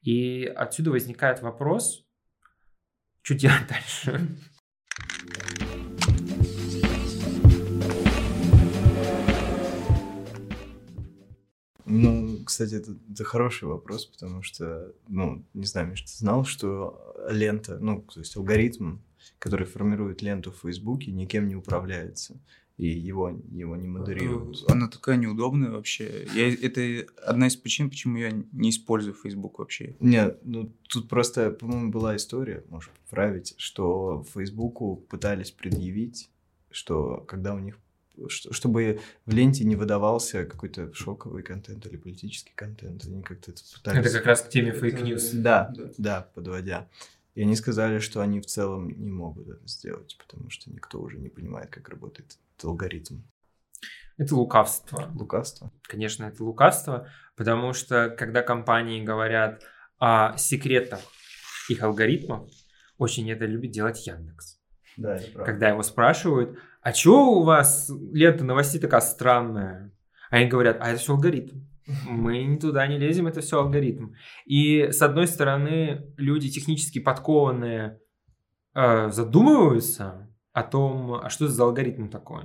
И 0.00 0.44
отсюда 0.44 0.90
возникает 0.92 1.42
вопрос, 1.42 2.06
что 3.20 3.34
делать 3.34 3.66
дальше? 3.68 4.38
Ну, 12.02 12.44
кстати, 12.44 12.74
это, 12.74 12.96
это 13.10 13.24
хороший 13.24 13.68
вопрос, 13.68 14.06
потому 14.06 14.42
что, 14.42 14.92
ну, 15.08 15.44
не 15.54 15.66
знаю, 15.66 15.88
Миш, 15.88 16.02
ты 16.02 16.10
знал, 16.10 16.44
что 16.44 17.14
лента, 17.28 17.78
ну, 17.78 18.02
то 18.02 18.20
есть 18.20 18.36
алгоритм, 18.36 18.98
который 19.38 19.66
формирует 19.66 20.22
ленту 20.22 20.52
в 20.52 20.60
Фейсбуке, 20.60 21.10
никем 21.10 21.48
не 21.48 21.56
управляется 21.56 22.40
и 22.76 22.88
его, 22.88 23.30
его 23.50 23.76
не 23.76 23.88
модерируют. 23.88 24.64
Она 24.70 24.88
такая 24.88 25.16
неудобная 25.16 25.70
вообще. 25.70 26.26
Я, 26.34 26.52
это 26.52 27.06
одна 27.24 27.46
из 27.46 27.56
причин, 27.56 27.88
почему 27.88 28.18
я 28.18 28.30
не 28.52 28.70
использую 28.70 29.14
Facebook 29.14 29.58
вообще. 29.58 29.96
Нет, 30.00 30.40
ну 30.44 30.72
тут 30.88 31.08
просто, 31.08 31.50
по-моему, 31.50 31.90
была 31.90 32.16
история, 32.16 32.64
можете 32.68 32.90
поправить, 33.08 33.54
что 33.56 34.24
Фейсбуку 34.34 34.96
пытались 35.08 35.50
предъявить, 35.50 36.30
что 36.70 37.24
когда 37.26 37.54
у 37.54 37.58
них 37.58 37.78
чтобы 38.28 39.00
в 39.24 39.32
ленте 39.32 39.64
не 39.64 39.76
выдавался 39.76 40.44
какой-то 40.44 40.92
шоковый 40.94 41.42
контент 41.42 41.86
или 41.86 41.96
политический 41.96 42.52
контент. 42.54 43.04
Они 43.04 43.22
как-то 43.22 43.50
это 43.50 43.62
пытались... 43.74 44.06
Это 44.06 44.18
как 44.18 44.26
раз 44.26 44.42
к 44.42 44.48
теме 44.48 44.72
fake 44.72 44.99
news. 44.99 45.32
Да, 45.32 45.72
да, 45.74 45.90
да, 45.98 46.30
подводя. 46.34 46.88
И 47.34 47.42
они 47.42 47.54
сказали, 47.54 47.98
что 47.98 48.20
они 48.22 48.40
в 48.40 48.46
целом 48.46 48.88
не 48.88 49.10
могут 49.10 49.48
это 49.48 49.66
сделать, 49.66 50.16
потому 50.18 50.48
что 50.48 50.70
никто 50.70 51.00
уже 51.00 51.18
не 51.18 51.28
понимает, 51.28 51.70
как 51.70 51.88
работает 51.88 52.38
этот 52.56 52.64
алгоритм. 52.64 53.20
Это 54.16 54.34
лукавство. 54.34 55.10
Лукавство? 55.14 55.70
Конечно, 55.82 56.24
это 56.24 56.42
лукавство, 56.42 57.06
потому 57.36 57.74
что 57.74 58.08
когда 58.08 58.42
компании 58.42 59.04
говорят 59.04 59.62
о 59.98 60.36
секретах 60.38 61.00
их 61.68 61.82
алгоритмов, 61.82 62.48
очень 62.96 63.30
это 63.30 63.44
любит 63.44 63.72
делать 63.72 64.06
Яндекс. 64.06 64.58
Да, 64.96 65.16
это 65.16 65.30
правда. 65.32 65.52
Когда 65.52 65.68
его 65.68 65.82
спрашивают, 65.82 66.58
а 66.86 66.92
чего 66.92 67.40
у 67.40 67.42
вас 67.42 67.90
лента 68.12 68.44
новостей 68.44 68.80
такая 68.80 69.00
странная? 69.00 69.92
Они 70.30 70.46
говорят, 70.46 70.76
а 70.78 70.90
это 70.90 71.00
все 71.00 71.14
алгоритм. 71.14 71.62
Мы 72.08 72.56
туда 72.58 72.86
не 72.86 72.96
лезем, 72.96 73.26
это 73.26 73.40
все 73.40 73.58
алгоритм. 73.58 74.12
И 74.44 74.92
с 74.92 75.02
одной 75.02 75.26
стороны, 75.26 76.14
люди 76.16 76.48
технически 76.48 77.00
подкованные 77.00 78.00
э, 78.76 79.10
задумываются 79.10 80.32
о 80.52 80.62
том, 80.62 81.14
а 81.14 81.28
что 81.28 81.46
это 81.46 81.54
за 81.54 81.64
алгоритм 81.64 82.06
такой. 82.06 82.44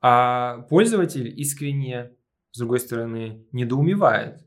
А 0.00 0.62
пользователь 0.68 1.32
искренне, 1.40 2.10
с 2.50 2.58
другой 2.58 2.80
стороны, 2.80 3.46
недоумевает. 3.52 4.44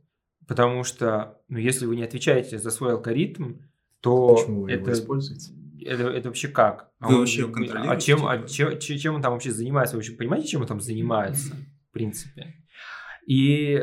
Потому 0.49 0.83
что, 0.83 1.39
ну, 1.47 1.59
если 1.59 1.85
вы 1.85 1.95
не 1.95 2.03
отвечаете 2.03 2.57
за 2.57 2.71
свой 2.71 2.91
алгоритм, 2.91 3.53
то 4.01 4.35
Почему 4.35 4.63
вы 4.63 4.73
это... 4.73 4.81
его 4.81 4.91
используете? 4.91 5.62
Это, 5.83 6.03
это 6.03 6.29
вообще 6.29 6.47
как? 6.47 6.91
А 6.99 7.07
Вы 7.07 7.13
он, 7.13 7.19
вообще 7.21 7.47
контролируете? 7.47 7.89
А 7.89 7.99
чем, 7.99 8.25
а 8.25 8.47
чем, 8.47 8.79
чем 8.79 9.15
он 9.15 9.21
там 9.21 9.33
вообще 9.33 9.51
занимается? 9.51 9.95
Вы 9.95 9.99
вообще 9.99 10.13
понимаете, 10.13 10.47
чем 10.47 10.61
он 10.61 10.67
там 10.67 10.81
занимается, 10.81 11.55
в 11.89 11.93
принципе? 11.93 12.55
И 13.25 13.81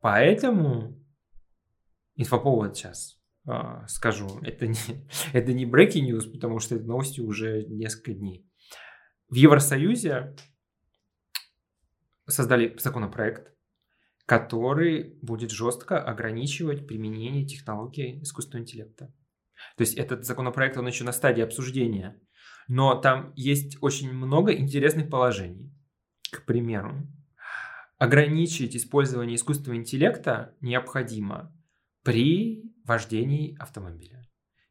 поэтому 0.00 0.98
инфоповод 2.16 2.76
сейчас 2.76 3.18
э, 3.46 3.86
скажу, 3.86 4.40
это 4.42 4.66
не, 4.66 4.76
это 5.32 5.52
не 5.52 5.64
breaking 5.64 6.10
news, 6.10 6.30
потому 6.30 6.58
что 6.58 6.74
это 6.74 6.84
новости 6.84 7.20
уже 7.20 7.64
несколько 7.64 8.12
дней. 8.12 8.46
В 9.28 9.34
Евросоюзе 9.34 10.34
создали 12.26 12.76
законопроект, 12.78 13.54
который 14.26 15.18
будет 15.22 15.50
жестко 15.50 16.02
ограничивать 16.02 16.86
применение 16.86 17.46
технологий 17.46 18.22
искусственного 18.22 18.64
интеллекта. 18.64 19.12
То 19.76 19.82
есть 19.82 19.94
этот 19.94 20.24
законопроект, 20.24 20.76
он 20.76 20.86
еще 20.86 21.04
на 21.04 21.12
стадии 21.12 21.42
обсуждения. 21.42 22.20
Но 22.68 22.94
там 22.94 23.32
есть 23.34 23.78
очень 23.80 24.12
много 24.12 24.54
интересных 24.54 25.08
положений. 25.08 25.72
К 26.30 26.44
примеру, 26.44 27.06
ограничить 27.98 28.76
использование 28.76 29.36
искусственного 29.36 29.78
интеллекта 29.78 30.54
необходимо 30.60 31.54
при 32.02 32.62
вождении 32.84 33.56
автомобиля. 33.58 34.24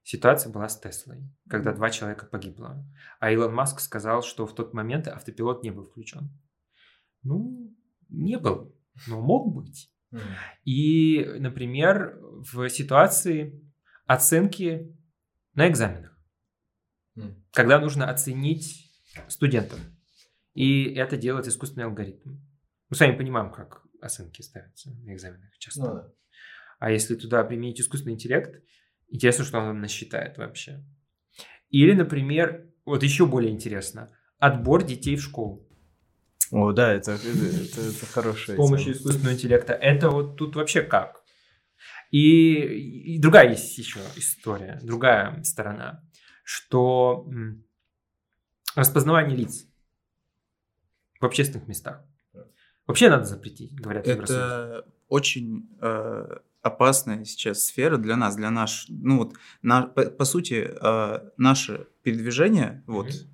Ситуация 0.04 0.54
была 0.54 0.70
с 0.70 0.80
Теслой, 0.80 1.30
когда 1.50 1.74
два 1.74 1.90
человека 1.90 2.28
погибло. 2.28 2.86
А 3.20 3.30
Илон 3.32 3.54
Маск 3.54 3.82
сказал, 3.82 4.24
что 4.24 4.46
в 4.48 4.56
тот 4.56 4.74
момент 4.74 5.08
автопилот 5.08 5.64
не 5.64 5.72
был 5.72 5.84
включен. 5.84 6.30
Ну, 7.24 7.76
не 8.08 8.38
был, 8.38 8.74
но 9.08 9.20
мог 9.20 9.54
быть. 9.54 9.92
И, 10.64 11.26
например, 11.40 12.18
в 12.22 12.70
ситуации 12.70 13.62
оценки 14.08 14.96
на 15.54 15.70
экзаменах, 15.70 16.18
mm. 17.18 17.36
когда 17.52 17.80
нужно 17.80 18.10
оценить 18.10 18.92
студентов. 19.28 19.80
И 20.54 20.86
это 20.96 21.18
делает 21.18 21.48
искусственный 21.48 21.86
алгоритм. 21.86 22.38
Мы 22.90 22.96
с 22.96 23.00
вами 23.00 23.16
понимаем, 23.16 23.52
как 23.52 23.86
оценки 24.02 24.42
ставятся 24.42 24.92
на 25.04 25.14
экзаменах 25.14 25.56
часто. 25.60 25.82
Ну, 25.82 25.94
да. 25.94 26.14
А 26.80 26.92
если 26.92 27.16
туда 27.16 27.44
применить 27.44 27.80
искусственный 27.80 28.14
интеллект, 28.14 28.64
интересно, 29.10 29.44
что 29.44 29.60
он 29.60 29.82
насчитает 29.82 30.38
вообще. 30.38 30.84
Или, 31.70 31.94
например, 31.94 32.72
вот 32.86 33.04
еще 33.04 33.26
более 33.26 33.52
интересно, 33.52 34.10
отбор 34.40 34.84
детей 34.84 35.16
в 35.18 35.22
школу. 35.22 35.68
О, 36.52 36.72
да, 36.72 36.94
это, 36.94 37.14
это, 37.14 37.28
это, 37.28 37.82
это 37.82 38.06
хорошая 38.06 38.56
С 38.56 38.58
помощью 38.58 38.94
искусственного 38.94 39.34
интеллекта. 39.34 39.74
Это 39.74 40.10
вот 40.10 40.38
тут 40.38 40.56
вообще 40.56 40.82
как? 40.82 41.24
И, 42.12 43.16
и 43.16 43.20
другая 43.20 43.50
есть 43.50 43.78
еще 43.78 44.00
история, 44.16 44.80
другая 44.82 45.44
сторона, 45.44 46.04
что 46.44 47.30
распознавание 48.76 49.36
лиц 49.36 49.68
в 51.20 51.26
общественных 51.26 51.68
местах 51.68 52.04
вообще 52.86 53.10
надо 53.10 53.26
запретить, 53.26 53.74
говорят 53.76 54.08
Это 54.08 54.86
очень 55.10 55.70
э, 55.82 56.38
опасная 56.62 57.26
сейчас 57.26 57.66
сфера 57.66 57.98
для 57.98 58.16
нас, 58.16 58.36
для 58.36 58.50
наш, 58.50 58.86
ну 58.90 59.18
вот, 59.18 59.34
на, 59.62 59.84
по, 59.84 60.06
по 60.06 60.26
сути, 60.26 60.70
э, 60.70 61.30
наше 61.38 61.88
передвижение, 62.04 62.84
mm-hmm. 62.88 63.28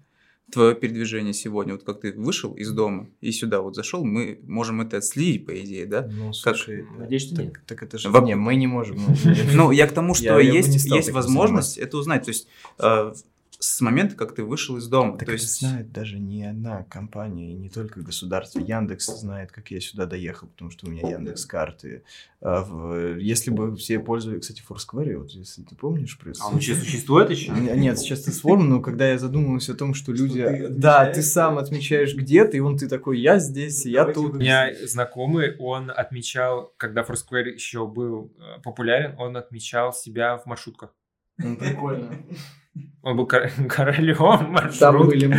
Твое 0.51 0.75
передвижение 0.75 1.33
сегодня, 1.33 1.73
вот 1.73 1.83
как 1.83 2.01
ты 2.01 2.13
вышел 2.13 2.53
из 2.53 2.71
дома 2.71 3.09
и 3.21 3.31
сюда 3.31 3.61
вот 3.61 3.75
зашел, 3.75 4.03
мы 4.03 4.39
можем 4.43 4.81
это 4.81 4.97
отследить, 4.97 5.45
по 5.45 5.59
идее, 5.59 5.85
да? 5.85 6.07
Ну, 6.11 6.33
слушай, 6.33 6.83
как... 6.83 6.99
надеюсь, 6.99 7.23
что 7.23 7.41
нет. 7.41 7.53
Так 7.65 7.81
это 7.83 7.97
же... 7.97 8.09
Не, 8.23 8.35
мы 8.35 8.55
не 8.55 8.67
можем. 8.67 8.97
Ну, 9.53 9.71
я 9.71 9.87
к 9.87 9.91
тому, 9.91 10.13
что 10.13 10.39
есть 10.39 10.85
есть 10.85 11.11
возможность 11.11 11.77
это 11.77 11.97
узнать. 11.97 12.25
То 12.25 12.29
есть 12.29 12.47
э, 12.79 13.13
с 13.63 13.79
момента, 13.79 14.15
как 14.15 14.35
ты 14.35 14.43
вышел 14.43 14.77
из 14.77 14.87
дома. 14.87 15.17
Так 15.17 15.27
То 15.27 15.33
есть... 15.33 15.59
знает 15.59 15.91
даже 15.91 16.19
не 16.19 16.43
одна 16.43 16.83
компания, 16.83 17.53
и 17.53 17.55
не 17.55 17.69
только 17.69 18.01
государство. 18.01 18.59
Яндекс 18.59 19.05
знает, 19.05 19.51
как 19.51 19.71
я 19.71 19.79
сюда 19.79 20.05
доехал, 20.05 20.47
потому 20.49 20.69
что 20.69 20.87
у 20.87 20.89
меня 20.89 21.09
Яндекс 21.09 21.45
карты. 21.45 22.03
А 22.41 23.17
если 23.17 23.51
бы 23.51 23.75
все 23.77 23.99
пользовались, 23.99 24.41
кстати, 24.41 24.61
Foursquare, 24.67 25.17
вот 25.17 25.29
если 25.29 25.63
ты 25.63 25.75
помнишь, 25.75 26.19
А 26.41 26.47
он 26.47 26.53
вообще 26.55 26.75
существует 26.75 27.29
еще? 27.29 27.51
Нет, 27.51 27.97
сейчас 27.99 28.23
ты 28.23 28.31
вспомнил, 28.31 28.67
но 28.67 28.81
когда 28.81 29.09
я 29.09 29.17
задумывался 29.17 29.71
о 29.71 29.75
том, 29.75 29.93
что 29.93 30.11
люди... 30.11 30.67
да, 30.69 31.09
ты 31.11 31.21
сам 31.21 31.57
отмечаешь 31.57 32.15
где 32.15 32.45
ты, 32.45 32.57
и 32.57 32.59
он 32.59 32.77
ты 32.77 32.89
такой, 32.89 33.19
я 33.19 33.39
здесь, 33.39 33.85
я 33.85 34.05
тут. 34.05 34.33
У 34.33 34.37
меня 34.37 34.71
знакомый, 34.83 35.55
он 35.57 35.89
отмечал, 35.89 36.73
когда 36.77 37.03
Foursquare 37.03 37.53
еще 37.53 37.87
был 37.87 38.33
э, 38.37 38.61
популярен, 38.61 39.15
он 39.17 39.37
отмечал 39.37 39.93
себя 39.93 40.37
в 40.37 40.45
маршрутках. 40.45 40.93
Прикольно. 41.37 42.25
Он 43.01 43.17
был 43.17 43.27
королем 43.27 44.51
маршрутки. 44.51 44.79
Там 44.79 45.05
были. 45.05 45.33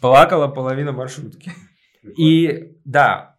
Плакала 0.00 0.48
половина 0.48 0.92
маршрутки. 0.92 1.52
И 2.16 2.76
да, 2.84 3.38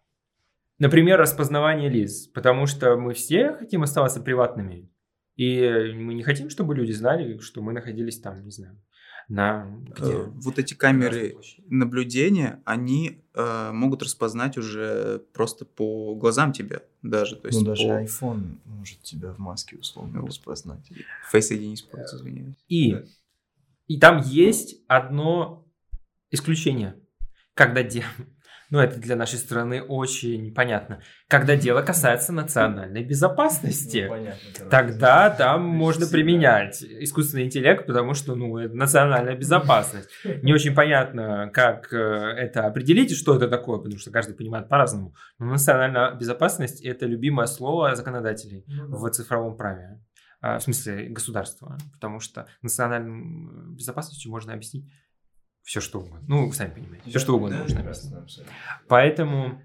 например, 0.78 1.18
распознавание 1.18 1.88
лиц, 1.88 2.26
потому 2.28 2.66
что 2.66 2.96
мы 2.96 3.14
все 3.14 3.54
хотим 3.54 3.82
оставаться 3.82 4.20
приватными. 4.20 4.90
И 5.36 5.92
мы 5.94 6.14
не 6.14 6.22
хотим, 6.22 6.50
чтобы 6.50 6.74
люди 6.74 6.92
знали, 6.92 7.38
что 7.38 7.62
мы 7.62 7.72
находились 7.72 8.20
там, 8.20 8.44
не 8.44 8.50
знаю, 8.50 8.78
на 9.28 9.64
где? 9.96 10.12
Э, 10.12 10.24
Вот 10.44 10.58
эти 10.58 10.74
камеры 10.74 11.36
наблюдения, 11.68 12.60
они 12.66 13.19
э, 13.34 13.70
могут 13.72 14.02
распознать 14.02 14.58
уже 14.58 15.22
просто 15.32 15.64
по 15.64 16.14
глазам 16.14 16.52
тебя 16.52 16.82
даже. 17.02 17.36
То 17.36 17.48
есть 17.48 17.60
Ну, 17.60 17.66
даже 17.66 17.86
по 17.86 18.02
iPhone 18.02 18.58
может 18.64 19.02
тебя 19.02 19.32
в 19.32 19.38
маске 19.38 19.76
условно 19.76 20.20
Вот. 20.20 20.28
распознать. 20.28 20.90
Face 21.32 21.50
ID 21.52 21.66
не 21.66 21.74
используется, 21.74 22.16
извиняюсь. 22.16 22.56
И, 22.68 22.96
и 23.88 23.98
там 23.98 24.22
есть 24.22 24.76
одно 24.86 25.66
исключение. 26.30 26.96
Когда 27.54 27.82
дело... 27.82 28.06
Ну, 28.70 28.78
это 28.78 29.00
для 29.00 29.16
нашей 29.16 29.38
страны 29.38 29.82
очень 29.82 30.54
понятно. 30.54 31.02
Когда 31.28 31.56
дело 31.56 31.82
касается 31.82 32.32
национальной 32.32 33.02
безопасности. 33.04 34.08
Тогда 34.70 35.30
там 35.30 35.62
можно 35.62 36.06
применять 36.06 36.82
искусственный 36.82 37.44
интеллект, 37.44 37.86
потому 37.86 38.14
что, 38.14 38.36
ну, 38.36 38.56
это 38.58 38.74
национальная 38.74 39.36
безопасность. 39.36 40.08
Не 40.42 40.52
очень 40.54 40.74
понятно, 40.74 41.50
как 41.52 41.92
э, 41.92 41.96
это 41.96 42.66
определить 42.66 43.10
и 43.10 43.16
что 43.16 43.36
это 43.36 43.48
такое, 43.48 43.78
потому 43.78 43.98
что 43.98 44.10
каждый 44.10 44.34
понимает 44.34 44.68
по-разному. 44.68 45.14
Но 45.38 45.46
национальная 45.46 46.14
безопасность– 46.14 46.80
это 46.84 47.06
любимое 47.06 47.46
слово 47.46 47.96
законодателей 47.96 48.64
в 48.88 49.10
цифровом 49.10 49.56
праве. 49.56 50.00
А, 50.40 50.58
В 50.58 50.62
смысле, 50.62 51.08
государства. 51.08 51.76
Потому 51.92 52.20
что 52.20 52.46
национальной 52.62 53.74
безопасностью 53.74 54.30
можно 54.30 54.54
объяснить 54.54 54.90
все, 55.62 55.80
что 55.80 56.00
угодно. 56.00 56.24
Ну, 56.28 56.48
вы 56.48 56.52
сами 56.54 56.74
понимаете. 56.74 57.08
Все, 57.10 57.18
что 57.18 57.36
угодно 57.36 57.58
можно 57.58 57.80
объяснить. 57.80 58.46
Поэтому 58.88 59.62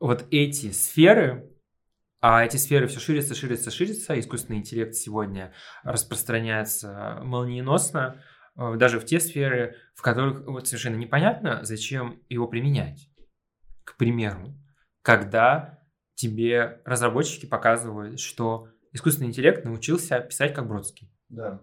вот 0.00 0.26
эти 0.30 0.72
сферы, 0.72 1.50
а 2.20 2.44
эти 2.44 2.56
сферы 2.56 2.86
все 2.86 3.00
ширятся, 3.00 3.34
ширятся, 3.34 3.70
ширятся. 3.70 4.18
Искусственный 4.18 4.58
интеллект 4.58 4.94
сегодня 4.94 5.52
распространяется 5.82 7.20
молниеносно, 7.22 8.22
э, 8.56 8.74
даже 8.76 9.00
в 9.00 9.04
те 9.04 9.20
сферы, 9.20 9.76
в 9.94 10.02
которых 10.02 10.46
вот 10.46 10.66
совершенно 10.66 10.96
непонятно, 10.96 11.60
зачем 11.64 12.22
его 12.28 12.46
применять. 12.48 13.10
К 13.84 13.96
примеру, 13.96 14.54
когда 15.02 15.78
тебе 16.14 16.82
разработчики 16.84 17.46
показывают, 17.46 18.20
что 18.20 18.68
искусственный 18.92 19.28
интеллект 19.28 19.64
научился 19.64 20.20
писать 20.20 20.54
как 20.54 20.66
Бродский. 20.66 21.10
Да. 21.28 21.62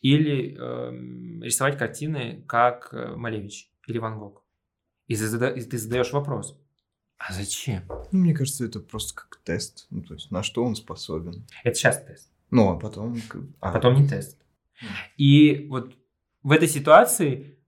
Или 0.00 0.56
эм, 0.56 1.42
рисовать 1.42 1.76
картины, 1.78 2.44
как 2.46 2.88
э, 2.92 3.14
Малевич 3.16 3.70
или 3.86 3.98
Ван 3.98 4.18
Гог. 4.18 4.44
И, 5.06 5.14
зада- 5.14 5.50
и 5.54 5.62
ты 5.62 5.78
задаешь 5.78 6.12
вопрос, 6.12 6.56
а 7.18 7.32
зачем? 7.32 7.82
Ну, 8.12 8.20
мне 8.20 8.32
кажется, 8.34 8.64
это 8.64 8.78
просто 8.78 9.14
как 9.14 9.40
тест. 9.42 9.86
Ну, 9.90 10.02
то 10.02 10.14
есть, 10.14 10.30
на 10.30 10.42
что 10.44 10.64
он 10.64 10.76
способен. 10.76 11.46
Это 11.64 11.74
сейчас 11.74 12.00
тест, 12.04 12.30
Ну, 12.50 12.70
а 12.70 12.78
потом... 12.78 13.20
а 13.60 13.70
а, 13.70 13.72
потом 13.72 13.96
не 14.00 14.08
тест. 14.08 14.38
И 15.16 15.66
вот 15.68 15.94
в 16.44 16.52
этой 16.52 16.68
ситуации 16.68 17.58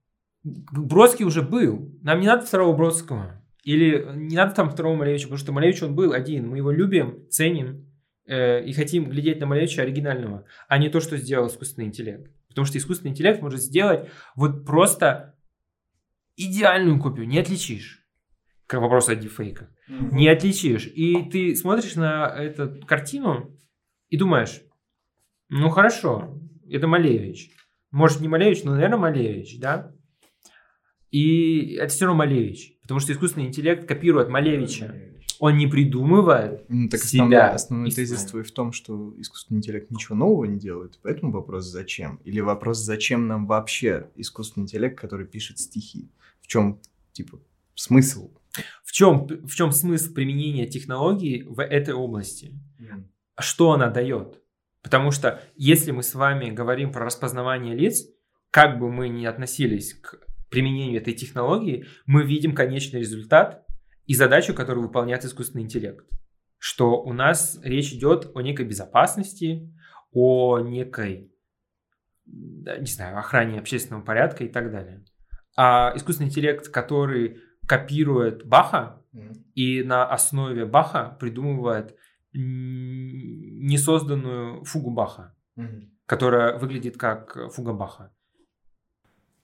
Бродский 0.43 1.25
уже 1.25 1.41
был. 1.41 1.91
Нам 2.01 2.21
не 2.21 2.27
надо 2.27 2.45
второго 2.45 2.75
Бродского. 2.75 3.41
Или 3.63 4.07
не 4.15 4.35
надо 4.37 4.55
там 4.55 4.69
второго 4.69 4.95
Малевича, 4.95 5.23
потому 5.25 5.37
что 5.37 5.51
Малевич 5.51 5.83
он 5.83 5.93
был 5.95 6.13
один. 6.13 6.47
Мы 6.49 6.57
его 6.57 6.71
любим, 6.71 7.27
ценим 7.29 7.90
э, 8.31 8.63
и 8.63 8.73
хотим 8.73 9.09
глядеть 9.09 9.39
на 9.39 9.45
Малевича 9.45 9.81
оригинального, 9.81 10.45
а 10.67 10.77
не 10.77 10.89
то, 10.89 11.01
что 11.01 11.17
сделал 11.17 11.47
искусственный 11.47 11.87
интеллект. 11.87 12.31
Потому 12.47 12.65
что 12.65 12.77
искусственный 12.77 13.11
интеллект 13.11 13.41
может 13.41 13.61
сделать 13.61 14.09
вот 14.35 14.65
просто 14.65 15.35
идеальную 16.37 16.99
копию, 16.99 17.27
не 17.27 17.39
отличишь. 17.39 17.99
К 18.67 18.79
вопросу 18.79 19.11
о 19.11 19.15
дефейках. 19.15 19.69
Не 19.89 20.29
отличишь. 20.29 20.87
И 20.87 21.29
ты 21.29 21.55
смотришь 21.57 21.95
на 21.95 22.27
эту 22.27 22.79
картину 22.85 23.59
и 24.07 24.15
думаешь, 24.17 24.61
ну 25.49 25.69
хорошо, 25.69 26.39
это 26.69 26.87
Малевич. 26.87 27.51
Может 27.91 28.21
не 28.21 28.29
Малевич, 28.29 28.63
но, 28.63 28.71
наверное, 28.71 28.97
Малевич, 28.97 29.59
да? 29.59 29.93
И 31.09 31.73
это 31.75 31.89
все 31.89 32.05
равно 32.05 32.19
Малевич. 32.19 32.79
Потому 32.81 33.01
что 33.01 33.11
искусственный 33.11 33.47
интеллект 33.47 33.85
копирует 33.85 34.29
Малевича. 34.29 35.10
Он 35.41 35.57
не 35.57 35.65
придумывает. 35.65 36.65
Ну, 36.69 36.87
так 36.87 37.01
себя 37.01 37.23
основной, 37.23 37.55
основной 37.55 37.89
и 37.89 37.91
тезис 37.91 38.17
свое. 38.19 38.29
твой 38.29 38.43
в 38.43 38.51
том, 38.51 38.71
что 38.71 39.15
искусственный 39.17 39.57
интеллект 39.57 39.89
ничего 39.89 40.15
нового 40.15 40.45
не 40.45 40.59
делает, 40.59 40.99
поэтому 41.01 41.31
вопрос 41.31 41.65
зачем? 41.65 42.17
Или 42.23 42.41
вопрос, 42.41 42.77
зачем 42.77 43.25
нам 43.25 43.47
вообще 43.47 44.11
искусственный 44.15 44.65
интеллект, 44.65 44.99
который 44.99 45.25
пишет 45.25 45.57
стихи? 45.57 46.11
В 46.41 46.47
чем, 46.47 46.79
типа, 47.11 47.39
смысл? 47.73 48.29
В 48.83 48.91
чем, 48.91 49.25
в 49.25 49.55
чем 49.55 49.71
смысл 49.71 50.13
применения 50.13 50.67
технологии 50.67 51.41
в 51.41 51.59
этой 51.59 51.95
области? 51.95 52.53
Что 53.39 53.71
она 53.71 53.89
дает? 53.89 54.39
Потому 54.83 55.09
что 55.09 55.41
если 55.55 55.89
мы 55.89 56.03
с 56.03 56.13
вами 56.13 56.51
говорим 56.51 56.91
про 56.91 57.03
распознавание 57.03 57.75
лиц, 57.75 58.05
как 58.51 58.77
бы 58.77 58.91
мы 58.91 59.09
ни 59.09 59.25
относились 59.25 59.95
к 59.95 60.19
применению 60.51 61.01
этой 61.01 61.15
технологии, 61.15 61.87
мы 62.05 62.25
видим 62.27 62.53
конечный 62.53 62.99
результат 62.99 63.65
и 64.11 64.13
задачу, 64.13 64.53
которую 64.53 64.87
выполняет 64.87 65.23
искусственный 65.23 65.63
интеллект. 65.63 66.05
Что 66.57 67.01
у 67.01 67.13
нас 67.13 67.57
речь 67.63 67.93
идет 67.93 68.29
о 68.35 68.41
некой 68.41 68.65
безопасности, 68.65 69.73
о 70.11 70.59
некой, 70.59 71.33
не 72.25 72.87
знаю, 72.87 73.17
охране 73.17 73.59
общественного 73.59 74.03
порядка 74.03 74.43
и 74.43 74.49
так 74.49 74.69
далее. 74.69 75.05
А 75.55 75.93
искусственный 75.95 76.27
интеллект, 76.27 76.67
который 76.67 77.39
копирует 77.65 78.45
Баха 78.45 79.01
и 79.55 79.81
на 79.81 80.05
основе 80.05 80.65
Баха 80.65 81.15
придумывает 81.17 81.95
несозданную 82.33 84.65
фугу 84.65 84.91
Баха, 84.91 85.37
которая 86.05 86.57
выглядит 86.57 86.97
как 86.97 87.37
фуга 87.53 87.71
Баха. 87.71 88.11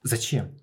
Зачем? 0.02 0.58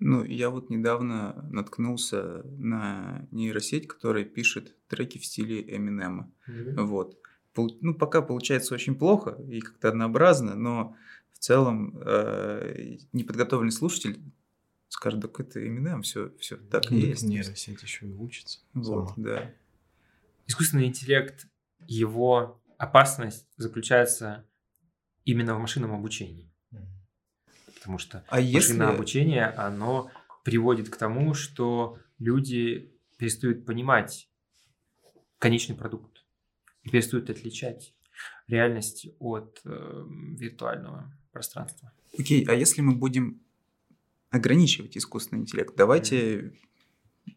Ну, 0.00 0.24
я 0.24 0.48
вот 0.50 0.70
недавно 0.70 1.46
наткнулся 1.50 2.42
на 2.58 3.26
нейросеть, 3.30 3.86
которая 3.86 4.24
пишет 4.24 4.74
треки 4.88 5.18
в 5.18 5.24
стиле 5.26 5.60
Эминема. 5.76 6.32
Вот. 6.46 7.18
Пол- 7.52 7.76
Ну, 7.82 7.94
пока 7.94 8.22
получается 8.22 8.74
очень 8.74 8.94
плохо 8.94 9.36
и 9.48 9.60
как-то 9.60 9.88
однообразно, 9.90 10.54
но 10.54 10.96
в 11.32 11.38
целом 11.38 11.98
э, 12.04 12.96
неподготовленный 13.12 13.72
слушатель 13.72 14.20
скажет, 14.88 15.20
так 15.20 15.38
это 15.40 15.60
Eminem, 15.60 16.02
все, 16.02 16.30
все 16.38 16.56
так 16.56 16.90
и 16.90 16.94
Ну, 16.94 17.00
так 17.00 17.08
есть. 17.10 17.22
нейросеть 17.24 17.82
еще 17.82 18.06
и 18.08 18.12
учится. 18.14 18.60
Вот, 18.74 19.10
сама. 19.10 19.14
да. 19.16 19.50
Искусственный 20.46 20.86
интеллект, 20.86 21.46
его 21.86 22.60
опасность 22.78 23.46
заключается 23.56 24.44
именно 25.24 25.54
в 25.54 25.60
машинном 25.60 25.92
обучении. 25.92 26.49
Потому 27.80 27.96
что 27.98 28.24
А 28.28 28.40
если... 28.40 28.74
машинное 28.74 28.88
обучение, 28.88 29.46
оно 29.46 30.10
приводит 30.44 30.90
к 30.90 30.96
тому, 30.96 31.32
что 31.32 31.98
люди 32.18 32.92
перестают 33.16 33.64
понимать 33.64 34.28
конечный 35.38 35.74
продукт 35.74 36.24
и 36.82 36.90
перестают 36.90 37.30
отличать 37.30 37.94
реальность 38.48 39.08
от 39.18 39.62
э, 39.64 40.04
виртуального 40.38 41.10
пространства. 41.32 41.90
Окей, 42.18 42.44
а 42.46 42.52
если 42.52 42.82
мы 42.82 42.94
будем 42.94 43.40
ограничивать 44.28 44.98
искусственный 44.98 45.40
интеллект, 45.40 45.74
давайте 45.74 46.52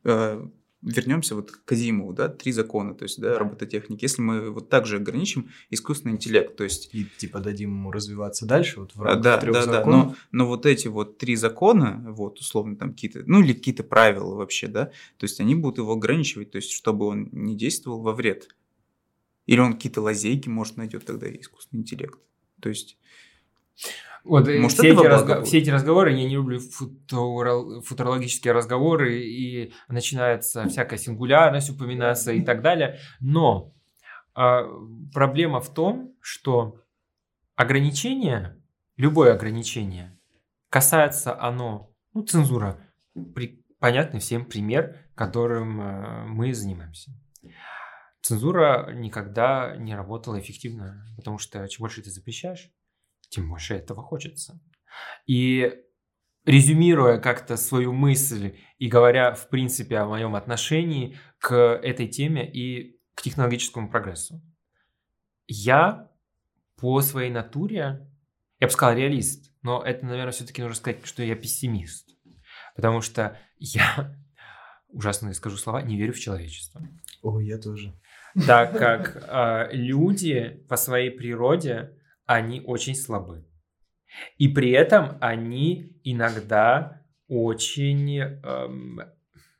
э, 0.04 0.48
вернемся 0.84 1.36
вот 1.36 1.51
к 1.51 1.71
Азимову, 1.71 2.13
да, 2.13 2.27
три 2.29 2.51
закона, 2.51 2.93
то 2.93 3.03
есть, 3.03 3.19
да, 3.19 3.31
Да. 3.34 3.39
робототехники. 3.39 4.03
Если 4.03 4.21
мы 4.21 4.49
вот 4.51 4.69
так 4.69 4.86
же 4.86 4.97
ограничим 4.97 5.49
искусственный 5.69 6.13
интеллект, 6.15 6.55
то 6.55 6.63
есть 6.63 6.89
И 6.93 7.05
типа 7.17 7.39
дадим 7.39 7.69
ему 7.71 7.91
развиваться 7.91 8.45
дальше, 8.45 8.81
вот 8.81 8.95
в 8.95 9.01
А, 9.01 9.05
рамках 9.05 9.23
Да, 9.23 9.38
трех 9.38 9.53
да, 9.53 9.65
да. 9.65 9.71
законов. 9.71 10.07
Но, 10.07 10.15
но 10.31 10.47
вот 10.47 10.65
эти 10.65 10.88
вот 10.88 11.17
три 11.17 11.36
закона, 11.36 12.03
вот 12.09 12.39
условно 12.39 12.75
там 12.75 12.91
какие-то, 12.91 13.23
ну 13.25 13.41
или 13.41 13.53
какие-то 13.53 13.84
правила 13.84 14.36
вообще, 14.36 14.67
да, 14.67 14.86
то 15.17 15.23
есть 15.23 15.39
они 15.39 15.55
будут 15.55 15.77
его 15.77 15.93
ограничивать, 15.93 16.51
то 16.51 16.57
есть 16.57 16.71
чтобы 16.71 17.05
он 17.05 17.29
не 17.31 17.55
действовал 17.55 18.01
во 18.01 18.13
вред. 18.13 18.55
Или 19.45 19.59
он 19.59 19.73
какие-то 19.73 20.01
лазейки, 20.01 20.47
может, 20.49 20.77
найдет 20.77 21.05
тогда 21.05 21.27
искусственный 21.29 21.81
интеллект. 21.81 22.17
То 22.61 22.69
есть, 22.69 22.97
Вот, 24.24 24.47
Может, 24.47 24.78
все, 24.78 24.89
эти 24.93 25.05
разго- 25.05 25.43
все 25.43 25.57
эти 25.57 25.69
разговоры, 25.69 26.11
я 26.11 26.24
не 26.28 26.36
люблю 26.36 26.59
футурол- 26.59 27.82
футурологические 27.82 28.53
разговоры, 28.53 29.19
и 29.21 29.74
начинается 29.89 30.67
всякая 30.69 30.97
сингулярность 30.97 31.69
упоминаться 31.69 32.32
и 32.32 32.41
так 32.41 32.61
далее. 32.61 32.99
Но 33.19 33.74
а, 34.34 34.63
проблема 35.13 35.59
в 35.59 35.74
том, 35.74 36.15
что 36.21 36.80
ограничение, 37.55 38.61
любое 38.95 39.34
ограничение, 39.34 40.17
касается 40.69 41.39
оно, 41.39 41.93
ну, 42.13 42.24
цензура, 42.24 42.80
при- 43.36 43.63
понятный 43.80 44.21
всем 44.21 44.45
пример, 44.45 45.09
которым 45.15 45.82
э, 45.82 46.26
мы 46.28 46.53
занимаемся. 46.53 47.11
Цензура 48.21 48.91
никогда 48.93 49.76
не 49.76 49.93
работала 49.95 50.39
эффективно, 50.39 51.05
потому 51.17 51.38
что 51.38 51.67
чем 51.67 51.82
больше 51.84 52.01
ты 52.01 52.09
запрещаешь, 52.09 52.71
тем 53.34 53.49
больше 53.49 53.73
этого 53.73 54.03
хочется. 54.03 54.59
И 55.25 55.73
резюмируя 56.45 57.17
как-то 57.17 57.57
свою 57.57 57.93
мысль 57.93 58.57
и 58.77 58.88
говоря, 58.88 59.34
в 59.34 59.49
принципе, 59.49 59.97
о 59.97 60.05
моем 60.05 60.36
отношении 60.36 61.17
к 61.39 61.55
этой 61.55 62.07
теме 62.07 62.49
и 62.49 62.99
к 63.15 63.21
технологическому 63.21 63.89
прогрессу, 63.89 64.41
я 65.47 66.11
по 66.77 67.01
своей 67.01 67.31
натуре, 67.31 68.07
я 68.59 68.67
бы 68.67 68.71
сказал, 68.71 68.95
реалист. 68.95 69.51
но 69.61 69.81
это, 69.81 70.05
наверное, 70.05 70.31
все-таки 70.31 70.61
нужно 70.61 70.75
сказать, 70.75 71.05
что 71.05 71.23
я 71.23 71.36
пессимист. 71.36 72.09
Потому 72.75 73.01
что 73.01 73.39
я, 73.57 74.15
ужасно 74.89 75.34
скажу 75.34 75.57
слова, 75.57 75.81
не 75.81 75.97
верю 75.97 76.13
в 76.13 76.19
человечество. 76.19 76.81
О, 77.21 77.39
я 77.39 77.57
тоже. 77.57 77.93
Так 78.47 78.77
как 78.77 79.23
э, 79.27 79.69
люди 79.75 80.65
по 80.67 80.75
своей 80.75 81.11
природе, 81.11 81.97
они 82.26 82.61
очень 82.61 82.95
слабы. 82.95 83.45
И 84.38 84.47
при 84.47 84.71
этом 84.71 85.17
они 85.21 85.99
иногда 86.03 87.01
очень, 87.28 88.19
эм, 88.19 89.01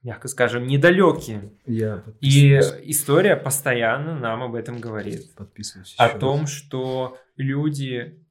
мягко 0.03 0.28
скажем, 0.28 0.68
недалекие. 0.68 1.53
Я 1.66 2.03
И 2.22 2.59
история 2.84 3.36
постоянно 3.36 4.18
нам 4.18 4.43
об 4.43 4.55
этом 4.55 4.80
говорит. 4.80 5.34
Подписываюсь 5.36 5.95
О 5.97 6.09
том, 6.09 6.41
раз. 6.41 6.51
что 6.51 7.18
люди 7.36 8.24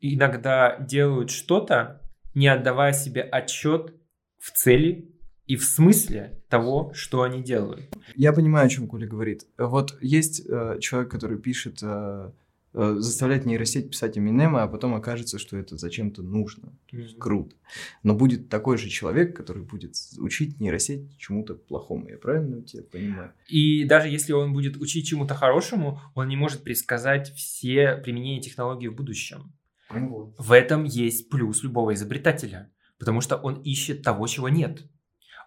иногда 0.00 0.78
делают 0.78 1.30
что-то, 1.30 2.00
не 2.34 2.48
отдавая 2.48 2.92
себе 2.92 3.22
отчет 3.22 3.94
в 4.38 4.50
цели 4.52 5.14
и 5.46 5.56
в 5.56 5.64
смысле 5.64 6.40
того, 6.48 6.92
что 6.94 7.22
они 7.22 7.42
делают. 7.42 7.88
Я 8.14 8.32
понимаю, 8.32 8.66
о 8.66 8.68
чем 8.68 8.86
Коля 8.86 9.06
говорит. 9.06 9.42
Вот 9.58 9.96
есть 10.00 10.48
э, 10.48 10.78
человек, 10.80 11.10
который 11.10 11.38
пишет, 11.38 11.78
э, 11.82 12.30
э, 12.72 12.96
заставляет 12.98 13.46
нейросеть 13.46 13.90
писать 13.90 14.18
Эминема, 14.18 14.62
а 14.62 14.68
потом 14.68 14.94
окажется, 14.94 15.38
что 15.38 15.56
это 15.56 15.76
зачем-то 15.76 16.22
нужно. 16.22 16.72
Есть 16.90 17.18
круто. 17.18 17.56
Но 18.02 18.14
будет 18.14 18.48
такой 18.48 18.78
же 18.78 18.88
человек, 18.88 19.36
который 19.36 19.62
будет 19.62 19.94
учить 20.18 20.60
нейросеть 20.60 21.16
чему-то 21.18 21.54
плохому. 21.54 22.08
Я 22.08 22.18
правильно 22.18 22.62
тебя 22.62 22.82
понимаю? 22.82 23.32
И 23.48 23.84
даже 23.84 24.08
если 24.08 24.32
он 24.32 24.52
будет 24.52 24.76
учить 24.76 25.06
чему-то 25.06 25.34
хорошему, 25.34 26.00
он 26.14 26.28
не 26.28 26.36
может 26.36 26.62
предсказать 26.62 27.32
все 27.34 27.96
применения 27.96 28.40
технологий 28.40 28.88
в 28.88 28.94
будущем. 28.94 29.52
В 30.38 30.52
этом 30.52 30.84
есть 30.84 31.28
плюс 31.28 31.62
любого 31.62 31.94
изобретателя, 31.94 32.70
потому 32.98 33.20
что 33.20 33.36
он 33.36 33.60
ищет 33.62 34.02
того, 34.02 34.26
чего 34.26 34.48
нет. 34.48 34.84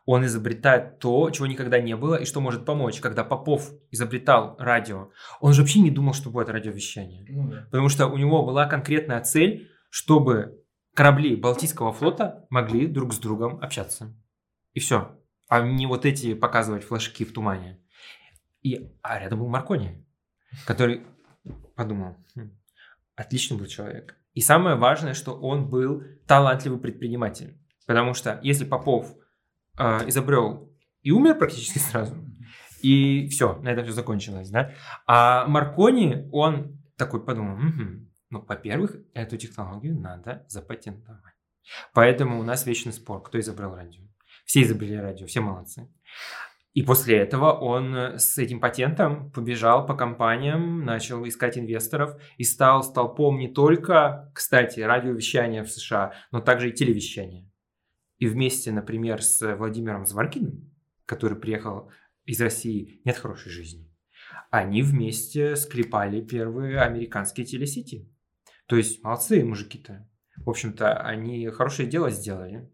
Он 0.05 0.25
изобретает 0.25 0.99
то, 0.99 1.29
чего 1.29 1.47
никогда 1.47 1.79
не 1.79 1.95
было, 1.95 2.15
и 2.15 2.25
что 2.25 2.41
может 2.41 2.65
помочь. 2.65 2.99
Когда 2.99 3.23
Попов 3.23 3.71
изобретал 3.89 4.55
радио, 4.59 5.11
он 5.39 5.53
же 5.53 5.61
вообще 5.61 5.79
не 5.79 5.91
думал, 5.91 6.13
что 6.13 6.29
будет 6.29 6.49
радиовещание. 6.49 7.25
Ну 7.29 7.49
да. 7.49 7.67
Потому 7.71 7.89
что 7.89 8.07
у 8.07 8.17
него 8.17 8.45
была 8.45 8.65
конкретная 8.65 9.21
цель, 9.21 9.71
чтобы 9.89 10.61
корабли 10.93 11.35
Балтийского 11.35 11.93
флота 11.93 12.45
могли 12.49 12.87
друг 12.87 13.13
с 13.13 13.19
другом 13.19 13.59
общаться. 13.61 14.13
И 14.73 14.79
все. 14.79 15.17
А 15.47 15.61
не 15.61 15.85
вот 15.85 16.05
эти 16.05 16.33
показывать 16.33 16.83
флажки 16.83 17.23
в 17.23 17.31
тумане. 17.31 17.79
И, 18.61 18.91
а 19.01 19.19
рядом 19.19 19.39
был 19.39 19.47
Маркони, 19.47 20.05
который 20.65 21.05
подумал, 21.75 22.17
«Хм, 22.35 22.51
отличный 23.15 23.57
был 23.57 23.67
человек. 23.67 24.17
И 24.33 24.41
самое 24.41 24.75
важное, 24.75 25.13
что 25.13 25.33
он 25.33 25.69
был 25.69 26.03
талантливый 26.27 26.79
предприниматель. 26.79 27.57
Потому 27.85 28.13
что 28.13 28.39
если 28.41 28.65
Попов 28.65 29.15
э, 29.77 30.09
изобрел 30.09 30.71
и 31.01 31.11
умер 31.11 31.37
практически 31.37 31.77
сразу, 31.91 32.15
и 32.81 33.27
все, 33.29 33.55
на 33.61 33.69
этом 33.69 33.85
все 33.85 33.93
закончилось, 33.93 34.49
да. 34.49 34.73
А 35.07 35.47
Маркони, 35.47 36.27
он 36.31 36.79
такой 36.97 37.23
подумал, 37.23 37.55
«Мгм, 37.55 38.09
ну, 38.29 38.43
во-первых, 38.47 38.97
эту 39.13 39.37
технологию 39.37 39.99
надо 39.99 40.45
запатентовать. 40.47 41.21
Поэтому 41.93 42.39
у 42.39 42.43
нас 42.43 42.65
вечный 42.65 42.91
спор, 42.91 43.21
кто 43.21 43.39
изобрел 43.39 43.75
радио. 43.75 44.01
Все 44.45 44.63
изобрели 44.63 44.97
радио, 44.97 45.27
все 45.27 45.39
молодцы. 45.39 45.87
И 46.73 46.81
после 46.81 47.17
этого 47.17 47.51
он 47.51 47.95
э, 47.95 48.17
с 48.17 48.37
этим 48.39 48.59
патентом 48.59 49.31
побежал 49.31 49.85
по 49.85 49.93
компаниям, 49.93 50.83
начал 50.83 51.25
искать 51.27 51.57
инвесторов 51.57 52.19
и 52.37 52.43
стал 52.43 52.83
столпом 52.83 53.37
не 53.37 53.47
только, 53.47 54.31
кстати, 54.33 54.79
радиовещания 54.79 55.63
в 55.63 55.69
США, 55.69 56.13
но 56.31 56.41
также 56.41 56.69
и 56.69 56.73
телевещания. 56.73 57.47
И 58.23 58.27
вместе, 58.27 58.71
например, 58.71 59.21
с 59.21 59.53
Владимиром 59.57 60.05
Зваркиным, 60.05 60.71
который 61.05 61.37
приехал 61.37 61.91
из 62.23 62.39
России 62.39 63.01
«Нет 63.03 63.17
хорошей 63.17 63.51
жизни», 63.51 63.91
они 64.49 64.81
вместе 64.81 65.57
склепали 65.57 66.21
первые 66.21 66.79
американские 66.79 67.45
телесети. 67.45 68.09
То 68.67 68.77
есть 68.77 69.03
молодцы 69.03 69.43
мужики-то. 69.43 70.07
В 70.37 70.49
общем-то, 70.49 71.01
они 71.01 71.49
хорошее 71.49 71.89
дело 71.89 72.11
сделали. 72.11 72.71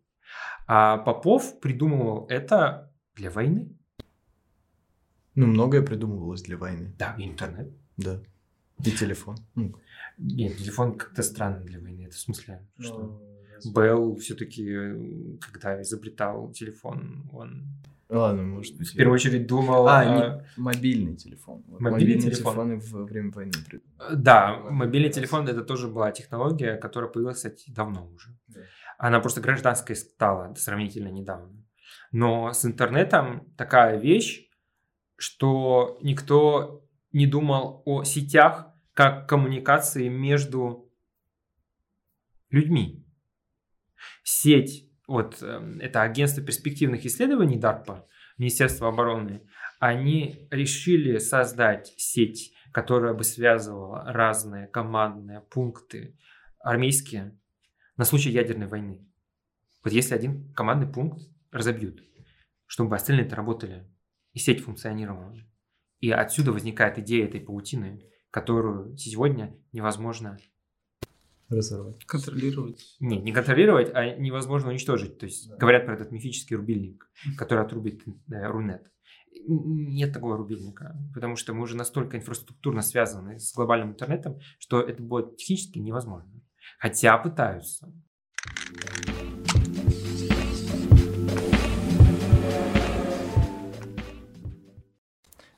А 0.67 0.99
Попов 0.99 1.59
придумывал 1.59 2.27
это 2.27 2.93
для 3.15 3.31
войны. 3.31 3.75
Ну, 5.33 5.47
многое 5.47 5.81
придумывалось 5.81 6.43
для 6.43 6.57
войны. 6.57 6.93
Да, 6.99 7.15
интернет. 7.17 7.73
Да. 7.97 8.21
И 8.85 8.91
телефон. 8.91 9.37
Ну, 9.55 9.73
Нет, 10.19 10.57
телефон 10.57 10.95
как-то 10.95 11.23
странно 11.23 11.61
для 11.61 11.79
войны. 11.79 12.03
Это 12.03 12.15
в 12.15 12.19
смысле, 12.19 12.67
Ну, 12.77 12.83
что 12.83 13.28
Белл 13.65 14.15
все-таки, 14.15 15.37
когда 15.39 15.81
изобретал 15.81 16.51
телефон, 16.51 17.29
он 17.33 17.63
Ладно, 18.09 18.41
может 18.41 18.75
быть. 18.75 18.89
в 18.89 18.95
первую 18.95 19.13
очередь 19.13 19.45
думал... 19.45 19.87
А, 19.87 20.03
э, 20.03 20.07
не, 20.07 20.61
мобильный 20.61 21.15
телефон. 21.15 21.63
Вот 21.67 21.79
Мобильный 21.79 22.15
Мобильные 22.15 22.31
телефон. 22.31 22.53
телефоны 22.53 22.79
во 22.79 23.05
время 23.05 23.31
войны 23.31 23.51
придумали. 23.67 24.15
Да, 24.15 24.57
мобильный 24.71 25.11
телефон 25.11 25.47
это 25.47 25.63
тоже 25.63 25.87
была 25.87 26.11
технология, 26.11 26.75
которая 26.77 27.11
появилась, 27.11 27.37
кстати, 27.37 27.69
давно 27.69 28.07
уже. 28.07 28.29
Да. 28.47 28.61
Она 28.97 29.19
просто 29.19 29.41
гражданской 29.41 29.95
стала 29.95 30.55
сравнительно 30.55 31.09
недавно. 31.09 31.63
Но 32.11 32.51
с 32.51 32.65
интернетом 32.65 33.53
такая 33.55 33.99
вещь, 33.99 34.49
что 35.15 35.99
никто 36.01 36.83
не 37.11 37.27
думал 37.27 37.83
о 37.85 38.03
сетях 38.03 38.73
как 38.93 39.29
коммуникации 39.29 40.07
между 40.07 40.91
людьми. 42.49 43.05
Сеть, 44.23 44.89
вот 45.07 45.41
эм, 45.41 45.79
это 45.79 46.01
агентство 46.01 46.43
перспективных 46.43 47.05
исследований 47.05 47.59
DARPA, 47.59 48.03
Министерство 48.37 48.87
обороны, 48.87 49.41
они 49.79 50.47
решили 50.51 51.17
создать 51.17 51.93
сеть, 51.97 52.53
которая 52.71 53.13
бы 53.13 53.23
связывала 53.23 54.03
разные 54.11 54.67
командные 54.67 55.41
пункты 55.41 56.17
армейские 56.59 57.37
на 57.97 58.05
случай 58.05 58.29
ядерной 58.29 58.67
войны. 58.67 59.05
Вот 59.83 59.93
если 59.93 60.15
один 60.15 60.53
командный 60.53 60.91
пункт 60.91 61.21
разобьют, 61.51 62.03
чтобы 62.65 62.95
остальные 62.95 63.25
это 63.25 63.35
работали, 63.35 63.87
и 64.33 64.39
сеть 64.39 64.63
функционировала. 64.63 65.35
И 65.99 66.11
отсюда 66.11 66.51
возникает 66.51 66.97
идея 66.99 67.25
этой 67.25 67.41
паутины, 67.41 68.03
которую 68.31 68.95
сегодня 68.97 69.57
невозможно 69.71 70.37
Разорвать. 71.49 72.05
Контролировать. 72.05 72.95
не, 72.99 73.19
не 73.19 73.31
контролировать, 73.31 73.89
а 73.93 74.15
невозможно 74.15 74.69
уничтожить. 74.69 75.17
То 75.17 75.25
есть 75.25 75.49
Да. 75.49 75.57
говорят 75.57 75.85
про 75.85 75.95
этот 75.95 76.11
мифический 76.11 76.55
рубильник, 76.55 77.11
который 77.37 77.63
отрубит 77.65 78.03
э, 78.31 78.47
Рунет. 78.47 78.91
Нет 79.47 80.13
такого 80.13 80.37
рубильника, 80.37 80.95
потому 81.13 81.35
что 81.35 81.53
мы 81.53 81.63
уже 81.63 81.75
настолько 81.75 82.17
инфраструктурно 82.17 82.81
связаны 82.81 83.39
с 83.39 83.53
глобальным 83.53 83.91
интернетом, 83.91 84.39
что 84.59 84.81
это 84.81 85.01
будет 85.01 85.37
технически 85.37 85.79
невозможно. 85.79 86.41
Хотя 86.77 87.17
пытаются. 87.17 87.91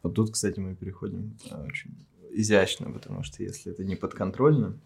Вот 0.04 0.16
тут, 0.16 0.32
кстати, 0.32 0.60
мы 0.60 0.76
переходим 0.76 1.38
а, 1.52 1.62
очень 1.64 2.08
изящно, 2.32 2.92
потому 2.92 3.24
что 3.24 3.44
если 3.44 3.72
это 3.72 3.84
не 3.84 3.96
подконтрольно, 3.96 4.80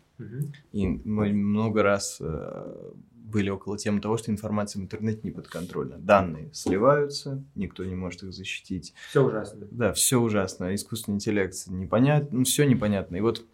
и 0.71 0.87
мы 0.87 1.33
много 1.33 1.83
раз 1.83 2.17
э, 2.21 2.91
были 3.13 3.49
около 3.49 3.77
темы 3.77 3.99
того, 4.01 4.17
что 4.17 4.31
информация 4.31 4.79
в 4.79 4.83
интернете 4.83 5.21
не 5.23 5.31
подконтрольна. 5.31 5.97
Данные 5.97 6.49
сливаются, 6.53 7.43
никто 7.55 7.83
не 7.83 7.95
может 7.95 8.23
их 8.23 8.33
защитить. 8.33 8.93
Все 9.09 9.25
ужасно. 9.25 9.67
Да, 9.71 9.93
все 9.93 10.19
ужасно. 10.21 10.73
Искусственный 10.75 11.15
интеллект 11.15 11.55
непонятно, 11.67 12.39
ну, 12.39 12.43
все 12.45 12.65
непонятно. 12.65 13.15
И 13.17 13.21
вот, 13.21 13.45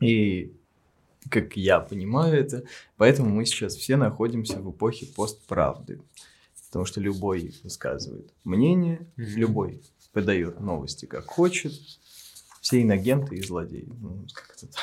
и 0.00 0.52
как 1.30 1.56
я 1.56 1.80
понимаю 1.80 2.34
это, 2.38 2.64
поэтому 2.96 3.30
мы 3.30 3.44
сейчас 3.46 3.76
все 3.76 3.96
находимся 3.96 4.60
в 4.60 4.70
эпохе 4.70 5.06
постправды. 5.14 6.00
Потому 6.66 6.86
что 6.86 7.00
любой 7.00 7.54
высказывает 7.62 8.32
мнение, 8.42 9.06
Мгм. 9.16 9.26
любой 9.36 9.82
подает 10.12 10.58
новости 10.60 11.06
как 11.06 11.26
хочет. 11.26 11.72
Все 12.60 12.82
инагенты 12.82 13.36
и 13.36 13.42
злодеи. 13.42 13.86
Ну, 14.00 14.24
как 14.32 14.56
это 14.56 14.66
так? 14.68 14.82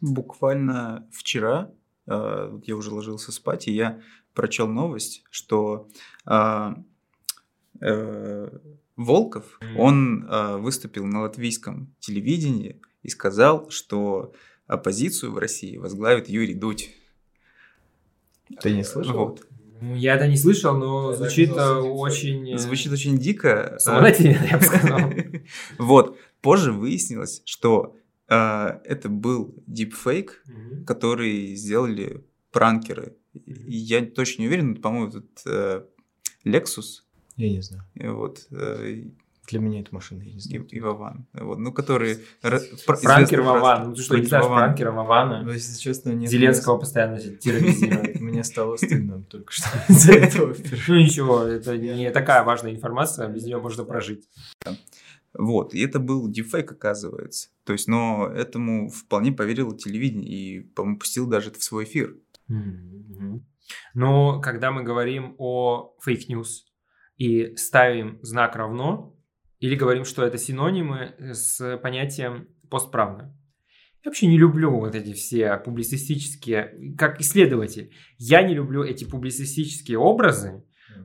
Буквально 0.00 1.08
вчера 1.12 1.70
э, 2.06 2.48
вот 2.52 2.66
я 2.68 2.76
уже 2.76 2.90
ложился 2.90 3.32
спать, 3.32 3.68
и 3.68 3.72
я 3.72 4.00
прочел 4.34 4.68
новость, 4.68 5.24
что 5.30 5.88
э, 6.26 6.74
э, 7.80 8.48
Волков, 8.96 9.58
он 9.76 10.26
э, 10.28 10.56
выступил 10.56 11.04
на 11.06 11.22
латвийском 11.22 11.94
телевидении 12.00 12.80
и 13.02 13.08
сказал, 13.08 13.68
что 13.70 14.32
оппозицию 14.66 15.32
в 15.32 15.38
России 15.38 15.76
возглавит 15.76 16.28
Юрий 16.28 16.54
Дудь. 16.54 16.90
Ты 18.60 18.72
не 18.74 18.84
слышал? 18.84 19.14
Вот. 19.14 19.46
Ну, 19.80 19.94
Я 19.94 20.14
это 20.16 20.26
не 20.26 20.36
слышал, 20.36 20.76
но 20.76 21.10
Это 21.10 21.18
звучит 21.18 21.52
очень... 21.52 22.54
э, 22.54 22.58
Звучит 22.58 22.92
очень 22.92 23.18
дико. 23.18 23.76
самонательно, 23.78 24.46
я 24.50 24.58
бы 24.58 24.64
сказал. 24.64 25.00
Вот. 25.78 26.18
Позже 26.40 26.72
выяснилось, 26.72 27.42
что 27.44 27.96
это 28.28 29.08
был 29.08 29.54
дипфейк, 29.66 30.42
который 30.86 31.54
сделали 31.54 32.24
пранкеры. 32.52 33.16
И 33.44 33.76
Я 33.76 34.04
точно 34.04 34.42
не 34.42 34.48
уверен, 34.48 34.76
по-моему, 34.76 35.08
этот 35.08 35.42
э, 35.46 35.82
Lexus, 36.46 37.02
Я 37.36 37.50
не 37.50 37.60
знаю. 37.60 37.82
вот, 38.16 38.46
э, 38.50 39.04
Для 39.48 39.60
меня 39.60 39.80
это 39.80 39.94
машина, 39.94 40.22
я 40.22 40.32
не 40.32 40.38
и, 40.38 40.40
знаю. 40.40 40.66
и 40.66 40.80
Вован, 40.80 41.26
вот, 41.34 41.58
ну, 41.58 41.70
которые... 41.72 42.18
Пранкер 43.02 43.42
Вован. 43.42 43.90
Ну 43.90 43.94
ты 43.94 44.02
что, 44.02 44.16
не 44.16 44.24
знаешь 44.24 44.44
Вован. 44.44 44.58
пранкера 44.58 44.90
Вована? 44.92 45.42
Ну, 45.42 45.52
если 45.52 45.78
честно, 45.78 46.10
нет. 46.12 46.30
Зеленского 46.30 46.78
постоянно 46.78 47.18
терроризируют. 47.20 48.20
Мне 48.20 48.42
стало 48.42 48.76
стыдно 48.76 49.22
только 49.24 49.52
что 49.52 49.68
из-за 49.88 50.12
этого. 50.14 50.54
Ну 50.88 50.94
ничего, 50.96 51.42
это 51.42 51.76
не 51.76 52.10
такая 52.10 52.42
важная 52.42 52.72
информация, 52.74 53.28
без 53.28 53.44
нее 53.44 53.58
можно 53.60 53.84
прожить. 53.84 54.26
Вот, 55.38 55.74
и 55.74 55.80
это 55.80 55.98
был 55.98 56.28
дипфейк, 56.30 56.72
оказывается. 56.72 57.50
То 57.64 57.72
есть, 57.72 57.88
но 57.88 58.26
этому 58.28 58.88
вполне 58.88 59.32
поверило 59.32 59.76
телевидение 59.76 60.28
и, 60.28 60.60
по-моему, 60.60 60.98
пустил 60.98 61.26
даже 61.26 61.50
это 61.50 61.58
в 61.58 61.62
свой 61.62 61.84
эфир. 61.84 62.16
Но 63.94 64.40
когда 64.40 64.70
мы 64.70 64.82
говорим 64.82 65.34
о 65.38 65.94
fake 66.00 66.32
news 66.32 66.64
и 67.16 67.56
ставим 67.56 68.18
знак 68.22 68.56
равно, 68.56 69.16
или 69.58 69.74
говорим, 69.74 70.04
что 70.04 70.24
это 70.24 70.38
синонимы 70.38 71.14
с 71.18 71.78
понятием 71.78 72.48
постправда. 72.70 73.34
Я 74.04 74.10
вообще 74.10 74.26
не 74.26 74.38
люблю 74.38 74.70
вот 74.70 74.94
эти 74.94 75.12
все 75.12 75.56
публицистические, 75.56 76.94
как 76.96 77.20
исследователь, 77.20 77.92
я 78.18 78.42
не 78.42 78.54
люблю 78.54 78.84
эти 78.84 79.04
публицистические 79.04 79.98
образы. 79.98 80.62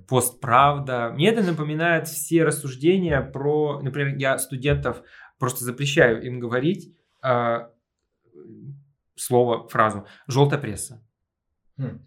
Постправда. 0.08 1.12
Мне 1.14 1.30
это 1.30 1.44
напоминает 1.44 2.08
все 2.08 2.44
рассуждения 2.44 3.22
про, 3.22 3.82
например, 3.82 4.16
я 4.18 4.38
студентов 4.38 5.02
просто 5.38 5.64
запрещаю 5.64 6.22
им 6.24 6.40
говорить 6.40 6.96
а, 7.22 7.72
слово, 9.16 9.68
фразу 9.68 10.06
«желтая 10.28 10.60
пресса». 10.60 11.04
Хм. 11.78 12.06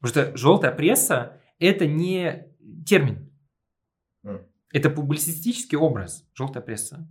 Потому 0.00 0.26
что 0.26 0.36
желтая 0.36 0.72
пресса 0.72 1.40
это 1.58 1.86
не 1.86 2.46
термин. 2.86 3.30
М. 4.24 4.46
Это 4.72 4.88
публицистический 4.88 5.76
образ, 5.76 6.26
желтая 6.34 6.62
пресса. 6.62 7.06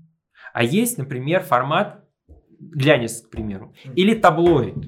А 0.53 0.63
есть, 0.63 0.97
например, 0.97 1.43
формат 1.43 2.08
глянец, 2.59 3.21
к 3.21 3.29
примеру, 3.29 3.73
или 3.95 4.13
таблоид, 4.13 4.85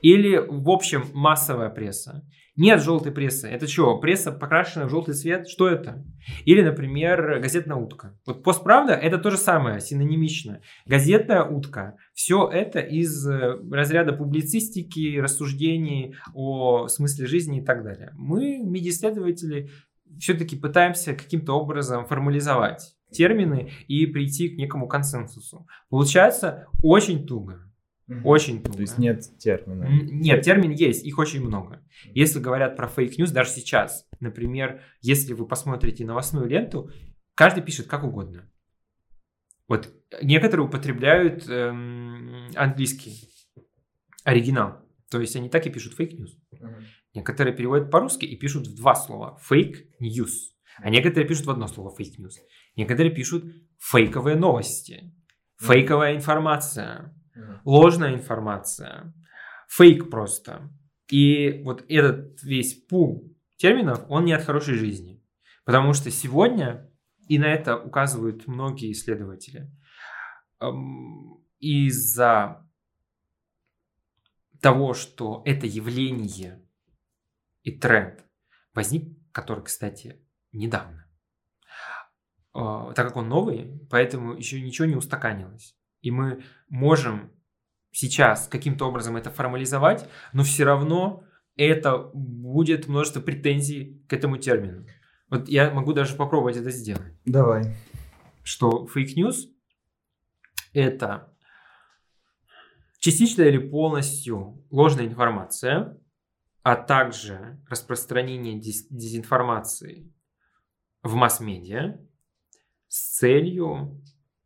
или, 0.00 0.36
в 0.36 0.70
общем, 0.70 1.04
массовая 1.12 1.70
пресса. 1.70 2.24
Нет 2.56 2.80
желтой 2.82 3.10
прессы. 3.10 3.48
Это 3.48 3.66
что, 3.66 3.98
пресса 3.98 4.30
покрашена 4.30 4.86
в 4.86 4.90
желтый 4.90 5.14
цвет? 5.14 5.48
Что 5.48 5.68
это? 5.68 6.04
Или, 6.44 6.62
например, 6.62 7.40
газетная 7.40 7.76
утка. 7.76 8.16
Вот 8.26 8.44
постправда 8.44 8.92
это 8.92 9.18
то 9.18 9.30
же 9.30 9.36
самое, 9.36 9.80
синонимично. 9.80 10.60
Газетная 10.86 11.42
утка. 11.42 11.96
Все 12.12 12.48
это 12.48 12.78
из 12.78 13.26
э, 13.26 13.58
разряда 13.72 14.12
публицистики, 14.12 15.18
рассуждений 15.18 16.14
о 16.32 16.86
смысле 16.86 17.26
жизни 17.26 17.60
и 17.60 17.64
так 17.64 17.82
далее. 17.82 18.12
Мы, 18.14 18.62
медиаисследователи, 18.62 19.70
все-таки 20.20 20.54
пытаемся 20.54 21.14
каким-то 21.14 21.54
образом 21.54 22.06
формализовать 22.06 22.93
термины 23.14 23.72
и 23.88 24.06
прийти 24.06 24.50
к 24.50 24.58
некому 24.58 24.86
консенсусу. 24.88 25.66
Получается 25.88 26.66
очень 26.82 27.26
туго. 27.26 27.64
Мгм. 28.06 28.26
Очень 28.26 28.62
туго. 28.62 28.76
То 28.76 28.80
есть 28.82 28.98
нет 28.98 29.22
термина. 29.38 29.88
Нет, 29.88 30.42
термин 30.42 30.72
есть, 30.72 31.04
их 31.04 31.18
очень 31.18 31.42
много. 31.42 31.82
Если 32.12 32.38
говорят 32.38 32.76
про 32.76 32.86
fake 32.86 33.06
news, 33.06 33.30
даже 33.30 33.50
сейчас, 33.50 34.06
например, 34.20 34.82
если 35.00 35.32
вы 35.32 35.46
посмотрите 35.46 36.04
новостную 36.04 36.46
ленту, 36.46 36.90
каждый 37.34 37.62
пишет 37.62 37.86
как 37.86 38.04
угодно. 38.04 38.50
Вот 39.68 39.90
некоторые 40.22 40.66
употребляют 40.66 41.48
эм, 41.48 42.50
английский 42.54 43.30
оригинал, 44.22 44.82
то 45.10 45.20
есть 45.20 45.36
они 45.36 45.48
так 45.48 45.66
и 45.66 45.70
пишут 45.70 45.94
fake 45.94 46.13
news. 46.13 46.36
Мгм. 46.52 46.84
Некоторые 47.14 47.56
переводят 47.56 47.90
по-русски 47.90 48.26
и 48.26 48.36
пишут 48.36 48.66
в 48.66 48.76
два 48.76 48.94
слова 48.94 49.38
фейк-ньюс, 49.40 50.54
а 50.78 50.90
некоторые 50.90 51.26
пишут 51.26 51.46
в 51.46 51.50
одно 51.50 51.68
слово 51.68 51.94
фейк-ньюс. 51.96 52.34
Некоторые 52.76 53.14
пишут 53.14 53.44
фейковые 53.78 54.36
новости, 54.36 55.14
фейковая 55.58 56.16
информация, 56.16 57.14
ложная 57.64 58.14
информация, 58.14 59.14
фейк 59.68 60.10
просто. 60.10 60.70
И 61.08 61.62
вот 61.62 61.84
этот 61.88 62.42
весь 62.42 62.74
пул 62.74 63.36
терминов, 63.56 64.04
он 64.08 64.24
не 64.24 64.32
от 64.32 64.44
хорошей 64.44 64.74
жизни. 64.74 65.22
Потому 65.64 65.92
что 65.92 66.10
сегодня, 66.10 66.90
и 67.28 67.38
на 67.38 67.46
это 67.46 67.76
указывают 67.76 68.46
многие 68.46 68.92
исследователи, 68.92 69.70
эм, 70.60 71.44
из-за 71.58 72.68
того, 74.60 74.94
что 74.94 75.42
это 75.44 75.66
явление 75.66 76.62
и 77.62 77.70
тренд 77.70 78.24
возник, 78.74 79.16
который, 79.32 79.64
кстати, 79.64 80.20
недавно. 80.52 81.03
Э, 82.54 82.92
Так 82.94 83.08
как 83.08 83.16
он 83.16 83.28
новый, 83.28 83.80
поэтому 83.90 84.34
еще 84.34 84.60
ничего 84.60 84.86
не 84.86 84.96
устаканилось. 84.96 85.76
И 86.02 86.10
мы 86.10 86.42
можем 86.68 87.32
сейчас 87.90 88.48
каким-то 88.48 88.86
образом 88.88 89.16
это 89.16 89.30
формализовать, 89.30 90.08
но 90.32 90.42
все 90.42 90.64
равно 90.64 91.24
это 91.56 91.98
будет 92.12 92.88
множество 92.88 93.20
претензий 93.20 94.04
к 94.08 94.12
этому 94.12 94.36
термину. 94.36 94.86
Вот 95.30 95.48
я 95.48 95.70
могу 95.70 95.92
даже 95.92 96.14
попробовать 96.16 96.56
это 96.56 96.70
сделать. 96.70 97.14
Давай. 97.24 97.76
Что 98.42 98.86
fake 98.86 99.17
news– 99.17 99.48
это 100.72 101.34
частично 102.98 103.42
или 103.42 103.58
полностью 103.58 104.64
ложная 104.70 105.06
информация, 105.06 105.98
а 106.62 106.76
также 106.76 107.60
распространение 107.68 108.58
дез- 108.58 108.86
дезинформации 108.90 110.12
в 111.02 111.14
масс-медиа 111.14 111.98
с 112.94 113.16
целью 113.16 114.00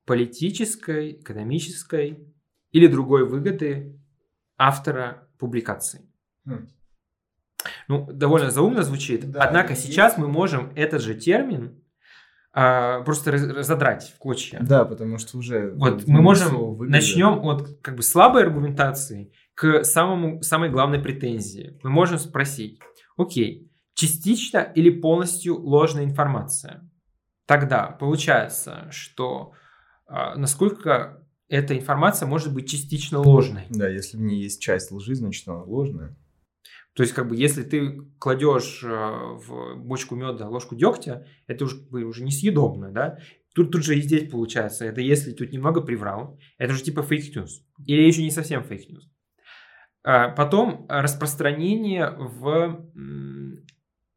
политической, 0.07 1.13
экономической 1.13 2.33
или 2.73 2.87
другой 2.87 3.29
выгоды 3.29 4.01
автора 4.57 5.29
публикации. 5.39 6.11
Хм. 6.47 6.67
Ну, 7.89 8.11
довольно 8.11 8.51
заумно 8.51 8.85
звучит. 8.85 9.31
Да, 9.31 9.43
Однако 9.43 9.75
есть. 9.75 9.85
сейчас 9.85 10.17
мы 10.17 10.29
можем 10.29 10.73
этот 10.77 11.03
же 11.03 11.15
термин 11.15 11.85
а, 12.55 13.03
просто 13.03 13.33
раз- 13.33 13.47
разодрать 13.47 14.15
в 14.17 14.19
клочья. 14.19 14.61
Да, 14.63 14.87
потому 14.87 15.19
что 15.19 15.37
уже... 15.37 15.75
Вот 15.75 16.07
мы 16.07 16.23
можем 16.23 16.79
начнем 16.89 17.47
от 17.47 17.83
как 17.83 17.97
бы 17.97 18.03
слабой 18.03 18.45
аргументации 18.45 19.31
к 19.53 19.85
самому 19.85 20.43
самой 20.43 20.71
главной 20.71 21.01
претензии. 21.01 21.79
Мы 21.83 21.91
можем 21.91 22.19
спросить: 22.19 22.81
окей, 23.19 23.71
частично 23.93 24.61
или 24.61 24.89
полностью 24.89 25.61
ложная 25.61 26.05
информация? 26.05 26.88
Тогда 27.49 27.87
получается, 27.87 28.89
что 28.91 29.55
а, 30.07 30.37
насколько 30.37 31.27
эта 31.49 31.75
информация 31.79 32.27
может 32.29 32.53
быть 32.53 32.69
частично 32.69 33.21
ложной. 33.21 33.65
Да, 33.71 33.89
если 33.89 34.19
в 34.19 34.21
ней 34.21 34.43
есть 34.43 34.61
часть 34.61 34.93
лжи, 34.93 35.15
значит 35.15 35.49
она 35.49 35.63
ложная. 35.63 36.15
То 36.93 37.03
есть, 37.03 37.15
как 37.15 37.27
бы, 37.27 37.37
если 37.37 37.63
ты 37.63 38.03
кладешь 38.19 38.83
э, 38.85 38.89
в 38.89 39.77
бочку 39.77 40.15
меда 40.15 40.47
ложку 40.47 40.77
дегтя, 40.77 41.27
это 41.47 41.65
уже, 41.65 41.79
как 41.79 41.89
бы, 41.89 42.03
уже 42.05 42.23
несъедобно, 42.23 42.93
да? 42.93 43.19
Тут, 43.55 43.73
тут 43.73 43.83
же 43.83 43.97
и 43.97 44.03
здесь 44.03 44.29
получается, 44.29 44.85
это 44.85 45.01
если 45.01 45.33
тут 45.33 45.51
немного 45.51 45.81
приврал, 45.81 46.39
это 46.59 46.75
уже 46.75 46.83
типа 46.83 47.03
fake 47.03 47.29
news. 47.29 47.63
Или 47.87 48.03
еще 48.03 48.23
не 48.23 48.31
совсем 48.31 48.63
fake 48.63 48.83
news. 48.83 49.09
А, 50.05 50.29
Потом 50.29 50.85
распространение 50.91 52.11
в 52.11 52.85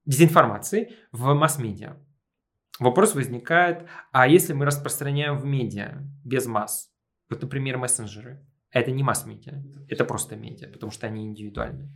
дезинформации 0.06 0.92
в 1.14 1.34
масс-медиа. 1.34 1.96
Вопрос 2.82 3.16
возникает, 3.16 3.88
а 4.12 4.28
если 4.28 4.54
мы 4.54 4.66
распространяем 4.66 5.38
в 5.38 5.46
медиа 5.46 6.02
без 6.26 6.46
масс, 6.48 6.92
вот, 7.30 7.42
например, 7.42 7.78
мессенджеры, 7.78 8.46
это 8.72 8.92
не 8.92 9.04
масс-медиа, 9.04 9.64
это 9.88 10.04
просто 10.04 10.36
медиа, 10.36 10.68
потому 10.68 10.92
что 10.92 11.08
они 11.08 11.26
индивидуальны 11.26 11.90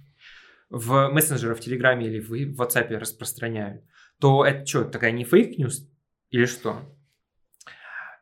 в 0.69 1.09
мессенджерах, 1.09 1.57
в 1.57 1.61
Телеграме 1.61 2.07
или 2.07 2.19
в 2.19 2.59
WhatsApp 2.59 2.89
распространяют, 2.97 3.83
то 4.19 4.45
это 4.45 4.65
что, 4.65 4.85
такая 4.85 5.11
не 5.11 5.23
fake 5.23 5.56
news 5.56 5.89
или 6.29 6.45
что? 6.45 6.81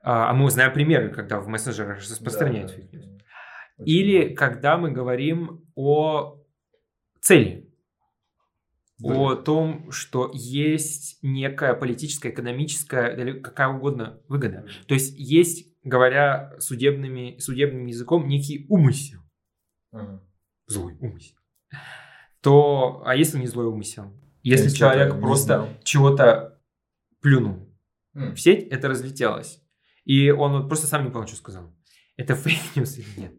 А 0.02 0.30
а 0.30 0.34
мы 0.34 0.50
знаем 0.52 0.74
примеры, 0.74 1.10
когда 1.10 1.40
в 1.40 1.48
мессенджерах 1.48 2.00
распространяют 2.00 2.72
Да, 2.72 2.76
fake 2.76 2.89
news. 2.89 3.06
да. 3.06 3.84
Или 3.86 4.34
когда 4.36 4.78
мы 4.78 4.92
говорим 4.92 5.66
о 5.76 6.40
цели, 7.22 7.63
Да. 9.04 9.14
о 9.16 9.36
том, 9.36 9.92
что 9.92 10.32
есть 10.34 11.20
некая 11.22 11.74
политическая, 11.74 12.30
экономическая, 12.30 13.34
какая 13.42 13.68
угодно 13.70 14.22
выгода. 14.28 14.66
То 14.88 14.94
есть 14.94 15.18
есть, 15.18 15.68
говоря 15.84 16.56
судебными, 16.60 17.38
судебным 17.40 17.86
языком, 17.86 18.28
некий 18.28 18.66
умысел, 18.70 19.20
Ага. 19.92 20.24
злой 20.68 20.96
умысел. 21.00 21.36
То, 22.42 23.04
а 23.06 23.16
если 23.16 23.38
не 23.40 23.48
злой 23.48 23.68
умысел? 23.68 24.12
Если 24.42 24.70
Я 24.70 24.76
человек 24.76 25.20
просто 25.20 25.78
чего-то 25.84 26.60
плюнул 27.22 27.70
в 28.14 28.36
сеть, 28.38 28.68
это 28.70 28.90
разлетелось. 28.90 29.62
И 30.04 30.30
он 30.32 30.52
вот 30.54 30.68
просто 30.68 30.88
сам 30.88 31.06
не 31.06 31.12
понял, 31.12 31.28
что 31.28 31.38
сказал. 31.38 31.74
это 32.18 32.36
fake 32.36 32.67
news 32.67 32.98
или 32.98 33.20
нет. 33.22 33.34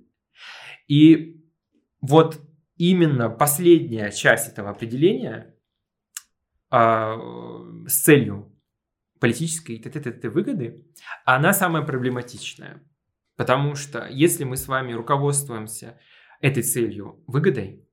И 0.89 1.45
вот 2.01 2.41
именно 2.77 3.31
последняя 3.31 4.11
часть 4.11 4.49
этого 4.51 4.71
определения 4.71 5.53
а, 6.77 7.16
с 7.87 8.03
целью 8.03 8.53
политической 9.20 9.79
т 9.79 9.89
-т 9.89 10.03
-т 10.03 10.20
-т 10.20 10.29
выгоды, 10.29 10.85
она 11.25 11.53
самая 11.53 11.85
проблематичная. 11.85 12.83
Потому 13.37 13.77
что 13.77 14.09
если 14.11 14.43
мы 14.43 14.57
с 14.57 14.66
вами 14.66 14.93
руководствуемся 14.93 16.01
этой 16.41 16.64
целью 16.64 17.22
выгодой, 17.29 17.89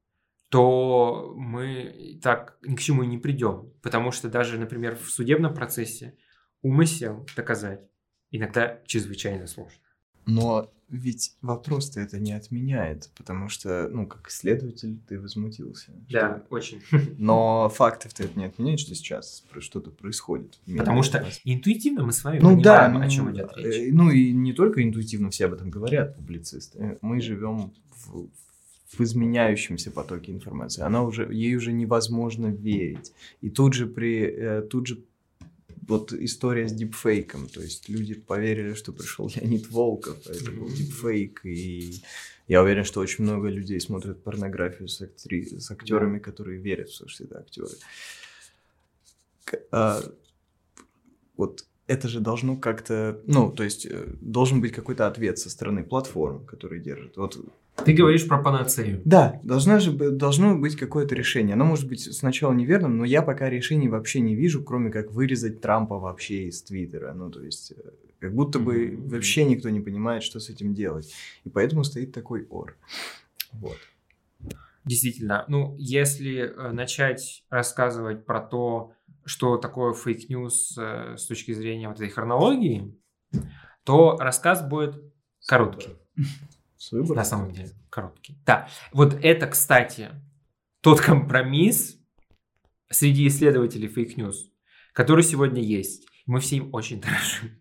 то 0.50 1.32
мы 1.38 2.20
так 2.24 2.58
ни 2.64 2.76
к 2.76 2.80
чему 2.80 3.04
и 3.04 3.08
не 3.08 3.20
придем. 3.20 3.72
Потому 3.84 4.12
что 4.12 4.30
даже, 4.30 4.58
например, 4.58 4.96
в 4.96 5.12
судебном 5.12 5.54
процессе 5.54 6.18
умысел 6.64 7.28
доказать 7.36 7.82
иногда 8.32 8.82
чрезвычайно 8.88 9.46
сложно. 9.46 9.84
Но 10.26 10.74
ведь 10.92 11.38
вопрос-то 11.42 12.02
это 12.02 12.20
не 12.20 12.34
отменяет, 12.34 13.10
потому 13.16 13.48
что, 13.48 13.88
ну, 13.90 14.06
как 14.06 14.28
исследователь, 14.28 15.00
ты 15.08 15.20
возмутился. 15.20 15.92
Да, 16.10 16.44
что... 16.46 16.56
очень. 16.56 16.82
Но 17.18 17.70
фактов-то 17.70 18.24
это 18.24 18.38
не 18.38 18.46
отменяет, 18.46 18.82
что 18.82 18.94
сейчас 18.94 19.44
что-то 19.60 19.90
происходит. 19.90 20.60
Потому 20.78 21.02
что 21.02 21.26
интуитивно 21.46 22.04
мы 22.04 22.12
с 22.12 22.24
вами 22.24 22.40
ну, 22.40 22.58
понимаем, 22.58 22.94
да, 22.94 23.02
о 23.02 23.10
чем 23.10 23.34
идет 23.34 23.52
речь. 23.56 23.90
Э, 23.90 23.94
ну 23.94 24.12
и 24.12 24.34
не 24.34 24.52
только 24.52 24.84
интуитивно 24.84 25.30
все 25.30 25.46
об 25.46 25.54
этом 25.54 25.70
говорят, 25.70 26.16
публицисты. 26.18 26.98
Мы 27.02 27.22
живем 27.22 27.74
в, 27.96 28.28
в 28.92 29.02
изменяющемся 29.02 29.92
потоке 29.92 30.34
информации. 30.34 30.82
Она 30.82 31.04
уже, 31.04 31.34
ей 31.34 31.56
уже 31.56 31.72
невозможно 31.72 32.48
верить. 32.48 33.14
И 33.40 33.50
тут 33.50 33.74
же 33.74 33.88
при, 33.88 34.24
э, 34.24 34.62
тут 34.64 34.88
же 34.88 35.06
вот 35.88 36.14
история 36.14 36.68
с 36.68 36.74
дипфейком, 36.74 37.48
то 37.48 37.62
есть 37.62 37.90
люди 37.90 38.14
поверили, 38.14 38.74
что 38.74 38.94
пришел 38.94 39.30
Леонид 39.36 39.70
Волков, 39.70 40.18
а 40.28 40.32
это 40.32 40.52
был 40.52 40.70
дипфейк, 40.70 41.46
и 41.46 42.02
я 42.48 42.62
уверен, 42.62 42.84
что 42.84 43.00
очень 43.00 43.24
много 43.24 43.50
людей 43.50 43.80
смотрят 43.80 44.24
порнографию 44.24 44.88
с, 44.88 45.02
актри... 45.02 45.46
с 45.60 45.72
актерами, 45.72 46.20
которые 46.20 46.60
верят 46.60 46.90
что 46.90 47.24
это 47.24 47.40
актеры. 47.40 47.76
А, 49.72 50.02
вот 51.36 51.66
это 51.92 52.08
же 52.08 52.22
должно 52.22 52.56
как-то, 52.56 53.20
ну, 53.26 53.52
то 53.52 53.64
есть 53.64 53.86
э, 53.86 54.08
должен 54.22 54.62
быть 54.62 54.72
какой-то 54.72 55.08
ответ 55.08 55.38
со 55.40 55.50
стороны 55.50 55.84
платформ, 55.84 56.46
которые 56.46 56.82
держат. 56.82 57.18
Вот 57.18 57.38
ты 57.86 57.94
говоришь 57.94 58.28
про 58.28 58.38
панацею. 58.38 59.02
Да, 59.06 59.40
должно 59.44 59.80
же 59.80 59.92
должно 59.92 60.56
быть 60.56 60.76
какое-то 60.76 61.16
решение. 61.16 61.54
Оно 61.54 61.66
может 61.66 61.88
быть 61.88 62.14
сначала 62.16 62.54
неверным, 62.54 62.98
но 62.98 63.06
я 63.06 63.22
пока 63.22 63.50
решений 63.50 63.90
вообще 63.90 64.22
не 64.22 64.36
вижу, 64.36 64.64
кроме 64.64 64.92
как 64.92 65.12
вырезать 65.12 65.62
Трампа 65.62 65.98
вообще 65.98 66.48
из 66.48 66.62
Твиттера. 66.62 67.14
Ну, 67.14 67.30
то 67.30 67.44
есть, 67.44 67.74
э, 67.76 67.90
как 68.20 68.34
будто 68.34 68.60
бы 68.60 68.98
вообще 68.98 69.44
никто 69.46 69.70
не 69.70 69.82
понимает, 69.82 70.24
что 70.24 70.40
с 70.40 70.50
этим 70.50 70.74
делать. 70.74 71.12
И 71.44 71.50
поэтому 71.50 71.84
стоит 71.84 72.14
такой 72.14 72.46
ор. 72.50 72.76
Вот. 73.54 73.78
Действительно, 74.86 75.46
ну, 75.48 75.76
если 75.78 76.40
э, 76.40 76.72
начать 76.72 77.44
рассказывать 77.50 78.26
про 78.26 78.40
то, 78.42 78.94
что 79.26 79.58
такое 79.58 79.94
fake 79.94 80.36
news 80.36 80.78
э, 80.78 81.18
с 81.18 81.26
точки 81.26 81.54
зрения 81.54 81.88
вот 81.88 81.98
этой 81.98 82.10
хронологии, 82.10 82.98
то 83.84 84.18
рассказ 84.18 84.68
будет 84.68 85.02
короткий. 85.48 85.90
С 86.78 86.92
выбором. 86.92 87.18
На 87.18 87.24
самом 87.24 87.52
деле, 87.52 87.72
короткий. 87.90 88.38
Да. 88.46 88.68
Вот 88.92 89.14
это, 89.22 89.48
кстати, 89.48 90.10
тот 90.82 91.00
компромисс 91.00 92.00
среди 92.90 93.28
исследователей 93.28 93.88
fake 93.88 94.16
news, 94.16 94.52
который 94.94 95.24
сегодня 95.24 95.62
есть. 95.62 96.08
Мы 96.26 96.40
все 96.40 96.58
им 96.58 96.74
очень 96.74 97.02
дорожим. 97.02 97.52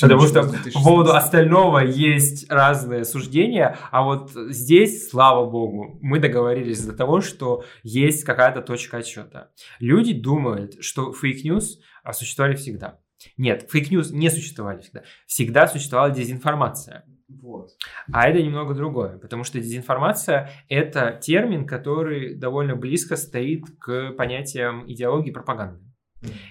Потому 0.00 0.22
что 0.22 0.42
по 0.74 0.80
поводу 0.82 1.12
остального 1.12 1.78
есть 1.78 2.50
разные 2.50 3.04
суждения, 3.04 3.76
а 3.90 4.02
вот 4.02 4.30
здесь, 4.32 5.08
слава 5.08 5.48
богу, 5.48 5.98
мы 6.00 6.18
договорились 6.18 6.84
до 6.84 6.92
того, 6.92 7.20
что 7.20 7.64
есть 7.82 8.24
какая-то 8.24 8.62
точка 8.62 8.98
отсчета. 8.98 9.50
Люди 9.78 10.12
думают, 10.12 10.82
что 10.82 11.12
fake 11.12 11.45
news 11.45 11.78
существовали 12.12 12.56
всегда. 12.56 13.00
Нет, 13.36 13.68
fake 13.70 13.90
news 13.90 14.10
не 14.10 14.30
существовали 14.30 14.80
всегда. 14.80 15.02
Всегда 15.26 15.66
существовала 15.68 16.10
дезинформация. 16.10 17.04
Вот. 17.28 17.70
А 18.12 18.28
это 18.28 18.42
немного 18.42 18.74
другое, 18.74 19.16
потому 19.18 19.44
что 19.44 19.58
дезинформация– 19.58 20.50
это 20.68 21.18
термин, 21.22 21.66
который 21.66 22.34
довольно 22.34 22.76
близко 22.76 23.16
стоит 23.16 23.64
к 23.78 24.12
понятиям 24.12 24.84
идеологии 24.90 25.30
пропаганды. 25.30 25.91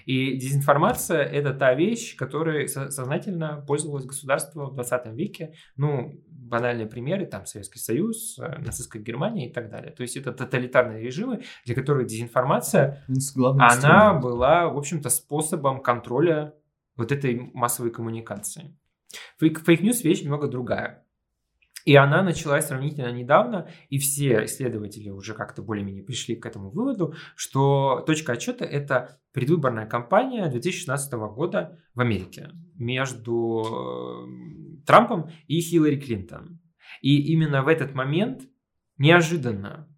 И 0.04 0.36
дезинформация– 0.36 1.22
это 1.22 1.54
та 1.54 1.74
вещь, 1.74 2.16
которой 2.16 2.68
сознательно 2.68 3.64
пользовалось 3.66 4.04
государство 4.04 4.66
в 4.66 4.74
20 4.74 5.06
веке. 5.14 5.54
Ну, 5.76 6.22
банальные 6.26 6.86
примеры, 6.86 7.26
там 7.26 7.46
Советский 7.46 7.78
Союз, 7.78 8.38
э, 8.38 8.58
нацистская 8.58 9.02
Германия 9.02 9.48
и 9.48 9.52
так 9.52 9.70
далее. 9.70 9.90
То 9.92 10.02
есть 10.02 10.16
это 10.16 10.32
тоталитарные 10.32 11.02
режимы, 11.02 11.42
для 11.64 11.74
которых 11.74 12.06
дезинформация, 12.06 13.04
она 13.78 14.14
была, 14.14 14.68
в 14.68 14.76
общем-то, 14.76 15.08
способом 15.08 15.80
контроля 15.80 16.54
вот 16.96 17.10
этой 17.10 17.50
массовой 17.54 17.90
коммуникации. 17.90 18.76
Fake 19.40 19.71
news 19.71 20.02
вещь 20.04 20.22
немного 20.22 20.48
другая. 20.48 21.06
И 21.84 21.96
она 21.96 22.22
началась 22.22 22.66
сравнительно 22.66 23.10
недавно, 23.12 23.68
и 23.88 23.98
все 23.98 24.44
исследователи 24.44 25.10
уже 25.10 25.34
как-то 25.34 25.62
более-менее 25.62 26.04
пришли 26.04 26.36
к 26.36 26.46
этому 26.46 26.70
выводу, 26.70 27.14
что 27.34 28.02
точка 28.06 28.32
отсчета– 28.32 28.64
это 28.66 29.20
предвыборная 29.32 29.86
кампания 29.86 30.48
2016 30.48 31.12
года 31.12 31.78
в 31.94 32.00
Америке 32.00 32.50
между 32.76 33.64
э, 33.64 34.84
Трампом 34.86 35.30
и 35.46 35.60
Хиллари 35.60 35.96
Клинтон. 35.96 36.60
И 37.00 37.32
именно 37.32 37.62
в 37.62 37.68
этот 37.68 37.94
момент 37.94 38.42
неожиданно 38.98 39.88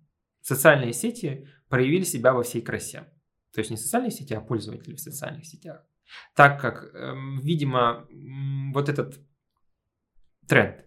социальные 0.40 0.92
сети 0.92 1.48
проявили 1.68 2.04
себя 2.04 2.32
во 2.32 2.42
всей 2.42 2.62
красе. 2.62 3.10
То 3.52 3.60
есть 3.60 3.70
не 3.70 3.76
социальные 3.76 4.10
сети, 4.10 4.34
а 4.34 4.40
пользователи 4.40 4.94
в 4.94 5.00
социальных 5.00 5.46
сетях. 5.46 5.84
Так 6.34 6.60
как, 6.60 6.94
эм, 6.94 7.40
видимо, 7.40 8.06
вот 8.72 8.88
этот 8.88 9.20
тренд, 10.46 10.83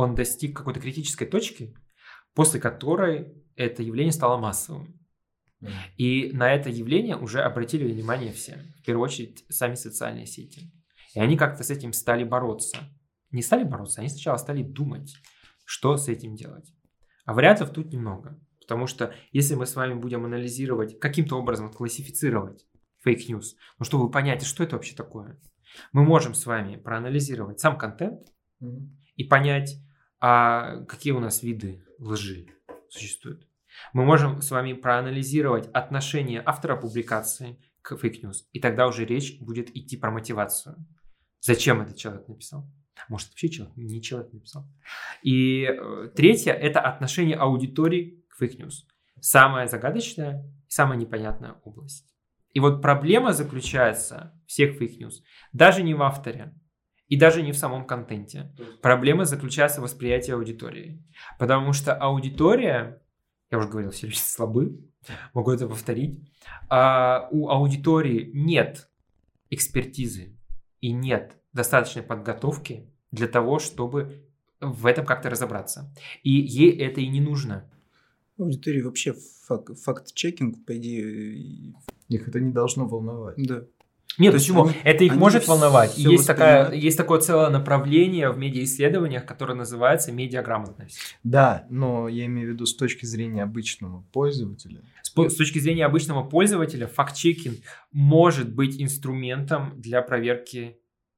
он 0.00 0.14
достиг 0.14 0.56
какой-то 0.56 0.80
критической 0.80 1.26
точки, 1.26 1.74
после 2.34 2.60
которой 2.60 3.34
это 3.56 3.82
явление 3.82 4.12
стало 4.12 4.38
массовым. 4.38 4.98
И 5.98 6.30
на 6.32 6.50
это 6.52 6.70
явление 6.70 7.16
уже 7.16 7.42
обратили 7.42 7.90
внимание 7.90 8.32
все, 8.32 8.64
в 8.78 8.84
первую 8.84 9.04
очередь 9.04 9.44
сами 9.50 9.74
социальные 9.74 10.26
сети. 10.26 10.72
И 11.14 11.20
они 11.20 11.36
как-то 11.36 11.62
с 11.62 11.70
этим 11.70 11.92
стали 11.92 12.24
бороться. 12.24 12.78
Не 13.30 13.42
стали 13.42 13.64
бороться, 13.64 14.00
они 14.00 14.08
сначала 14.08 14.38
стали 14.38 14.62
думать, 14.62 15.14
что 15.66 15.96
с 15.96 16.08
этим 16.08 16.34
делать. 16.34 16.72
А 17.26 17.34
вариантов 17.34 17.70
тут 17.70 17.92
немного. 17.92 18.40
Потому 18.60 18.86
что 18.86 19.14
если 19.32 19.54
мы 19.54 19.66
с 19.66 19.76
вами 19.76 19.94
будем 19.94 20.24
анализировать, 20.24 20.98
каким-то 20.98 21.36
образом 21.36 21.70
классифицировать 21.70 22.64
fake 23.04 23.27
news. 23.27 23.56
Ну, 23.78 23.84
чтобы 23.84 24.10
понять, 24.10 24.44
что 24.44 24.64
это 24.64 24.76
вообще 24.76 24.94
такое. 24.94 25.38
Мы 25.92 26.04
можем 26.04 26.34
с 26.34 26.46
вами 26.46 26.76
проанализировать 26.76 27.60
сам 27.60 27.76
контент 27.76 28.28
mm-hmm. 28.62 28.88
и 29.16 29.24
понять, 29.24 29.76
а 30.20 30.84
какие 30.84 31.12
у 31.12 31.20
нас 31.20 31.42
виды 31.42 31.84
лжи 31.98 32.46
существуют. 32.88 33.46
Мы 33.92 34.04
можем 34.04 34.42
с 34.42 34.50
вами 34.50 34.72
проанализировать 34.72 35.68
отношение 35.72 36.42
автора 36.44 36.76
публикации 36.76 37.58
к 37.82 37.96
fake 37.96 38.19
news, 38.19 38.48
и 38.52 38.60
тогда 38.60 38.86
уже 38.86 39.04
речь 39.04 39.38
будет 39.40 39.74
идти 39.76 39.96
про 39.96 40.10
мотивацию. 40.10 40.76
Зачем 41.40 41.80
этот 41.80 41.96
человек 41.96 42.28
написал? 42.28 42.70
Может, 43.08 43.30
вообще 43.30 43.48
человек, 43.48 43.76
не 43.76 44.02
человек 44.02 44.32
написал. 44.32 44.68
И 45.22 45.62
э, 45.62 46.10
третье– 46.14 46.52
это 46.52 46.80
отношение 46.80 47.36
аудитории 47.36 48.22
к 48.28 48.36
fake 48.36 48.58
news. 48.58 48.86
Самая 49.20 49.66
загадочная 49.66 50.44
и 50.68 50.70
самая 50.70 50.98
непонятная 50.98 51.54
область. 51.64 52.06
И 52.52 52.60
вот 52.60 52.82
проблема 52.82 53.32
заключается 53.32 54.38
всех 54.46 54.76
fake 54.76 54.99
news 54.99 55.22
даже 55.52 55.82
не 55.82 55.94
в 55.94 56.02
авторе 56.02 56.52
и 57.10 57.16
даже 57.16 57.42
не 57.42 57.52
в 57.52 57.58
самом 57.58 57.84
контенте. 57.86 58.52
Проблема 58.80 59.24
заключается 59.24 59.80
в 59.80 59.84
восприятии 59.84 60.30
аудитории. 60.30 61.02
Потому 61.38 61.72
что 61.72 61.92
аудитория, 61.92 63.02
я 63.50 63.58
уже 63.58 63.68
говорил, 63.68 63.90
все 63.90 64.06
люди 64.06 64.16
слабы, 64.16 64.80
могу 65.34 65.50
это 65.50 65.68
повторить, 65.68 66.20
а 66.68 67.28
у 67.32 67.48
аудитории 67.48 68.30
нет 68.32 68.88
экспертизы 69.50 70.38
и 70.80 70.92
нет 70.92 71.36
достаточной 71.52 72.04
подготовки 72.04 72.88
для 73.10 73.26
того, 73.26 73.58
чтобы 73.58 74.24
в 74.60 74.86
этом 74.86 75.04
как-то 75.04 75.30
разобраться. 75.30 75.92
И 76.22 76.30
ей 76.30 76.70
это 76.78 77.00
и 77.00 77.08
не 77.08 77.20
нужно. 77.20 77.68
Аудитории 78.38 78.82
вообще 78.82 79.14
фак- 79.48 79.74
факт-чекинг, 79.74 80.64
по 80.64 80.76
идее, 80.76 81.74
их 82.08 82.28
это 82.28 82.38
не 82.38 82.52
должно 82.52 82.86
волновать. 82.86 83.34
Да. 83.36 83.64
Нет, 84.18 84.34
почему? 84.34 84.66
Они, 84.66 84.74
это 84.84 85.04
их 85.04 85.14
может 85.14 85.46
волновать. 85.46 85.96
Есть, 85.96 86.26
такая, 86.26 86.72
есть 86.72 86.96
такое 86.96 87.20
целое 87.20 87.48
направление 87.48 88.30
в 88.30 88.38
медиаисследованиях, 88.38 89.24
которое 89.24 89.54
называется 89.54 90.12
медиаграмотность. 90.12 91.16
Да, 91.22 91.66
но 91.70 92.08
я 92.08 92.26
имею 92.26 92.50
в 92.50 92.52
виду 92.52 92.66
с 92.66 92.76
точки 92.76 93.06
зрения 93.06 93.42
обычного 93.42 94.02
пользователя. 94.12 94.82
С, 95.02 95.10
с 95.10 95.36
точки 95.36 95.58
зрения 95.58 95.86
обычного 95.86 96.22
пользователя 96.22 96.86
факт-чекинг 96.86 97.60
может 97.92 98.54
быть 98.54 98.80
инструментом 98.80 99.80
для 99.80 100.02
проверки 100.02 100.76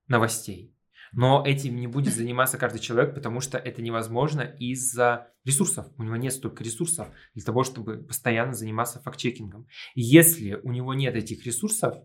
новостей. 0.09 0.73
Но 1.13 1.45
этим 1.47 1.77
не 1.77 1.87
будет 1.87 2.15
заниматься 2.15 2.57
каждый 2.57 2.81
человек, 2.81 3.15
потому 3.15 3.41
что 3.41 3.59
это 3.59 3.83
невозможно 3.83 4.41
из-за 4.41 5.29
ресурсов. 5.45 5.87
У 5.99 6.03
него 6.03 6.17
нет 6.17 6.33
столько 6.33 6.65
ресурсов 6.65 7.09
для 7.35 7.45
того, 7.45 7.65
чтобы 7.65 7.99
постоянно 7.99 8.55
заниматься 8.55 9.01
факт-чекингом. 9.01 9.67
И 9.95 10.01
если 10.01 10.55
у 10.55 10.73
него 10.73 10.95
нет 10.95 11.15
этих 11.15 11.45
ресурсов, 11.45 11.97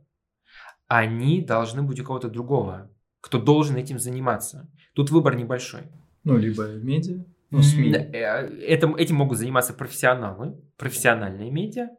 они 0.87 1.41
должны 1.41 1.81
быть 1.83 1.99
у 1.99 2.03
кого-то 2.03 2.29
другого, 2.29 2.91
кто 3.21 3.39
должен 3.39 3.75
этим 3.75 3.99
заниматься. 3.99 4.69
Тут 4.93 5.11
выбор 5.11 5.35
небольшой. 5.35 5.83
Ну, 6.23 6.37
либо 6.37 6.67
медиа, 6.75 7.23
ну, 7.51 7.61
СМИ. 7.61 7.91
Это, 7.91 8.87
этим 8.97 9.15
могут 9.15 9.37
заниматься 9.37 9.73
профессионалы, 9.73 10.59
профессиональные 10.77 11.51
медиа. 11.51 11.89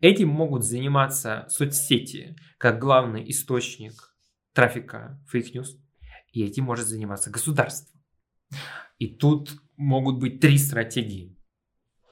Этим 0.00 0.28
могут 0.28 0.64
заниматься 0.64 1.46
соцсети, 1.48 2.36
как 2.58 2.78
главный 2.78 3.28
источник 3.30 4.14
трафика 4.52 5.20
fake 5.30 5.50
news. 5.50 5.76
И 6.32 6.44
этим 6.44 6.64
может 6.64 6.86
заниматься 6.86 7.30
государство. 7.30 7.98
И 8.98 9.08
тут 9.08 9.56
могут 9.76 10.20
быть 10.20 10.40
три 10.40 10.58
стратегии. 10.58 11.36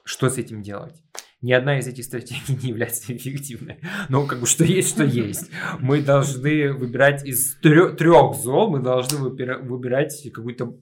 Что 0.03 0.29
с 0.29 0.37
этим 0.37 0.61
делать? 0.61 1.01
Ни 1.45 1.51
одна 1.51 1.77
из 1.77 1.85
этих 1.85 2.05
стратегий 2.05 2.57
не 2.63 2.69
является 2.69 3.15
эффективной. 3.15 3.79
Но 4.09 4.25
как 4.25 4.39
бы 4.39 4.47
что 4.47 4.63
есть, 4.63 4.89
что 4.89 5.03
есть. 5.03 5.51
Мы 5.79 6.01
должны 6.01 6.73
выбирать 6.73 7.23
из 7.23 7.53
трех, 7.59 7.97
трех 7.97 8.33
зол, 8.33 8.71
мы 8.71 8.79
должны 8.79 9.19
выбирать 9.19 10.27
какую-то 10.33 10.75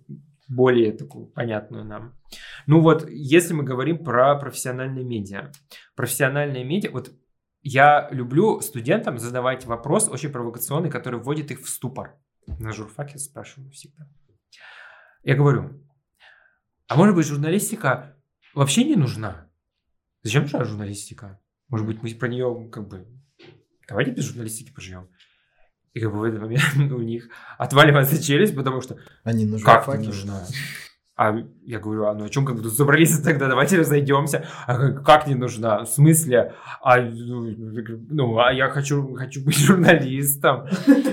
более 0.47 0.93
такую 0.93 1.26
понятную 1.26 1.84
нам. 1.84 2.18
Ну 2.66 2.80
вот, 2.80 3.09
если 3.09 3.53
мы 3.53 3.66
говорим 3.66 4.05
про 4.05 4.36
профессиональные 4.36 5.03
медиа. 5.03 5.51
Профессиональные 5.97 6.64
медиа, 6.64 6.91
вот 6.91 7.11
я 7.61 8.07
люблю 8.11 8.61
студентам 8.61 9.20
задавать 9.20 9.66
вопрос 9.66 10.07
очень 10.07 10.30
провокационный, 10.30 10.89
который 10.89 11.20
вводит 11.20 11.51
их 11.51 11.59
в 11.59 11.68
ступор. 11.68 12.16
На 12.47 12.72
журфаке 12.72 13.18
спрашиваю 13.18 13.70
всегда. 13.72 14.07
Я 15.24 15.36
говорю, 15.36 15.86
а 16.88 16.95
может 16.95 17.16
быть 17.16 17.28
журналистика 17.28 18.16
вообще 18.53 18.86
не 18.86 18.95
нужна? 18.95 19.49
Зачем 20.24 20.43
нужна 20.43 20.63
журналистика? 20.63 21.39
Может 21.67 21.86
быть, 21.86 22.01
мы 22.01 22.09
про 22.15 22.28
нее 22.28 22.69
как 22.71 22.88
бы... 22.88 23.05
Давайте 23.88 24.11
без 24.11 24.24
журналистики 24.24 24.74
поживем. 24.74 25.09
И 25.93 25.99
как 25.99 26.11
бы 26.11 26.19
в 26.19 26.24
этот 26.24 26.41
момент 26.41 26.63
у 26.78 27.01
них 27.01 27.30
отваливается 27.57 28.21
челюсть, 28.21 28.55
потому 28.55 28.82
что... 28.82 28.97
Они 29.24 29.45
нужны. 29.45 29.65
Как 29.65 29.88
не 29.99 30.07
нужна? 30.07 30.45
А 31.15 31.36
я 31.65 31.80
говорю, 31.80 32.05
а 32.05 32.15
ну 32.15 32.26
о 32.26 32.30
чем 32.30 32.43
как 32.43 32.55
бы 32.55 32.63
тут 32.63 32.74
собрались 32.74 33.19
тогда, 33.19 33.47
давайте 33.47 33.78
разойдемся. 33.78 34.47
А 34.65 34.76
как, 34.76 35.05
как 35.05 35.28
не 35.28 35.36
нужна? 35.36 35.84
В 35.84 35.88
смысле? 35.88 36.53
А, 36.82 36.99
ну, 36.99 37.53
ну, 38.09 38.39
а 38.39 38.51
я 38.51 38.69
хочу, 38.69 39.13
хочу 39.13 39.43
быть 39.43 39.57
журналистом. 39.57 40.67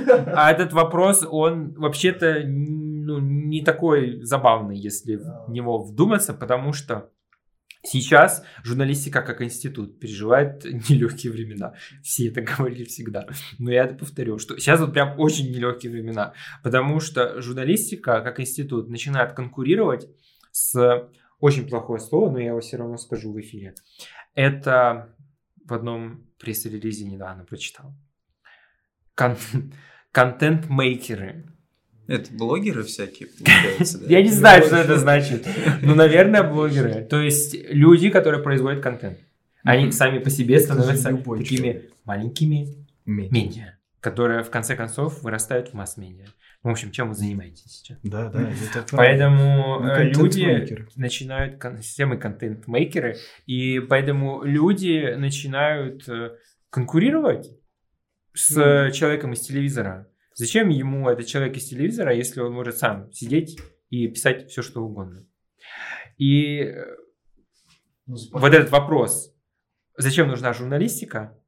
А 0.09 0.51
этот 0.51 0.73
вопрос, 0.73 1.27
он 1.29 1.75
вообще-то 1.75 2.43
ну, 2.47 3.19
не 3.19 3.63
такой 3.63 4.23
забавный, 4.23 4.79
если 4.79 5.17
в 5.17 5.51
него 5.51 5.83
вдуматься, 5.83 6.33
потому 6.33 6.73
что 6.73 7.11
Сейчас 7.83 8.45
журналистика 8.63 9.23
как 9.23 9.41
институт 9.41 9.99
переживает 9.99 10.65
нелегкие 10.89 11.33
времена. 11.33 11.75
Все 12.03 12.29
это 12.29 12.43
говорили 12.57 12.85
всегда. 12.85 13.27
Но 13.59 13.71
я 13.71 13.85
это 13.85 13.95
повторю, 13.95 14.39
что 14.39 14.59
сейчас 14.59 14.81
вот 14.81 14.93
прям 14.93 15.19
очень 15.19 15.51
нелегкие 15.51 15.91
времена. 15.93 16.35
Потому 16.63 17.01
что 17.01 17.41
журналистика 17.41 18.21
как 18.21 18.41
институт 18.41 18.89
начинает 18.89 19.33
конкурировать 19.33 20.09
с... 20.53 21.09
Очень 21.39 21.67
плохое 21.67 21.99
слово, 21.99 22.31
но 22.31 22.39
я 22.39 22.49
его 22.49 22.61
все 22.61 22.77
равно 22.77 22.99
скажу 22.99 23.33
в 23.33 23.41
эфире. 23.41 23.75
Это 24.35 25.17
в 25.65 25.73
одном 25.73 26.27
пресс-релизе 26.39 27.07
недавно 27.07 27.45
прочитал. 27.45 27.95
Кон- 29.15 29.39
контент-мейкеры 30.13 31.47
это 32.11 32.33
блогеры 32.33 32.83
всякие, 32.83 33.29
получается, 33.39 33.99
да? 33.99 34.07
Я 34.09 34.23
не 34.23 34.31
знаю, 34.31 34.65
что 34.65 34.77
это 34.77 34.99
значит. 34.99 35.47
Ну, 35.83 35.95
наверное, 35.95 36.43
блогеры. 36.43 37.05
То 37.05 37.21
есть 37.21 37.57
люди, 37.69 38.11
которые 38.11 38.43
производят 38.43 38.83
контент. 38.83 39.19
Они 39.63 39.93
сами 39.93 40.19
по 40.19 40.31
себе 40.31 40.59
становятся 40.59 41.17
такими 41.17 41.91
маленькими 42.05 42.75
медиа, 43.07 43.79
которые 44.01 44.43
в 44.43 44.51
конце 44.51 44.75
концов 44.75 45.23
вырастают 45.23 45.69
в 45.69 45.75
масс-медиа. 45.75 46.27
В 46.63 46.69
общем, 46.69 46.91
чем 46.91 47.09
вы 47.09 47.15
занимаетесь 47.15 47.81
сейчас? 47.81 47.99
Да, 48.03 48.29
да. 48.29 48.51
Поэтому 48.91 49.81
ну, 49.81 49.89
э, 49.89 50.05
люди 50.11 50.77
начинают, 50.95 51.63
системы 51.83 52.19
контент-мейкеры, 52.19 53.17
и 53.47 53.81
поэтому 53.81 54.43
люди 54.43 55.15
начинают 55.17 56.07
э, 56.07 56.33
конкурировать 56.69 57.51
с 58.35 58.91
человеком 58.93 59.33
из 59.33 59.41
телевизора. 59.41 60.07
Зачем 60.41 60.71
ему 60.71 61.07
этот 61.11 61.27
человек 61.27 61.55
из 61.59 61.69
телевизора, 61.69 62.17
если 62.17 62.41
он 62.41 62.55
может 62.55 62.79
сам 62.79 63.13
сидеть 63.13 63.61
и 63.91 64.09
писать 64.09 64.49
все, 64.49 64.63
что 64.63 64.83
угодно? 64.83 65.27
И 66.17 66.61
э, 66.61 66.97
ну, 68.07 68.17
вот 68.33 68.55
этот 68.55 68.71
вопрос, 68.71 69.35
зачем 69.99 70.29
нужна 70.29 70.55
журналистика, 70.55 71.39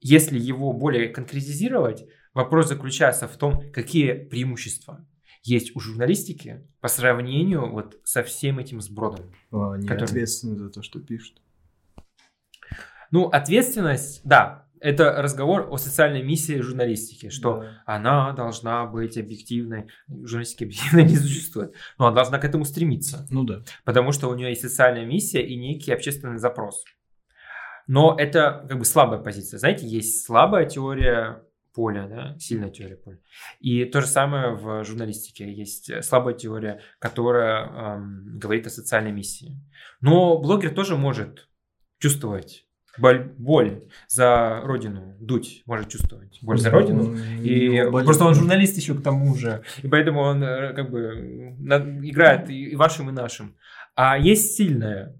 если 0.00 0.38
его 0.38 0.72
более 0.72 1.08
конкретизировать, 1.08 2.06
вопрос 2.34 2.68
заключается 2.68 3.26
в 3.26 3.36
том, 3.36 3.68
какие 3.72 4.12
преимущества 4.12 5.04
есть 5.42 5.74
у 5.74 5.80
журналистики 5.80 6.64
по 6.78 6.86
сравнению 6.86 7.72
вот 7.72 7.98
со 8.04 8.22
всем 8.22 8.60
этим 8.60 8.80
сбродом. 8.80 9.34
Они 9.50 9.88
который... 9.88 10.04
ответственны 10.04 10.56
за 10.56 10.70
то, 10.70 10.82
что 10.82 11.00
пишут. 11.00 11.42
Ну, 13.10 13.26
ответственность, 13.26 14.20
да, 14.22 14.65
это 14.80 15.22
разговор 15.22 15.68
о 15.70 15.76
социальной 15.76 16.22
миссии 16.22 16.60
журналистики, 16.60 17.28
что 17.28 17.60
да. 17.60 17.82
она 17.86 18.32
должна 18.32 18.86
быть 18.86 19.16
объективной. 19.16 19.88
Журналистики 20.08 20.64
объективно 20.64 21.00
не 21.00 21.16
существует, 21.16 21.74
но 21.98 22.06
она 22.06 22.14
должна 22.14 22.38
к 22.38 22.44
этому 22.44 22.64
стремиться. 22.64 23.26
Ну 23.30 23.44
да. 23.44 23.62
Потому 23.84 24.12
что 24.12 24.28
у 24.28 24.34
нее 24.34 24.50
есть 24.50 24.62
социальная 24.62 25.06
миссия 25.06 25.42
и 25.42 25.56
некий 25.56 25.92
общественный 25.92 26.38
запрос. 26.38 26.84
Но 27.86 28.16
это 28.18 28.66
как 28.68 28.78
бы 28.78 28.84
слабая 28.84 29.20
позиция. 29.20 29.58
Знаете, 29.58 29.86
есть 29.86 30.24
слабая 30.24 30.66
теория 30.66 31.42
поля, 31.72 32.08
да, 32.08 32.38
сильная 32.38 32.70
теория 32.70 32.96
поля. 32.96 33.18
И 33.60 33.84
то 33.84 34.00
же 34.00 34.06
самое 34.06 34.54
в 34.54 34.82
журналистике. 34.84 35.52
Есть 35.52 36.02
слабая 36.02 36.34
теория, 36.34 36.80
которая 36.98 37.66
эм, 37.66 38.38
говорит 38.38 38.66
о 38.66 38.70
социальной 38.70 39.12
миссии. 39.12 39.60
Но 40.00 40.38
блогер 40.38 40.74
тоже 40.74 40.96
может 40.96 41.48
чувствовать 41.98 42.65
боль, 42.98 43.32
боль 43.38 43.82
за 44.08 44.60
родину 44.62 45.16
дуть 45.20 45.62
может 45.66 45.88
чувствовать. 45.88 46.38
Боль 46.42 46.58
за 46.58 46.70
родину. 46.70 47.16
И 47.42 47.82
просто 47.90 48.24
он 48.24 48.34
журналист 48.34 48.76
еще 48.76 48.94
к 48.94 49.02
тому 49.02 49.34
же. 49.34 49.62
И 49.82 49.88
поэтому 49.88 50.20
он 50.20 50.42
э, 50.42 50.72
как 50.74 50.90
бы 50.90 51.56
играет 52.02 52.50
и 52.50 52.76
вашим, 52.76 53.10
и 53.10 53.12
нашим. 53.12 53.56
А 53.94 54.18
есть 54.18 54.56
сильная 54.56 55.14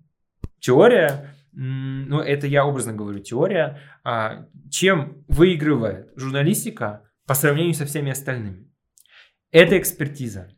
теория, 0.60 1.34
ну, 1.52 2.20
это 2.20 2.46
я 2.46 2.66
образно 2.66 2.92
говорю, 2.92 3.20
теория, 3.20 3.80
а, 4.04 4.46
чем 4.70 5.24
выигрывает 5.28 6.12
журналистика 6.16 7.08
по 7.26 7.34
сравнению 7.34 7.74
со 7.74 7.86
всеми 7.86 8.12
остальными. 8.12 8.70
Это 9.50 9.78
экспертиза. 9.78 10.54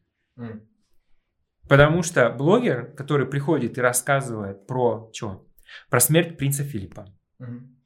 Потому 1.69 2.03
что 2.03 2.31
блогер, 2.31 2.93
который 2.97 3.27
приходит 3.27 3.79
и 3.79 3.83
рассказывает 3.83 4.67
про 4.67 5.11
что? 5.13 5.48
Про 5.91 6.01
смерть 6.01 6.37
принца 6.37 6.65
Филиппа. 6.65 7.15
Угу. 7.39 7.79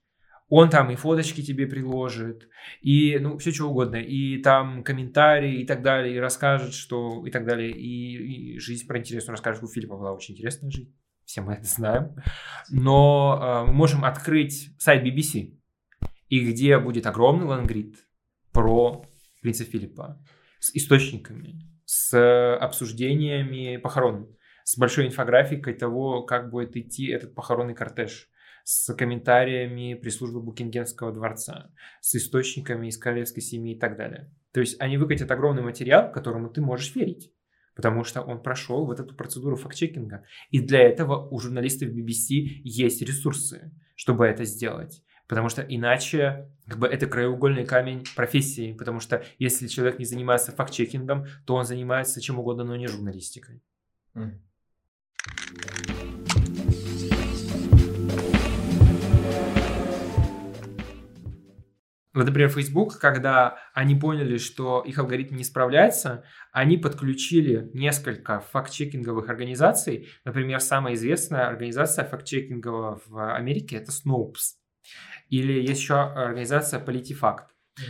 Он 0.54 0.68
там 0.68 0.90
и 0.90 0.96
фоточки 0.96 1.42
тебе 1.42 1.66
приложит, 1.66 2.46
и 2.82 3.18
ну 3.18 3.38
все 3.38 3.52
что 3.52 3.70
угодно, 3.70 3.96
и 3.96 4.36
там 4.42 4.84
комментарии 4.84 5.62
и 5.62 5.66
так 5.66 5.82
далее, 5.82 6.14
и 6.14 6.18
расскажет, 6.18 6.74
что 6.74 7.26
и 7.26 7.30
так 7.30 7.46
далее, 7.46 7.70
и, 7.70 8.56
и 8.56 8.58
жизнь 8.58 8.86
про 8.86 8.98
интересную 8.98 9.32
расскажет. 9.32 9.62
У 9.62 9.68
Филиппа 9.68 9.96
была 9.96 10.12
очень 10.12 10.34
интересная 10.34 10.70
жизнь, 10.70 10.94
все 11.24 11.40
мы 11.40 11.54
это 11.54 11.64
знаем. 11.64 12.16
Но 12.70 13.40
э, 13.40 13.70
мы 13.70 13.72
можем 13.72 14.04
открыть 14.04 14.74
сайт 14.78 15.02
BBC, 15.06 15.58
и 16.28 16.40
где 16.40 16.78
будет 16.78 17.06
огромный 17.06 17.46
лангрид 17.46 17.96
про 18.52 19.06
принца 19.40 19.64
Филиппа 19.64 20.22
с 20.58 20.74
источниками, 20.74 21.62
с 21.86 22.56
обсуждениями 22.56 23.78
похорон 23.78 24.36
с 24.72 24.78
большой 24.78 25.06
инфографикой 25.06 25.74
того, 25.74 26.22
как 26.22 26.50
будет 26.50 26.76
идти 26.78 27.08
этот 27.08 27.34
похоронный 27.34 27.74
кортеж, 27.74 28.30
с 28.64 28.94
комментариями 28.94 29.92
пресс-службы 29.92 30.40
Букингемского 30.40 31.12
дворца, 31.12 31.70
с 32.00 32.14
источниками 32.14 32.88
из 32.88 32.96
королевской 32.96 33.42
семьи 33.42 33.76
и 33.76 33.78
так 33.78 33.98
далее. 33.98 34.32
То 34.52 34.60
есть 34.60 34.80
они 34.80 34.96
выкатят 34.96 35.30
огромный 35.30 35.62
материал, 35.62 36.10
которому 36.10 36.48
ты 36.48 36.62
можешь 36.62 36.94
верить, 36.94 37.30
потому 37.76 38.02
что 38.02 38.22
он 38.22 38.42
прошел 38.42 38.86
вот 38.86 38.98
эту 38.98 39.14
процедуру 39.14 39.56
факт-чекинга. 39.56 40.24
И 40.50 40.60
для 40.60 40.80
этого 40.80 41.28
у 41.28 41.38
журналистов 41.38 41.90
BBC 41.90 42.62
есть 42.64 43.02
ресурсы, 43.02 43.72
чтобы 43.94 44.24
это 44.24 44.44
сделать. 44.44 45.02
Потому 45.28 45.50
что 45.50 45.60
иначе 45.60 46.50
как 46.66 46.78
бы, 46.78 46.86
это 46.86 47.06
краеугольный 47.06 47.66
камень 47.66 48.04
профессии. 48.16 48.72
Потому 48.72 49.00
что 49.00 49.22
если 49.38 49.66
человек 49.66 49.98
не 49.98 50.06
занимается 50.06 50.52
факт-чекингом, 50.52 51.26
то 51.44 51.56
он 51.56 51.66
занимается 51.66 52.22
чем 52.22 52.38
угодно, 52.38 52.64
но 52.64 52.76
не 52.76 52.86
журналистикой. 52.86 53.62
Mm. 54.14 54.38
Вот, 62.14 62.26
например, 62.26 62.50
Facebook, 62.50 62.98
когда 62.98 63.58
они 63.72 63.94
поняли, 63.94 64.36
что 64.36 64.82
их 64.86 64.98
алгоритм 64.98 65.34
не 65.36 65.44
справляется, 65.44 66.24
они 66.52 66.76
подключили 66.76 67.70
несколько 67.72 68.40
факт-чекинговых 68.40 69.30
организаций. 69.30 70.08
Например, 70.24 70.60
самая 70.60 70.94
известная 70.94 71.46
организация 71.46 72.04
факт-чекинговая 72.04 72.98
в 73.06 73.34
Америке– 73.34 73.76
это 73.78 73.90
Snopes. 73.92 74.56
Или 75.30 75.54
есть 75.62 75.80
еще 75.80 75.94
организация 75.94 76.84
PolitiFact. 76.84 77.46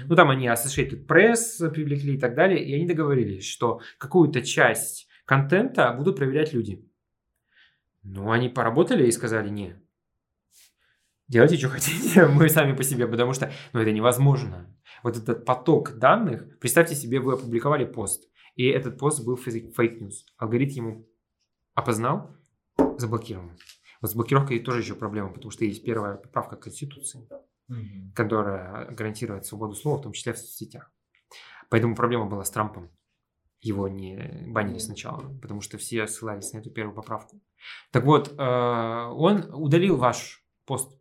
Ну, 0.06 0.14
там 0.14 0.30
они 0.30 0.46
Associated 0.46 1.04
Press 1.04 1.68
привлекли 1.70 2.14
и 2.14 2.18
так 2.18 2.36
далее, 2.36 2.64
и 2.64 2.72
они 2.74 2.86
договорились, 2.86 3.44
что 3.44 3.80
какую-то 3.98 4.42
часть 4.42 5.09
контента 5.24 5.92
будут 5.92 6.16
проверять 6.16 6.52
люди. 6.52 6.88
Ну, 8.03 8.31
они 8.31 8.49
поработали 8.49 9.07
и 9.07 9.12
сказали, 9.12 9.49
не, 9.49 9.77
делайте, 11.29 11.57
что 11.57 11.69
хотите, 11.69 12.27
мы 12.29 12.49
сами 12.49 12.77
по 12.77 12.83
себе, 12.83 13.07
потому 13.07 13.33
что, 13.33 13.53
ну, 13.73 13.81
это 13.81 13.91
невозможно. 13.91 14.66
Вот 15.03 15.16
этот 15.16 15.45
поток 15.45 15.99
данных, 15.99 16.59
представьте 16.61 16.95
себе, 16.95 17.20
вы 17.20 17.35
опубликовали 17.35 17.85
пост, 17.85 18.29
и 18.55 18.66
этот 18.66 18.99
пост 18.99 19.24
был 19.24 19.37
fake 19.36 19.77
news. 19.77 20.27
Алгоритм 20.37 20.74
его 20.74 21.09
опознал, 21.74 22.37
заблокировал. 22.99 23.51
Вот 24.01 24.11
с 24.11 24.15
блокировкой 24.15 24.59
тоже 24.59 24.81
еще 24.81 24.95
проблема, 24.95 25.33
потому 25.33 25.51
что 25.51 25.65
есть 25.65 25.85
первая 25.85 26.16
поправка 26.16 26.57
Конституции, 26.57 27.29
которая 28.15 28.91
гарантирует 28.91 29.47
свободу 29.47 29.74
слова, 29.74 29.99
в 29.99 30.03
том 30.03 30.12
числе 30.12 30.33
в 30.33 30.39
соцсетях. 30.39 30.93
Поэтому 31.70 31.95
проблема 31.95 32.27
была 32.27 32.45
с 32.45 32.51
Трампом. 32.51 32.91
Его 33.62 33.89
не 33.89 34.44
банили 34.48 34.78
сначала, 34.78 35.22
потому 35.40 35.60
что 35.60 35.78
все 35.78 36.06
ссылались 36.06 36.52
на 36.52 36.59
эту 36.59 36.70
первую 36.70 36.94
поправку. 36.94 37.40
Так 37.90 38.05
вот, 38.05 38.34
э, 38.36 38.43
он 38.43 39.48
удалил 39.55 39.97
ваш 39.97 40.44
пост 40.66 40.98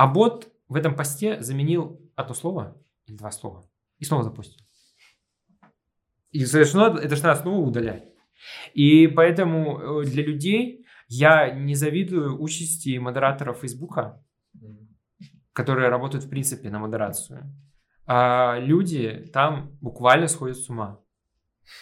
а 0.00 0.06
бот 0.06 0.50
в 0.66 0.76
этом 0.76 0.96
посте 0.96 1.42
заменил 1.42 2.00
одно 2.16 2.32
слово 2.32 2.74
или 3.04 3.18
два 3.18 3.30
слова 3.30 3.68
и 3.98 4.04
снова 4.06 4.22
запустил. 4.22 4.64
И 6.30 6.46
совершенно 6.46 6.96
это 6.98 7.16
же 7.16 7.22
надо 7.22 7.42
снова 7.42 7.66
удалять. 7.66 8.08
И 8.72 9.08
поэтому 9.08 10.00
э, 10.00 10.04
для 10.06 10.24
людей 10.24 10.86
я 11.08 11.50
не 11.50 11.74
завидую 11.74 12.40
участи 12.40 12.96
модераторов 12.96 13.58
Фейсбука, 13.58 14.24
которые 15.52 15.90
работают 15.90 16.24
в 16.24 16.30
принципе 16.30 16.70
на 16.70 16.78
модерацию. 16.78 17.54
А 18.06 18.58
люди 18.58 19.28
там 19.34 19.76
буквально 19.82 20.28
сходят 20.28 20.56
с 20.56 20.70
ума. 20.70 20.98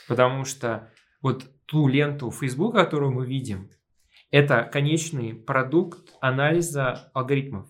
Потому 0.07 0.45
что 0.45 0.91
вот 1.23 1.51
ту 1.67 1.89
ленту 1.89 2.31
Фейсбука, 2.31 2.85
которую 2.85 3.13
мы 3.13 3.27
видим, 3.27 3.71
это 4.31 4.63
конечный 4.65 5.35
продукт 5.35 6.15
анализа 6.21 7.11
алгоритмов. 7.15 7.67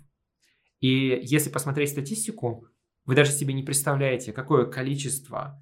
И 0.81 1.21
если 1.23 1.51
посмотреть 1.51 1.91
статистику, 1.91 2.67
вы 3.05 3.15
даже 3.15 3.33
себе 3.33 3.55
не 3.55 3.63
представляете, 3.63 4.33
какое 4.33 4.67
количество 4.67 5.61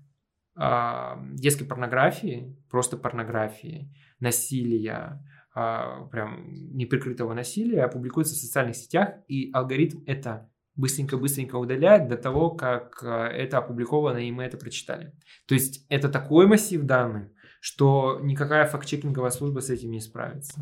э, 0.59 1.15
детской 1.35 1.65
порнографии, 1.65 2.57
просто 2.71 2.97
порнографии, 2.97 3.95
насилия, 4.21 5.23
э, 5.55 6.09
прям 6.11 6.75
неприкрытого 6.75 7.35
насилия 7.35 7.89
публикуется 7.89 8.35
в 8.35 8.39
социальных 8.39 8.77
сетях, 8.77 9.15
и 9.29 9.51
алгоритм 9.53 10.01
это 10.07 10.51
быстренько-быстренько 10.77 11.57
удаляет 11.57 12.09
до 12.09 12.17
того, 12.17 12.51
как 12.51 13.03
э, 13.03 13.09
это 13.09 13.59
опубликовано, 13.59 14.19
и 14.19 14.31
мы 14.31 14.45
это 14.45 14.57
прочитали. 14.57 15.13
То 15.47 15.55
есть 15.55 15.85
это 15.89 16.09
такой 16.09 16.47
массив 16.47 16.83
данных, 16.83 17.29
что 17.61 18.21
никакая 18.23 18.67
факт-чекинговая 18.67 19.31
служба 19.31 19.61
с 19.61 19.71
этим 19.71 19.91
не 19.91 20.01
справится. 20.01 20.61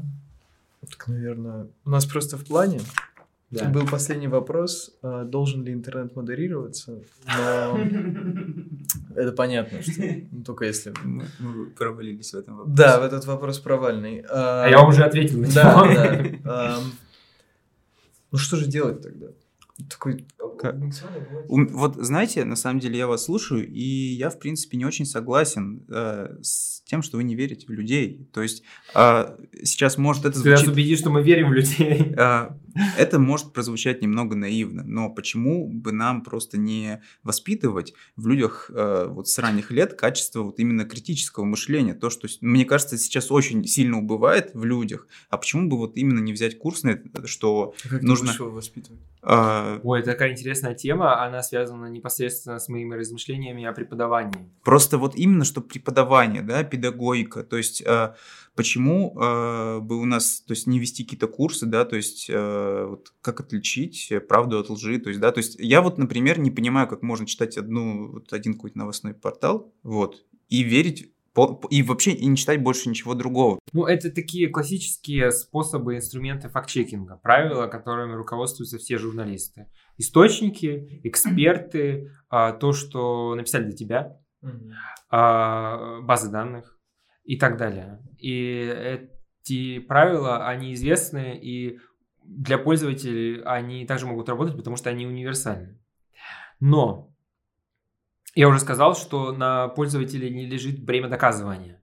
Так, 0.89 1.09
наверное, 1.09 1.69
у 1.85 1.91
нас 1.91 2.07
просто 2.07 2.36
в 2.36 2.45
плане 2.45 2.81
да. 3.55 3.69
Был 3.69 3.86
последний 3.86 4.27
вопрос, 4.27 4.97
а, 5.03 5.24
должен 5.24 5.65
ли 5.65 5.73
интернет 5.73 6.16
модерироваться, 6.16 7.03
но 7.27 7.78
это 9.15 9.32
понятно, 9.32 9.81
что 9.82 10.03
ну, 10.32 10.43
только 10.43 10.65
если... 10.65 10.93
Мы, 11.05 11.27
провалились 11.78 12.32
в 12.32 12.36
этом 12.36 12.57
вопросе. 12.57 12.77
Да, 12.77 13.01
в 13.01 13.05
этот 13.05 13.24
вопрос 13.27 13.61
провальный. 13.61 14.24
А, 14.28 14.66
я 14.69 14.82
уже 14.85 15.05
ответил 15.05 15.39
на 15.39 15.49
Да, 15.53 15.86
да. 16.43 16.78
Ну 18.32 18.39
что 18.39 18.57
же 18.57 18.66
делать 18.66 19.03
тогда? 19.03 19.28
Такой 19.90 20.26
как? 20.59 20.76
Вот 21.48 21.96
знаете, 21.96 22.44
на 22.44 22.56
самом 22.56 22.80
деле 22.80 22.98
я 22.98 23.06
вас 23.06 23.24
слушаю, 23.24 23.68
и 23.68 23.82
я, 23.82 24.30
в 24.30 24.38
принципе, 24.38 24.76
не 24.76 24.84
очень 24.84 25.05
согласен 25.05 25.84
э, 25.88 26.36
с 26.42 26.82
тем, 26.82 27.02
что 27.02 27.16
вы 27.16 27.24
не 27.24 27.34
верите 27.34 27.66
в 27.66 27.70
людей. 27.70 28.28
То 28.32 28.42
есть 28.42 28.62
э, 28.94 29.36
сейчас 29.64 29.98
может 29.98 30.24
это 30.24 30.38
звучит... 30.38 30.60
Ты 30.60 30.66
нас 30.66 30.72
убедишь, 30.72 31.01
что 31.01 31.10
мы 31.10 31.22
верим 31.22 31.48
в 31.51 31.52
людей. 31.52 32.14
Э, 32.16 32.51
это 32.96 33.18
может 33.18 33.52
прозвучать 33.52 34.02
немного 34.02 34.36
наивно, 34.36 34.82
но 34.84 35.10
почему 35.10 35.68
бы 35.68 35.92
нам 35.92 36.22
просто 36.22 36.59
не 36.59 37.02
воспитывать 37.22 37.94
в 38.16 38.26
людях 38.26 38.70
э, 38.74 39.06
вот 39.09 39.28
с 39.28 39.38
ранних 39.38 39.70
лет 39.70 39.94
качество 39.94 40.42
вот 40.42 40.59
именно 40.59 40.84
критического 40.84 41.44
мышления? 41.44 41.94
То, 41.94 42.10
что, 42.10 42.28
мне 42.40 42.64
кажется, 42.64 42.98
сейчас 42.98 43.30
очень 43.30 43.64
сильно 43.64 43.98
убывает 43.98 44.51
в 44.55 44.64
людях. 44.64 45.06
А 45.30 45.38
почему 45.38 45.68
бы 45.68 45.76
вот 45.76 45.96
именно 45.96 46.20
не 46.20 46.32
взять 46.32 46.59
курс 46.59 46.82
на 46.82 46.90
это, 46.90 47.26
что 47.26 47.74
а 47.84 47.88
как 47.88 48.02
нужно... 48.02 48.32
Ты 48.32 48.44
воспитывать? 48.44 49.01
Э, 49.22 49.80
Ой, 49.82 50.02
такая 50.02 50.32
интересная 50.32 50.74
тема, 50.74 51.24
она 51.24 51.42
связана 51.42 51.86
непосредственно 51.86 52.59
с 52.59 52.68
моими 52.68 52.94
размышлениями 52.94 53.64
о 53.64 53.72
преподавании. 53.72 54.51
Просто 54.62 54.98
вот 54.98 55.16
именно 55.16 55.44
что 55.44 55.60
преподавание, 55.60 56.42
да, 56.42 56.62
педагогика, 56.64 57.42
то 57.42 57.56
есть 57.56 57.82
э, 57.84 58.14
почему 58.55 59.16
э, 59.18 59.81
бы 59.81 60.01
у 60.01 60.05
нас, 60.05 60.40
то 60.40 60.52
есть 60.52 60.66
не 60.66 60.78
вести 60.78 61.05
какие-то 61.05 61.28
курсы, 61.28 61.66
да, 61.66 61.85
то 61.85 61.97
есть 61.97 62.26
э, 62.28 62.86
вот 62.89 63.12
как 63.20 63.40
отличить 63.40 64.12
правду 64.28 64.59
от 64.59 64.70
лжи, 64.70 64.98
то 64.98 65.09
есть, 65.09 65.20
да, 65.20 65.32
то 65.32 65.39
есть 65.39 65.56
я 65.59 65.81
вот, 65.81 65.98
например, 65.98 66.39
не 66.39 66.51
понимаю, 66.51 66.89
как 66.89 67.02
можно 67.02 67.26
читать 67.26 67.59
одну, 67.59 68.12
вот 68.12 68.32
один 68.32 68.55
какой-то 68.55 68.78
новостной 68.78 69.14
портал, 69.14 69.72
вот, 69.82 70.24
и 70.48 70.62
верить 70.62 71.10
и 71.68 71.82
вообще 71.82 72.12
и 72.12 72.26
не 72.26 72.36
читать 72.36 72.62
больше 72.62 72.89
ничего 72.89 73.14
другого. 73.14 73.59
Ну, 73.72 73.86
это 73.86 74.10
такие 74.12 74.48
классические 74.48 75.32
способы, 75.32 75.97
инструменты 75.97 76.48
факт-чекинга, 76.48 77.16
правила, 77.16 77.66
которыми 77.66 78.12
руководствуются 78.12 78.78
все 78.78 78.98
журналисты. 78.98 79.68
Источники, 79.98 81.01
эксперты, 81.02 82.12
а, 82.28 82.52
то, 82.52 82.72
что 82.72 83.35
написали 83.35 83.64
для 83.64 83.72
тебя, 83.72 84.20
а, 85.10 86.01
базы 86.02 86.31
данных 86.31 86.73
и 87.24 87.36
так 87.36 87.56
далее. 87.56 88.01
И 88.18 89.02
эти 89.42 89.78
правила, 89.80 90.46
они 90.46 90.74
известны, 90.74 91.38
и 91.38 91.80
для 92.22 92.59
пользователей 92.59 93.42
они 93.42 93.86
также 93.86 94.06
могут 94.06 94.28
работать, 94.28 94.56
потому 94.56 94.76
что 94.76 94.90
они 94.90 95.06
универсальны. 95.06 95.78
Но 96.60 97.14
я 98.34 98.48
уже 98.48 98.60
сказал, 98.60 98.94
что 98.94 99.32
на 99.32 99.68
пользователе 99.68 100.30
не 100.30 100.46
лежит 100.46 100.82
бремя 100.82 101.09
доказывания, 101.09 101.82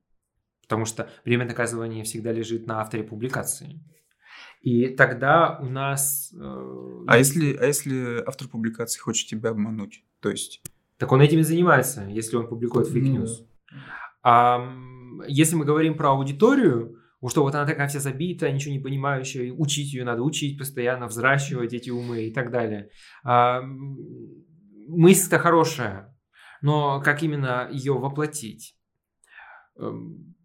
потому 0.64 0.86
что 0.86 1.10
бремя 1.26 1.48
доказывания 1.48 2.04
всегда 2.04 2.32
лежит 2.32 2.68
на 2.68 2.82
авторе 2.82 3.04
публикации. 3.04 3.80
И 4.62 4.90
тогда 4.90 5.58
у 5.60 5.66
нас... 5.66 6.32
Э, 6.40 7.04
а, 7.08 7.18
если, 7.18 7.56
а 7.56 7.66
если 7.66 8.24
автор 8.28 8.48
публикации 8.48 9.00
хочет 9.00 9.28
тебя 9.28 9.50
обмануть? 9.50 10.04
То 10.20 10.30
есть... 10.30 10.62
Так 11.00 11.12
он 11.12 11.22
этим 11.22 11.40
и 11.40 11.44
занимается, 11.44 12.04
если 12.04 12.36
он 12.36 12.48
публикует 12.48 12.88
fake 12.88 13.12
news. 13.12 13.42
Mm. 13.42 13.46
А 14.22 14.60
если 15.28 15.56
мы 15.56 15.66
говорим 15.66 15.96
про 15.96 16.12
аудиторию, 16.12 16.98
что 17.28 17.44
вот 17.44 17.54
она 17.54 17.66
такая 17.66 17.88
вся 17.88 18.00
забита, 18.00 18.52
ничего 18.52 18.74
не 18.74 18.80
понимающая, 18.80 19.52
учить 19.54 19.94
ее 19.94 20.04
надо, 20.04 20.24
учить 20.24 20.58
постоянно, 20.58 21.08
взращивать 21.08 21.74
эти 21.74 21.90
умы 21.90 22.24
и 22.24 22.34
так 22.34 22.52
далее. 22.52 22.90
А, 23.24 23.62
мысль-то 23.62 25.38
хорошая, 25.38 26.18
но 26.62 27.02
как 27.02 27.22
именно 27.22 27.70
ее 27.72 27.94
воплотить? 27.94 28.76
Эм, 29.78 30.36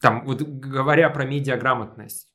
там, 0.00 0.24
вот 0.24 0.42
говоря 0.42 1.10
про 1.10 1.24
медиаграмотность, 1.24 2.32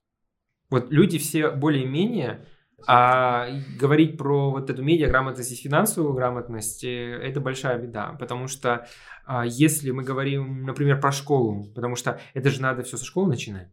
вот 0.70 0.92
люди 0.92 1.18
все 1.18 1.52
более-менее, 1.52 2.48
а 2.88 3.48
говорить 3.80 4.18
про 4.18 4.52
вот 4.52 4.70
эту 4.70 4.84
медиаграмотность 4.84 5.52
и 5.52 5.56
финансовую 5.56 6.14
грамотность, 6.14 6.84
э, 6.84 6.88
это 6.88 7.40
большая 7.40 7.80
беда, 7.80 8.16
потому 8.20 8.48
что 8.48 8.88
а, 9.26 9.46
если 9.46 9.92
мы 9.92 10.04
говорим, 10.04 10.64
например, 10.64 11.00
про 11.00 11.12
школу, 11.12 11.72
потому 11.74 11.96
что 11.96 12.20
это 12.34 12.50
же 12.50 12.62
надо 12.62 12.84
все 12.84 12.98
со 12.98 13.06
школы 13.06 13.30
начинать, 13.30 13.70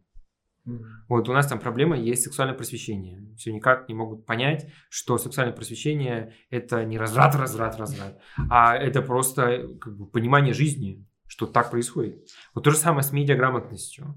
вот 1.09 1.27
у 1.27 1.33
нас 1.33 1.47
там 1.47 1.59
проблема 1.59 1.97
есть 1.97 2.23
сексуальное 2.23 2.55
просвещение. 2.55 3.27
Все 3.35 3.51
никак 3.51 3.89
не 3.89 3.95
могут 3.95 4.25
понять, 4.25 4.71
что 4.89 5.17
сексуальное 5.17 5.55
просвещение 5.55 6.35
это 6.49 6.85
не 6.85 6.97
разврат, 6.97 7.35
разврат, 7.35 7.77
разврат, 7.77 8.21
а 8.49 8.75
это 8.75 9.01
просто 9.01 9.67
как 9.81 9.97
бы, 9.97 10.05
понимание 10.07 10.53
жизни, 10.53 11.05
что 11.27 11.47
так 11.47 11.69
происходит. 11.69 12.25
Вот 12.53 12.63
то 12.63 12.71
же 12.71 12.77
самое 12.77 13.03
с 13.03 13.11
медиаграмотностью. 13.11 14.15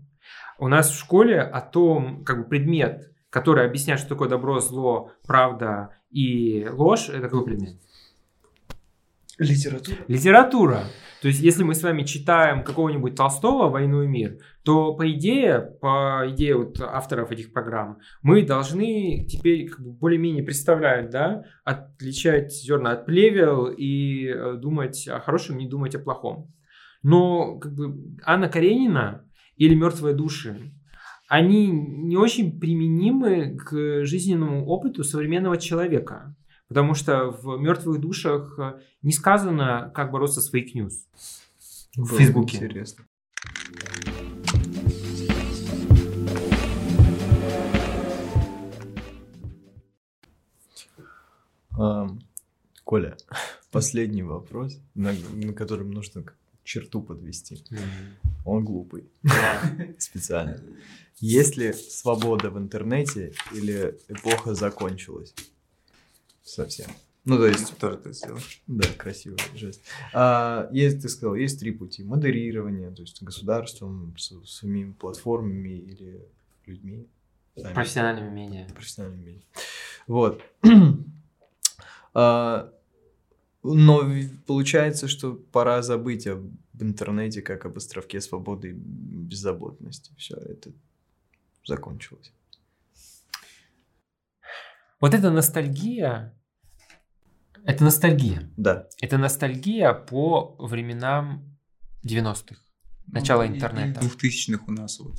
У 0.59 0.69
нас 0.69 0.91
в 0.91 0.99
школе 0.99 1.41
о 1.41 1.61
том, 1.61 2.25
как 2.25 2.39
бы 2.39 2.49
предмет, 2.49 3.13
который 3.31 3.67
объясняет, 3.67 4.01
что 4.01 4.11
такое 4.11 4.29
добро, 4.29 4.61
зло, 4.61 5.13
правда 5.27 5.91
и 6.11 6.69
ложь, 6.71 7.09
это 7.09 7.29
какой 7.29 7.45
предмет? 7.45 7.77
Литература. 9.39 9.97
Литература. 10.09 10.85
То 11.21 11.29
есть, 11.29 11.41
если 11.41 11.63
мы 11.63 11.75
с 11.75 11.83
вами 11.83 12.05
читаем 12.05 12.63
какого-нибудь 12.63 13.15
Толстого 13.15 13.69
«Войну 13.69 14.03
и 14.03 14.07
мир», 14.07 14.39
то, 14.65 14.95
по 14.95 15.11
идее, 15.11 15.61
по 15.81 16.25
идее 16.29 16.57
вот 16.57 16.81
авторов 16.81 17.31
этих 17.31 17.53
программ, 17.53 17.99
мы 18.23 18.43
должны 18.43 19.27
теперь 19.29 19.69
как 19.69 19.81
бы 19.81 19.93
более-менее 19.93 20.45
представлять, 20.45 21.11
да, 21.11 21.45
отличать 21.65 22.53
зерна 22.53 22.93
от 22.93 23.07
плевел 23.07 23.67
и 23.67 24.27
э, 24.27 24.55
думать 24.57 25.07
о 25.09 25.21
хорошем, 25.21 25.59
не 25.59 25.69
думать 25.69 25.95
о 25.95 25.99
плохом. 25.99 26.53
Но 27.03 27.59
как 27.59 27.75
бы 27.75 27.95
Анна 28.25 28.49
Каренина 28.49 29.25
или 29.57 29.75
«Мертвые 29.75 30.15
души», 30.15 30.73
они 31.29 31.67
не 31.67 32.17
очень 32.17 32.59
применимы 32.59 33.57
к 33.57 34.05
жизненному 34.05 34.65
опыту 34.67 35.03
современного 35.03 35.57
человека. 35.57 36.37
Потому 36.69 36.95
что 36.95 37.31
в 37.31 37.59
мертвых 37.61 38.01
душах 38.01 38.59
не 39.03 39.13
сказано, 39.13 39.91
как 39.95 40.11
бороться 40.11 40.41
с 40.41 40.51
fake 40.51 40.76
news. 40.76 41.07
В 41.97 42.17
Фейсбуке. 42.17 42.59
Интересно. 42.59 43.05
Ам, 51.79 52.21
Коля, 52.85 53.17
последний 53.71 54.23
вопрос, 54.23 54.81
на, 54.95 55.13
на 55.35 55.53
котором 55.53 55.91
нужно 55.91 56.25
черту 56.67 57.01
подвести. 57.01 57.65
Он 58.45 58.65
глупый. 58.65 59.05
Специально. 59.99 60.61
Есть 61.19 61.57
ли 61.57 61.73
свобода 61.73 62.51
в 62.51 62.59
интернете 62.59 63.33
или 63.53 63.99
эпоха 64.09 64.55
закончилась? 64.55 65.35
Совсем. 66.43 66.91
Ну, 67.25 67.39
то 67.39 67.47
есть, 67.47 67.77
Тоже 67.79 67.97
ты 67.97 68.13
сделал. 68.13 68.39
да, 68.69 68.87
красивый 68.97 69.39
жест. 69.57 69.81
А, 70.13 70.69
есть, 70.73 71.03
ты 71.03 71.09
сказал, 71.09 71.35
есть 71.35 71.59
три 71.59 71.73
пути. 71.73 72.05
Модерирование, 72.05 72.91
то 72.93 73.03
есть 73.03 73.21
государством, 73.23 74.15
с, 74.17 74.33
самими 74.45 74.93
платформами 74.93 75.71
или 75.77 76.21
людьми. 76.67 77.09
сами 77.57 77.75
Профессиональными 77.75 78.31
медиа. 78.33 78.67
профессиональными 78.73 79.25
медиа. 79.31 79.43
Вот. 80.07 80.43
А, 82.19 82.73
Но 83.75 84.03
получается, 84.47 85.09
что 85.09 85.35
пора 85.35 85.83
забыть 85.83 86.27
об 86.27 86.47
интернете 86.81 87.43
как 87.43 87.67
об 87.67 87.77
островке 87.77 88.21
свободы 88.21 88.71
и 88.71 88.73
беззаботности. 88.73 90.13
Все 90.17 90.37
это 90.37 90.73
закончилось. 91.65 92.33
Вот 95.01 95.15
эта 95.15 95.31
ностальгия, 95.31 96.35
это 97.65 97.85
ностальгия. 97.85 98.51
Да. 98.57 98.89
Это 99.01 99.19
ностальгия 99.19 99.93
по 99.93 100.57
временам 100.59 101.59
90-х. 102.05 102.57
Начало 103.07 103.43
Ну, 103.43 103.55
интернета. 103.55 104.01
Двухтысячных 104.01 104.69
у 104.69 104.73
нас 104.73 104.99
вот. 105.01 105.17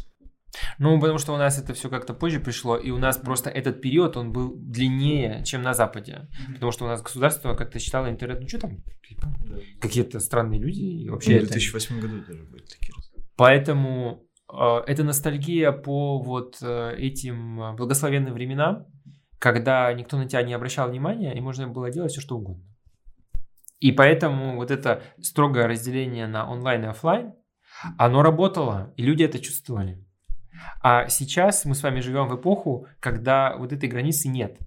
Ну, 0.80 1.00
потому 1.00 1.20
что 1.20 1.34
у 1.34 1.38
нас 1.38 1.58
это 1.60 1.74
все 1.74 1.90
как-то 1.90 2.14
позже 2.14 2.40
пришло, 2.40 2.78
и 2.78 2.92
у 2.92 2.98
нас 2.98 3.18
просто 3.18 3.50
этот 3.50 3.82
период, 3.82 4.18
он 4.18 4.32
был 4.32 4.56
длиннее, 4.56 5.44
чем 5.44 5.62
на 5.62 5.74
Западе. 5.74 6.28
Потому 6.54 6.72
что 6.72 6.86
у 6.86 6.88
нас 6.88 7.02
государство 7.02 7.56
как-то 7.56 7.80
считало 7.80 8.10
интернет, 8.10 8.42
ну 8.42 8.48
что 8.48 8.60
там, 8.60 8.78
типа, 9.08 9.28
какие-то 9.82 10.20
странные 10.20 10.60
люди, 10.60 10.82
и 10.82 11.10
вообще 11.10 11.34
в 11.40 11.44
это- 11.44 11.54
2008 11.54 12.00
году 12.00 12.22
даже 12.28 12.44
были 12.44 12.64
такие. 12.64 12.94
Поэтому 13.36 14.24
э, 14.52 14.78
это 14.88 15.04
ностальгия 15.04 15.72
по 15.72 16.20
вот 16.20 16.58
э, 16.62 16.96
этим 16.98 17.62
э, 17.62 17.74
благословенным 17.74 18.34
временам, 18.34 18.86
когда 19.40 19.94
никто 19.94 20.18
на 20.18 20.28
тебя 20.28 20.42
не 20.42 20.54
обращал 20.54 20.90
внимания, 20.90 21.36
и 21.38 21.42
можно 21.42 21.68
было 21.68 21.92
делать 21.92 22.12
все, 22.12 22.22
что 22.22 22.38
угодно. 22.38 22.64
И 23.80 23.92
поэтому 23.92 24.56
вот 24.56 24.72
это 24.72 25.04
строгое 25.22 25.68
разделение 25.68 26.26
на 26.28 26.50
онлайн 26.50 26.84
и 26.84 26.88
офлайн, 26.88 27.34
оно 28.00 28.24
работало, 28.24 28.92
и 28.98 29.04
люди 29.04 29.22
это 29.24 29.38
чувствовали. 29.38 30.04
А 30.82 31.08
сейчас 31.08 31.66
мы 31.66 31.76
с 31.76 31.84
вами 31.84 32.00
живем 32.00 32.28
в 32.28 32.36
эпоху, 32.36 32.88
когда 33.00 33.56
вот 33.58 33.74
этой 33.74 33.90
границы 33.90 34.28
нет. 34.28 34.58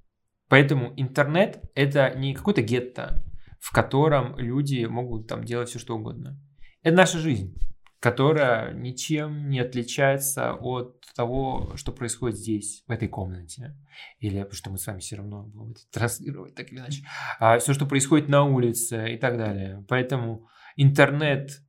Поэтому 0.49 0.93
интернет 0.97 1.61
это 1.75 2.11
не 2.17 2.35
какой-то 2.35 2.63
гетто, 2.63 3.23
в 3.61 3.73
котором 3.73 4.37
люди 4.39 4.85
могут 4.85 5.29
там 5.29 5.45
делать 5.45 5.69
все, 5.69 5.79
что 5.79 5.97
угодно. 5.97 6.39
Это 6.83 6.97
наша 6.97 7.19
жизнь 7.19 7.57
которая 8.01 8.73
ничем 8.73 9.51
не 9.51 9.61
отличается 9.61 10.55
от 10.55 11.05
того, 11.15 11.73
что 11.77 11.93
происходит 11.93 12.39
здесь, 12.39 12.83
в 12.87 12.91
этой 12.91 13.09
комнате. 13.09 13.77
Или 14.19 14.39
потому 14.39 14.55
что 14.55 14.71
мы 14.71 14.79
с 14.79 14.87
вами 14.87 15.01
все 15.01 15.17
равно 15.17 15.43
будем 15.43 15.73
это 15.73 15.81
транслировать 15.93 16.55
так 16.55 16.73
или 16.73 16.79
иначе. 16.79 17.05
А 17.39 17.59
все, 17.59 17.75
что 17.75 17.85
происходит 17.85 18.29
на 18.29 18.45
улице 18.45 19.13
и 19.15 19.19
так 19.19 19.37
далее. 19.37 19.85
Поэтому 19.87 20.49
интернет 20.77 21.61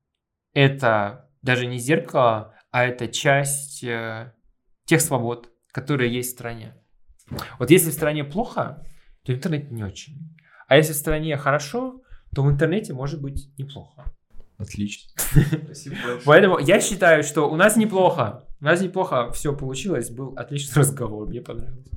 это 0.53 1.29
даже 1.41 1.65
не 1.65 1.79
зеркало, 1.79 2.55
а 2.71 2.85
это 2.85 3.07
часть 3.07 3.83
э, 3.83 4.33
тех 4.85 5.01
свобод, 5.01 5.49
которые 5.71 6.13
есть 6.13 6.29
в 6.29 6.33
стране. 6.33 6.75
Вот 7.59 7.69
если 7.69 7.91
в 7.91 7.93
стране 7.93 8.23
плохо, 8.23 8.83
то 9.23 9.33
интернет 9.33 9.71
не 9.71 9.83
очень. 9.83 10.35
А 10.67 10.77
если 10.77 10.93
в 10.93 10.97
стране 10.97 11.37
хорошо, 11.37 12.01
то 12.33 12.43
в 12.43 12.49
интернете 12.49 12.93
может 12.93 13.21
быть 13.21 13.49
неплохо. 13.57 14.05
Отлично. 14.57 15.11
Поэтому 16.25 16.59
я 16.59 16.79
считаю, 16.79 17.23
что 17.23 17.49
у 17.49 17.55
нас 17.55 17.75
неплохо. 17.77 18.45
У 18.59 18.65
нас 18.65 18.81
неплохо 18.81 19.31
все 19.31 19.55
получилось. 19.55 20.09
Был 20.09 20.33
отличный 20.37 20.75
разговор. 20.81 21.27
Мне 21.27 21.41
понравилось. 21.41 21.87